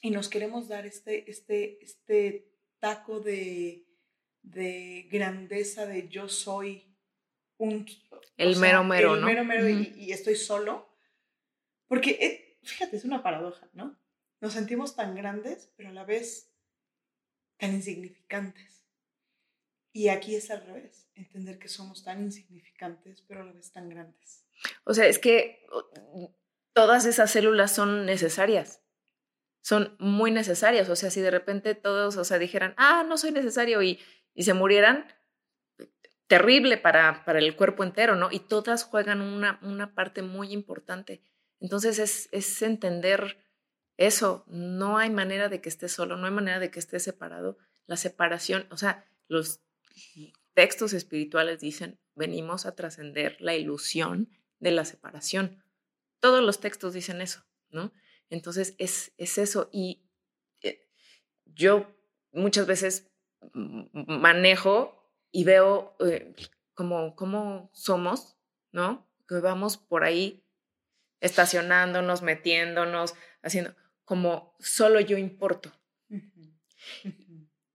y 0.01 0.11
nos 0.11 0.29
queremos 0.29 0.69
dar 0.69 0.87
este, 0.87 1.29
este, 1.29 1.83
este 1.83 2.53
taco 2.79 3.19
de 3.19 3.86
de 4.47 5.09
grandeza 5.11 5.87
de 5.87 6.09
yo 6.09 6.29
soy 6.29 6.97
un... 7.59 7.87
El 8.37 8.57
mero 8.57 8.85
mero, 8.85 9.15
el 9.17 9.25
Mero 9.25 9.45
mero 9.45 9.69
y, 9.69 10.13
estoy 10.13 10.37
solo. 10.37 10.89
Porque, 11.89 12.11
eh, 12.11 12.59
fíjate, 12.63 12.97
es 12.97 13.05
una 13.05 13.23
paradoja, 13.23 13.69
¿no? 13.73 13.99
Nos 14.41 14.53
sentimos 14.53 14.95
tan 14.95 15.15
grandes, 15.15 15.73
pero 15.77 15.91
a 15.91 15.93
la 15.93 16.05
vez 16.05 16.53
tan 17.59 17.73
insignificantes. 17.73 18.85
Y 19.93 20.09
aquí 20.09 20.37
es 20.37 20.51
al 20.51 20.65
revés, 20.65 21.09
entender 21.15 21.59
que 21.59 21.69
somos 21.69 22.05
tan 22.05 22.23
insignificantes, 22.23 23.23
pero 23.23 23.43
a 23.43 23.45
la 23.45 23.53
vez 23.53 23.73
tan 23.73 23.89
grandes. 23.89 24.45
O 24.85 24.93
sea, 24.93 25.07
es 25.07 25.19
que 25.19 25.67
todas 26.75 27.07
esas 27.07 27.31
células 27.31 27.75
son 27.75 28.05
necesarias. 28.05 28.83
Son 29.63 29.97
muy 29.99 30.31
necesarias. 30.31 30.89
O 30.91 30.97
sea, 30.97 31.11
si 31.11 31.21
de 31.23 31.31
repente 31.31 31.75
todos, 31.75 32.17
o 32.19 32.25
sea, 32.25 32.39
dijeran, 32.39 32.75
ah, 32.77 33.05
no 33.09 33.17
soy 33.17 33.33
necesario 33.33 33.83
y 33.83 33.99
y 34.37 34.45
se 34.45 34.55
murieran, 34.55 35.07
terrible 36.29 36.77
para, 36.77 37.25
para 37.25 37.39
el 37.39 37.57
cuerpo 37.57 37.83
entero, 37.83 38.15
¿no? 38.15 38.31
Y 38.31 38.41
todas 38.41 38.85
juegan 38.85 39.21
una, 39.21 39.59
una 39.63 39.95
parte 39.95 40.23
muy 40.23 40.53
importante. 40.53 41.23
Entonces 41.59 41.99
es, 41.99 42.29
es 42.33 42.63
entender 42.63 43.39
eso, 43.97 44.45
no 44.47 44.99
hay 44.99 45.11
manera 45.11 45.49
de 45.49 45.61
que 45.61 45.71
esté 45.71 45.89
solo, 45.89 46.17
no 46.17 46.27
hay 46.27 46.33
manera 46.33 46.61
de 46.61 46.71
que 46.71 46.79
esté 46.79 47.01
separado. 47.01 47.57
La 47.87 47.97
separación, 47.97 48.67
o 48.71 48.77
sea, 48.77 49.07
los 49.27 49.61
textos 50.53 50.93
espirituales 50.93 51.61
dicen, 51.61 51.99
venimos 52.15 52.67
a 52.67 52.75
trascender 52.75 53.37
la 53.41 53.55
ilusión 53.55 54.29
de 54.59 54.73
la 54.73 54.85
separación. 54.85 55.63
Todos 56.21 56.45
los 56.45 56.61
textos 56.61 56.93
dicen 56.93 57.23
eso, 57.23 57.45
¿no? 57.71 57.93
Entonces 58.29 58.75
es, 58.79 59.13
es 59.17 59.39
eso. 59.39 59.71
Y 59.73 60.03
eh, 60.63 60.87
yo 61.47 61.97
muchas 62.33 62.67
veces 62.67 63.11
manejo 63.53 65.11
y 65.31 65.45
veo 65.45 65.97
eh, 66.01 66.35
como 66.75 67.17
cómo 67.17 67.71
somos, 67.73 68.39
¿no? 68.73 69.09
Que 69.29 69.37
vamos 69.37 69.77
por 69.77 70.05
ahí 70.05 70.45
estacionándonos, 71.21 72.23
metiéndonos, 72.23 73.15
haciendo 73.43 73.75
como 74.05 74.57
solo 74.61 75.01
yo 75.01 75.19
importo. 75.19 75.73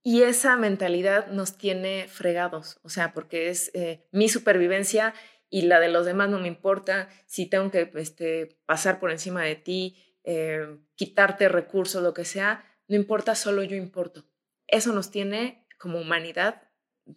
Y 0.04 0.24
esa 0.24 0.58
mentalidad 0.58 1.28
nos 1.28 1.58
tiene 1.58 2.08
fregados, 2.08 2.80
o 2.82 2.90
sea, 2.90 3.14
porque 3.14 3.50
es 3.50 3.70
eh, 3.76 4.08
mi 4.12 4.30
supervivencia 4.30 5.14
y 5.50 5.64
la 5.64 5.80
de 5.80 5.90
los 5.90 6.06
demás 6.06 6.30
no 6.30 6.40
me 6.40 6.48
importa, 6.48 7.10
si 7.28 7.46
tengo 7.46 7.70
que 7.70 7.92
este, 7.96 8.58
pasar 8.66 9.00
por 9.00 9.12
encima 9.12 9.44
de 9.44 9.56
ti, 9.56 10.18
eh, 10.24 10.78
quitarte 10.96 11.50
recursos, 11.50 12.02
lo 12.02 12.14
que 12.14 12.26
sea, 12.26 12.66
no 12.88 12.96
importa, 12.96 13.36
solo 13.36 13.62
yo 13.62 13.76
importo. 13.76 14.26
Eso 14.72 14.94
nos 14.94 15.12
tiene 15.12 15.68
como 15.78 16.00
humanidad 16.00 16.64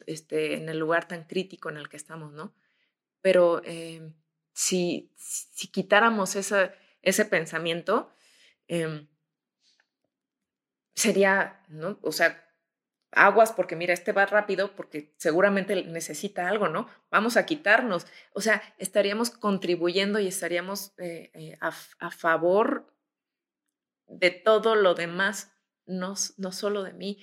este, 0.07 0.55
en 0.57 0.69
el 0.69 0.79
lugar 0.79 1.09
tan 1.09 1.25
crítico 1.25 1.71
en 1.71 1.79
el 1.79 1.89
que 1.89 1.97
estamos, 1.97 2.33
¿no? 2.33 2.55
Pero 3.23 3.63
eh, 3.65 4.13
si, 4.53 5.11
si, 5.17 5.69
quitáramos 5.69 6.37
ese 6.37 7.25
pensamiento, 7.25 8.13
em, 8.69 9.09
sería, 10.95 11.65
¿no? 11.69 11.99
O 12.03 12.13
sea, 12.13 12.45
aguas 13.15 13.53
porque 13.53 13.77
mira, 13.77 13.95
este 13.95 14.13
va 14.13 14.27
rápido 14.27 14.75
porque 14.75 15.15
seguramente 15.17 15.85
necesita 15.85 16.49
algo, 16.49 16.69
¿no? 16.69 16.89
Vamos 17.11 17.37
a 17.37 17.47
quitarnos. 17.47 18.07
O 18.33 18.41
sea, 18.41 18.63
estaríamos 18.79 19.31
contribuyendo 19.31 20.19
y 20.21 20.29
estaríamos 20.29 20.93
eh, 20.99 21.31
eh, 21.35 21.59
a, 21.61 22.11
favor 22.11 22.93
de 24.07 24.31
todo 24.31 24.75
lo 24.75 24.95
demás, 24.95 25.53
no, 25.87 26.15
no 26.37 26.53
solo 26.53 26.83
de 26.83 26.93
mí. 26.93 27.23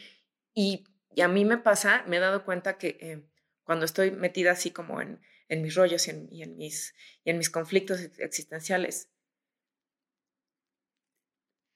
Y, 0.54 0.86
a 1.22 1.28
mí 1.28 1.44
me 1.44 1.58
pasa, 1.58 2.04
me 2.08 2.18
he 2.18 2.20
dado 2.20 2.46
cuenta 2.46 2.78
que 2.78 2.98
eh, 3.02 3.28
cuando 3.64 3.86
estoy 3.86 4.12
metida 4.12 4.52
así 4.52 4.72
como 4.72 5.02
en, 5.02 5.20
en 5.50 5.62
mis 5.62 5.76
rollos 5.76 6.08
y 6.08 6.12
en, 6.12 6.58
mis, 6.58 6.96
y 7.26 7.32
en 7.32 7.38
mis 7.38 7.50
conflictos 7.50 8.00
existenciales, 8.00 9.10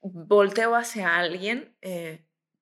volteo 0.02 0.76
hacia 0.76 1.18
alguien, 1.18 1.76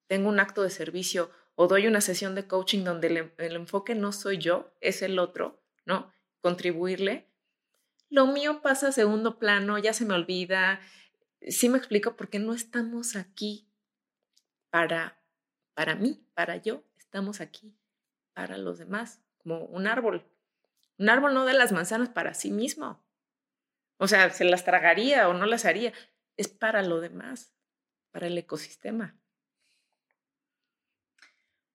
tengo 0.08 0.30
un 0.30 0.40
acto 0.40 0.64
de 0.64 0.70
servicio 0.70 1.32
o 1.56 1.68
doy 1.68 1.88
una 1.88 2.02
sesión 2.02 2.36
de 2.36 2.48
coaching 2.48 2.84
donde 2.84 3.08
el, 3.38 3.56
enfoque 3.56 3.96
no 3.96 4.12
soy 4.12 4.38
yo, 4.38 4.74
es 4.82 5.02
el 5.02 5.20
otro, 5.20 5.64
¿no? 5.86 6.12
Contribuirle. 6.42 7.30
Lo 8.10 8.28
mío 8.28 8.62
pasa 8.62 8.90
a 8.90 8.92
segundo 8.92 9.40
plano, 9.40 9.78
ya 9.78 9.94
se 9.94 10.06
me 10.06 10.14
olvida. 10.14 10.80
Sí 11.48 11.70
me 11.70 11.78
explico 11.78 12.16
por 12.16 12.30
qué 12.30 12.40
no 12.40 12.54
estamos 12.54 13.16
aquí 13.16 13.70
para, 14.70 15.23
para 15.74 15.96
mí, 15.96 16.26
para 16.34 16.58
yo, 16.58 16.84
estamos 16.98 17.42
aquí 17.42 17.76
para 18.34 18.58
los 18.58 18.80
demás, 18.80 19.22
como 19.38 19.66
un 19.66 19.88
árbol. 19.88 20.26
Un 20.98 21.10
árbol 21.10 21.34
no 21.34 21.46
da 21.46 21.54
las 21.54 21.72
manzanas 21.72 22.10
para 22.10 22.34
sí 22.34 22.52
mismo. 22.52 23.04
O 23.98 24.08
sea, 24.08 24.30
se 24.32 24.44
las 24.44 24.66
tragaría 24.66 25.30
o 25.30 25.34
no 25.34 25.46
las 25.46 25.66
haría. 25.66 25.94
Es 26.36 26.48
para 26.48 26.82
lo 26.82 27.00
demás, 27.00 27.54
para 28.12 28.28
el 28.28 28.38
ecosistema. 28.38 29.18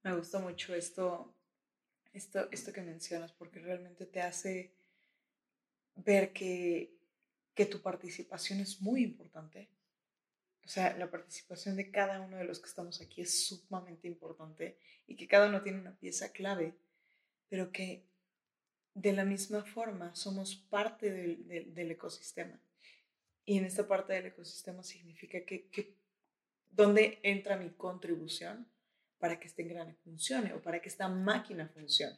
Me 0.02 0.14
gusta 0.14 0.38
mucho 0.38 0.74
esto, 0.74 1.34
esto, 2.12 2.48
esto 2.50 2.72
que 2.72 2.82
mencionas, 2.82 3.32
porque 3.32 3.60
realmente 3.60 4.06
te 4.06 4.22
hace 4.22 4.74
ver 5.96 6.32
que, 6.32 6.96
que 7.54 7.66
tu 7.66 7.82
participación 7.82 8.60
es 8.60 8.80
muy 8.80 9.02
importante. 9.02 9.68
O 10.68 10.70
sea, 10.70 10.94
la 10.98 11.10
participación 11.10 11.76
de 11.76 11.90
cada 11.90 12.20
uno 12.20 12.36
de 12.36 12.44
los 12.44 12.60
que 12.60 12.68
estamos 12.68 13.00
aquí 13.00 13.22
es 13.22 13.46
sumamente 13.46 14.06
importante 14.06 14.78
y 15.06 15.16
que 15.16 15.26
cada 15.26 15.48
uno 15.48 15.62
tiene 15.62 15.80
una 15.80 15.96
pieza 15.96 16.30
clave, 16.30 16.76
pero 17.48 17.72
que 17.72 18.04
de 18.92 19.14
la 19.14 19.24
misma 19.24 19.64
forma 19.64 20.14
somos 20.14 20.56
parte 20.56 21.10
del, 21.10 21.72
del, 21.72 21.90
ecosistema. 21.90 22.60
Y 23.46 23.56
en 23.56 23.64
esta 23.64 23.88
parte 23.88 24.12
del 24.12 24.26
ecosistema 24.26 24.82
significa 24.82 25.42
que, 25.46 25.70
que 25.70 25.96
¿dónde 26.70 27.18
entra 27.22 27.56
mi 27.56 27.70
contribución? 27.70 28.70
para 29.18 29.40
que 29.40 29.48
este 29.48 29.62
engrane 29.62 29.94
funcione 30.04 30.52
o 30.52 30.62
para 30.62 30.80
que 30.80 30.88
esta 30.88 31.08
máquina 31.08 31.66
funcione. 31.68 32.16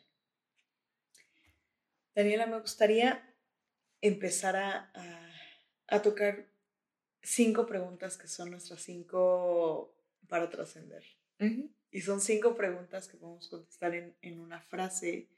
Daniela, 2.15 2.47
me 2.47 2.61
gustaría 2.61 3.35
empezar 4.03 4.57
a, 4.57 4.93
a, 5.87 6.03
tocar 6.03 6.47
cinco 7.23 7.67
preguntas 7.67 8.17
que 8.17 8.29
son 8.29 8.51
nuestras 8.51 8.81
cinco 8.83 9.95
para 10.29 10.49
trascender. 10.51 11.05
Y 11.91 12.03
son 12.03 12.21
cinco 12.21 12.55
preguntas 12.55 13.09
que 13.09 13.17
podemos 13.17 13.49
contestar 13.49 13.95
en, 13.95 14.15
en, 14.21 14.41
una 14.41 14.61
frase, 14.61 15.31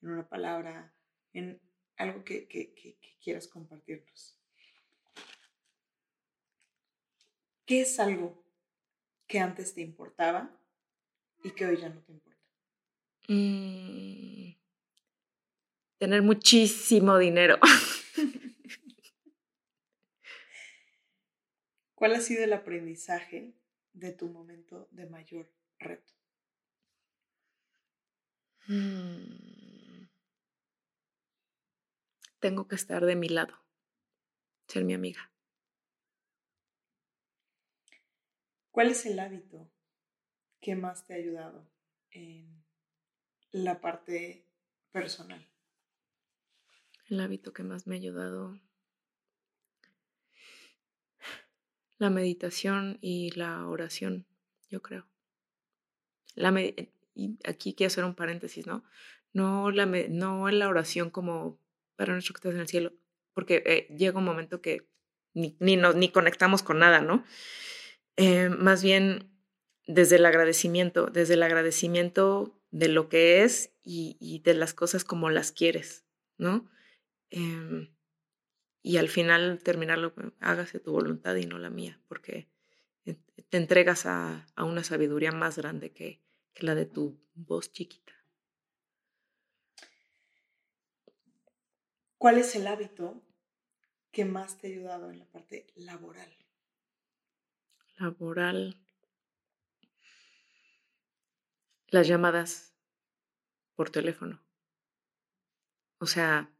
en 0.00 0.10
una 0.10 0.28
palabra, 0.28 0.94
en 1.32 1.60
algo 1.96 2.22
que, 2.24 2.46
que, 2.46 2.72
que 2.74 2.96
quieras 3.20 3.48
compartirnos. 3.48 4.38
¿Qué 7.66 7.82
es 7.82 7.98
algo 7.98 8.42
que 9.26 9.40
antes 9.40 9.74
te 9.74 9.82
importaba 9.82 10.50
y 11.44 11.50
que 11.50 11.66
hoy 11.66 11.76
ya 11.76 11.88
no 11.90 12.00
te 12.02 12.12
importa? 12.12 12.40
Mm, 13.28 14.54
tener 15.98 16.22
muchísimo 16.22 17.18
dinero. 17.18 17.58
¿Cuál 21.98 22.14
ha 22.14 22.20
sido 22.20 22.44
el 22.44 22.52
aprendizaje 22.52 23.56
de 23.92 24.12
tu 24.12 24.28
momento 24.28 24.86
de 24.92 25.06
mayor 25.06 25.52
reto? 25.80 26.12
Mm. 28.68 30.06
Tengo 32.38 32.68
que 32.68 32.76
estar 32.76 33.04
de 33.04 33.16
mi 33.16 33.28
lado, 33.28 33.52
ser 34.68 34.84
mi 34.84 34.94
amiga. 34.94 35.32
¿Cuál 38.70 38.92
es 38.92 39.04
el 39.04 39.18
hábito 39.18 39.68
¿qué 40.60 40.76
más 40.76 41.04
te 41.04 41.14
ha 41.14 41.16
ayudado 41.16 41.68
en 42.12 42.64
la 43.50 43.80
parte 43.80 44.46
personal? 44.92 45.44
El 47.08 47.18
hábito 47.18 47.52
que 47.52 47.64
más 47.64 47.88
me 47.88 47.96
ha 47.96 47.98
ayudado, 47.98 48.56
la 51.98 52.10
meditación 52.10 52.98
y 53.00 53.30
la 53.32 53.66
oración, 53.66 54.26
yo 54.68 54.80
creo. 54.82 55.06
La 56.34 56.52
y 56.60 57.36
aquí 57.44 57.74
quiero 57.74 57.88
hacer 57.88 58.04
un 58.04 58.14
paréntesis, 58.14 58.66
¿no? 58.66 58.84
No 59.32 59.70
la, 59.70 59.86
no 59.86 60.48
la 60.50 60.68
oración 60.68 61.10
como 61.10 61.60
para 61.96 62.12
nuestro 62.12 62.32
que 62.32 62.38
estás 62.38 62.54
en 62.54 62.60
el 62.60 62.68
cielo, 62.68 62.92
porque 63.34 63.62
eh, 63.66 63.94
llega 63.94 64.18
un 64.18 64.24
momento 64.24 64.60
que 64.62 64.88
ni, 65.34 65.56
ni, 65.58 65.76
ni 65.76 66.10
conectamos 66.10 66.62
con 66.62 66.78
nada, 66.78 67.00
¿no? 67.00 67.24
Eh, 68.16 68.48
más 68.48 68.82
bien 68.82 69.30
desde 69.86 70.16
el 70.16 70.26
agradecimiento, 70.26 71.06
desde 71.06 71.34
el 71.34 71.42
agradecimiento 71.42 72.60
de 72.70 72.88
lo 72.88 73.08
que 73.08 73.42
es 73.42 73.72
y, 73.82 74.42
de 74.44 74.54
las 74.54 74.74
cosas 74.74 75.02
como 75.04 75.30
las 75.30 75.50
quieres, 75.50 76.04
¿no? 76.36 76.70
Em, 77.30 77.88
y 78.88 78.96
al 78.96 79.10
final 79.10 79.62
terminarlo, 79.62 80.14
hágase 80.40 80.80
tu 80.80 80.92
voluntad 80.92 81.36
y 81.36 81.44
no 81.44 81.58
la 81.58 81.68
mía, 81.68 82.00
porque 82.08 82.48
te 83.04 83.58
entregas 83.58 84.06
a, 84.06 84.46
una 84.56 84.82
sabiduría 84.82 85.30
más 85.30 85.58
grande 85.58 85.92
que, 85.92 86.22
que 86.54 86.64
la 86.64 86.74
de 86.74 86.86
tu 86.86 87.20
voz 87.34 87.70
chiquita. 87.70 88.14
¿Cuál 92.16 92.38
es 92.38 92.56
el 92.56 92.66
hábito 92.66 93.22
que 94.10 94.24
más 94.24 94.56
te 94.56 94.68
ha 94.68 94.70
ayudado 94.70 95.10
en 95.10 95.18
la 95.18 95.26
parte 95.26 95.66
laboral? 95.74 96.34
Laboral 97.98 98.80
las 101.88 102.08
llamadas 102.08 102.74
por 103.74 103.90
teléfono. 103.90 104.42
O 105.98 106.06
sea, 106.06 106.50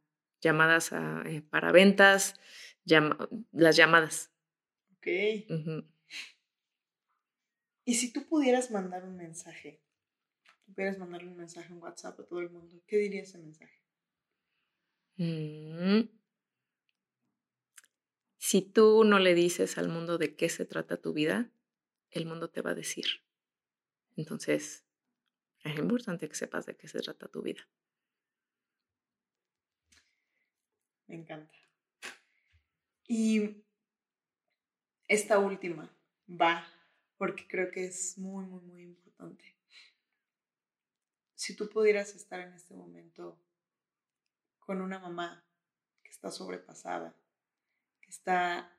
llamadas 0.41 0.91
eh, 0.91 1.41
para 1.49 1.71
ventas, 1.71 2.39
las 3.51 3.75
llamadas. 3.75 4.31
Ok. 4.97 5.07
Y 7.85 7.95
si 7.95 8.13
tú 8.13 8.27
pudieras 8.27 8.71
mandar 8.71 9.03
un 9.03 9.15
mensaje, 9.15 9.81
pudieras 10.67 10.97
mandarle 10.99 11.29
un 11.29 11.37
mensaje 11.37 11.73
en 11.73 11.81
WhatsApp 11.81 12.19
a 12.19 12.25
todo 12.25 12.39
el 12.39 12.49
mundo, 12.49 12.81
¿qué 12.85 12.97
diría 12.97 13.23
ese 13.23 13.39
mensaje? 13.39 13.81
Mm. 15.17 16.09
Si 18.37 18.61
tú 18.61 19.03
no 19.03 19.19
le 19.19 19.33
dices 19.33 19.77
al 19.77 19.89
mundo 19.89 20.17
de 20.17 20.35
qué 20.35 20.49
se 20.49 20.65
trata 20.65 21.01
tu 21.01 21.13
vida, 21.13 21.51
el 22.11 22.25
mundo 22.25 22.49
te 22.49 22.61
va 22.61 22.71
a 22.71 22.75
decir. 22.75 23.05
Entonces, 24.15 24.85
es 25.63 25.77
importante 25.77 26.27
que 26.27 26.35
sepas 26.35 26.65
de 26.65 26.75
qué 26.75 26.87
se 26.87 26.99
trata 26.99 27.27
tu 27.27 27.41
vida. 27.41 27.67
Me 31.09 31.15
encanta. 31.15 31.53
Y 33.07 33.65
esta 35.07 35.39
última 35.39 35.93
va, 36.29 36.65
porque 37.17 37.45
creo 37.47 37.71
que 37.71 37.85
es 37.85 38.17
muy, 38.17 38.45
muy, 38.45 38.61
muy 38.61 38.83
importante. 38.83 39.57
Si 41.35 41.55
tú 41.55 41.67
pudieras 41.67 42.15
estar 42.15 42.39
en 42.39 42.53
este 42.53 42.73
momento 42.73 43.37
con 44.59 44.81
una 44.81 44.99
mamá 44.99 45.43
que 46.03 46.11
está 46.11 46.31
sobrepasada, 46.31 47.13
que 47.99 48.11
está 48.11 48.71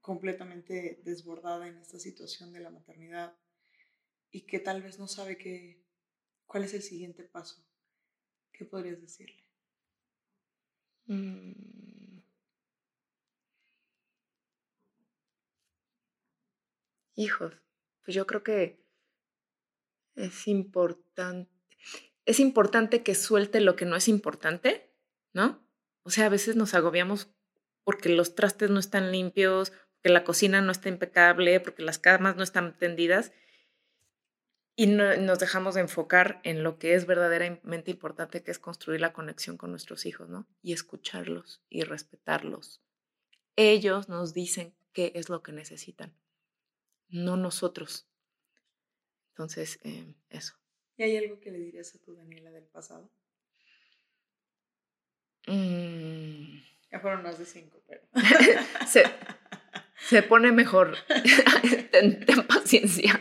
completamente 0.00 1.02
desbordada 1.04 1.66
en 1.66 1.76
esta 1.76 1.98
situación 1.98 2.52
de 2.52 2.60
la 2.60 2.70
maternidad 2.70 3.36
y 4.30 4.42
que 4.42 4.60
tal 4.60 4.82
vez 4.82 4.98
no 4.98 5.08
sabe 5.08 5.36
qué, 5.36 5.82
¿Cuál 6.52 6.64
es 6.64 6.74
el 6.74 6.82
siguiente 6.82 7.24
paso? 7.24 7.64
¿Qué 8.52 8.66
podrías 8.66 9.00
decirle? 9.00 9.42
Mm. 11.08 12.22
Hijos, 17.14 17.54
pues 18.04 18.14
yo 18.14 18.26
creo 18.26 18.42
que 18.42 18.82
Es 20.14 20.46
importante. 20.46 21.50
Es 22.24 22.38
importante 22.40 23.02
que 23.02 23.14
suelte 23.14 23.60
lo 23.60 23.76
que 23.76 23.84
no 23.84 23.96
es 23.96 24.08
importante, 24.08 24.90
¿no? 25.32 25.66
O 26.04 26.10
sea, 26.10 26.26
a 26.26 26.28
veces 26.28 26.56
nos 26.56 26.74
agobiamos 26.74 27.30
porque 27.84 28.08
los 28.08 28.34
trastes 28.34 28.70
no 28.70 28.78
están 28.78 29.10
limpios, 29.10 29.70
porque 29.96 30.10
la 30.10 30.24
cocina 30.24 30.60
no 30.60 30.70
está 30.70 30.88
impecable, 30.88 31.60
porque 31.60 31.82
las 31.82 31.98
camas 31.98 32.36
no 32.36 32.42
están 32.42 32.76
tendidas 32.78 33.32
y 34.74 34.86
nos 34.86 35.38
dejamos 35.38 35.74
de 35.74 35.82
enfocar 35.82 36.40
en 36.44 36.62
lo 36.62 36.78
que 36.78 36.94
es 36.94 37.06
verdaderamente 37.06 37.90
importante, 37.90 38.42
que 38.42 38.50
es 38.50 38.58
construir 38.58 39.00
la 39.00 39.12
conexión 39.12 39.58
con 39.58 39.70
nuestros 39.70 40.06
hijos, 40.06 40.28
¿no? 40.30 40.46
Y 40.62 40.72
escucharlos 40.72 41.62
y 41.68 41.82
respetarlos. 41.82 42.82
Ellos 43.56 44.08
nos 44.08 44.32
dicen 44.32 44.74
qué 44.92 45.12
es 45.14 45.28
lo 45.28 45.42
que 45.42 45.52
necesitan, 45.52 46.14
no 47.08 47.36
nosotros. 47.36 48.08
Entonces, 49.30 49.78
em, 49.82 50.14
eso. 50.30 50.54
¿Y 50.96 51.02
hay 51.02 51.16
algo 51.16 51.38
que 51.40 51.50
le 51.50 51.58
dirías 51.58 51.94
a 51.94 51.98
tu 51.98 52.14
Daniela 52.14 52.50
del 52.50 52.64
pasado? 52.64 53.10
Mm. 55.46 56.62
Ya 56.90 57.00
fueron 57.00 57.22
más 57.22 57.38
de 57.38 57.44
cinco, 57.44 57.82
pero. 57.86 58.02
se, 58.86 59.04
se, 59.98 60.22
pone 60.22 60.52
mejor. 60.52 60.96
ten 61.90 62.24
paciencia. 62.46 63.20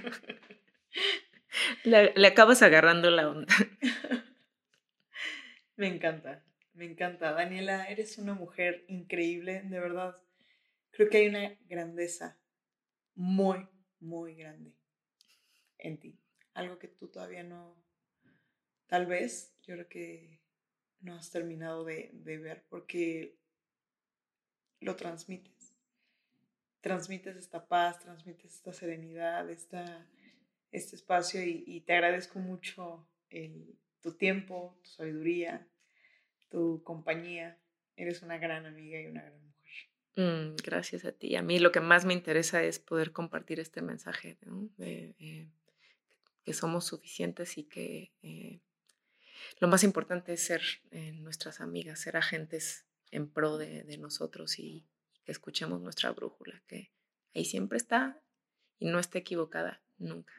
Le, 1.84 2.28
acabas 2.28 2.62
agarrando 2.62 3.10
la 3.10 3.30
onda. 3.30 3.47
Me 5.76 5.88
encanta, 5.88 6.45
me 6.74 6.86
encanta. 6.86 7.32
Daniela, 7.32 7.86
eres 7.86 8.20
una 8.20 8.36
mujer 8.36 8.86
increíble, 8.88 9.64
de 9.64 9.80
verdad. 9.80 10.16
Creo 10.91 11.10
que 11.10 11.18
hay 11.18 11.28
una 11.28 11.58
grandeza 11.68 12.38
muy, 13.16 13.68
muy 13.99 14.36
grande 14.36 14.76
en 15.80 15.99
ti. 15.99 16.20
Algo 16.54 16.78
que 16.78 16.88
tú 16.88 17.08
todavía 17.08 17.43
no, 17.43 17.84
tal 18.86 19.08
vez, 19.08 19.56
yo 19.64 19.74
creo 19.74 19.88
que 19.88 20.39
no 20.99 21.16
has 21.16 21.32
terminado 21.32 21.84
de, 21.84 22.12
de 22.14 22.38
ver 22.38 22.64
porque 22.70 23.39
lo 24.82 24.95
transmites. 24.95 25.74
Transmites 26.82 27.38
esta 27.38 27.68
paz, 27.68 27.99
transmites 27.99 28.54
esta 28.54 28.74
serenidad, 28.74 29.49
esta 29.49 30.08
este 30.72 30.95
espacio 30.95 31.43
y, 31.43 31.82
te 31.82 31.93
agradezco 31.93 32.39
mucho 32.39 33.07
tu 34.01 34.13
tiempo, 34.13 34.80
tu 34.84 34.89
sabiduría, 34.89 35.67
tu 36.49 36.82
compañía. 36.84 37.57
Eres 37.95 38.22
una 38.22 38.38
gran 38.38 38.65
amiga 38.65 38.99
y 38.99 39.05
una 39.07 39.22
gran 39.22 39.43
mujer. 39.43 39.51
Mm, 40.15 40.55
gracias 40.63 41.05
a 41.05 41.11
ti. 41.11 41.36
A 41.36 41.41
mí 41.41 41.59
lo 41.59 41.72
que 41.72 41.80
más 41.80 42.05
me 42.05 42.13
interesa 42.13 42.63
es 42.63 42.80
poder 42.80 43.11
compartir 43.11 43.59
este 43.59 43.82
mensaje, 43.82 44.38
de, 44.78 45.15
eh, 45.19 45.49
que 46.43 46.53
somos 46.53 46.86
suficientes 46.86 47.57
y 47.57 47.63
que 47.63 48.11
eh, 48.24 48.59
lo 49.59 49.67
más 49.67 49.84
importante 49.84 50.34
es 50.34 50.43
ser 50.43 50.61
eh, 50.91 51.11
nuestras 51.13 51.61
amigas, 51.61 51.99
ser 51.99 52.17
agentes 52.17 52.86
en 53.11 53.30
pro 53.30 53.57
de, 53.57 53.97
nosotros 53.97 54.57
y 54.59 54.86
escuchemos 55.26 55.82
nuestra 55.82 56.11
brújula, 56.11 56.61
que 56.67 56.91
ahí 57.36 57.45
siempre 57.45 57.78
está 57.78 58.22
y 58.80 58.88
no 58.88 58.99
está 58.99 59.19
equivocada 59.19 59.82
nunca. 59.97 60.34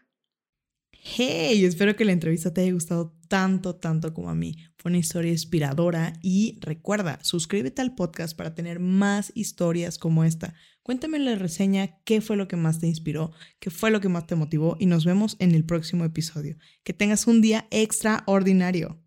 Hey, 0.93 1.65
espero 1.65 1.97
que 1.97 2.05
la 2.05 2.13
entrevista 2.13 2.55
te 2.55 2.61
haya 2.61 2.73
gustado 2.73 3.15
tanto, 3.29 3.75
tanto 3.75 4.15
como 4.15 4.31
a 4.31 4.35
mí. 4.35 4.57
Fue 4.77 4.91
una 4.91 4.99
historia 4.99 5.33
inspiradora 5.33 6.13
y 6.23 6.59
recuerda, 6.61 7.19
suscríbete 7.23 7.83
al 7.83 7.95
podcast 7.95 8.37
para 8.37 8.55
tener 8.55 8.79
más 8.79 9.33
historias 9.35 9.99
como 9.99 10.25
esta. 10.25 10.55
Cuéntame 10.83 11.17
en 11.17 11.25
la 11.25 11.35
reseña 11.35 11.99
qué 12.05 12.21
fue 12.21 12.37
lo 12.37 12.47
que 12.47 12.57
más 12.57 12.79
te 12.79 12.87
inspiró, 12.87 13.33
qué 13.59 13.71
fue 13.71 13.91
lo 13.91 14.01
que 14.01 14.09
más 14.09 14.27
te 14.27 14.37
motivó 14.37 14.77
y 14.79 14.87
nos 14.87 15.05
vemos 15.05 15.37
en 15.39 15.55
el 15.55 15.65
próximo 15.65 16.05
episodio. 16.05 16.57
Que 16.85 16.93
tengas 16.93 17.27
un 17.27 17.41
día 17.41 17.67
extraordinario. 17.71 19.02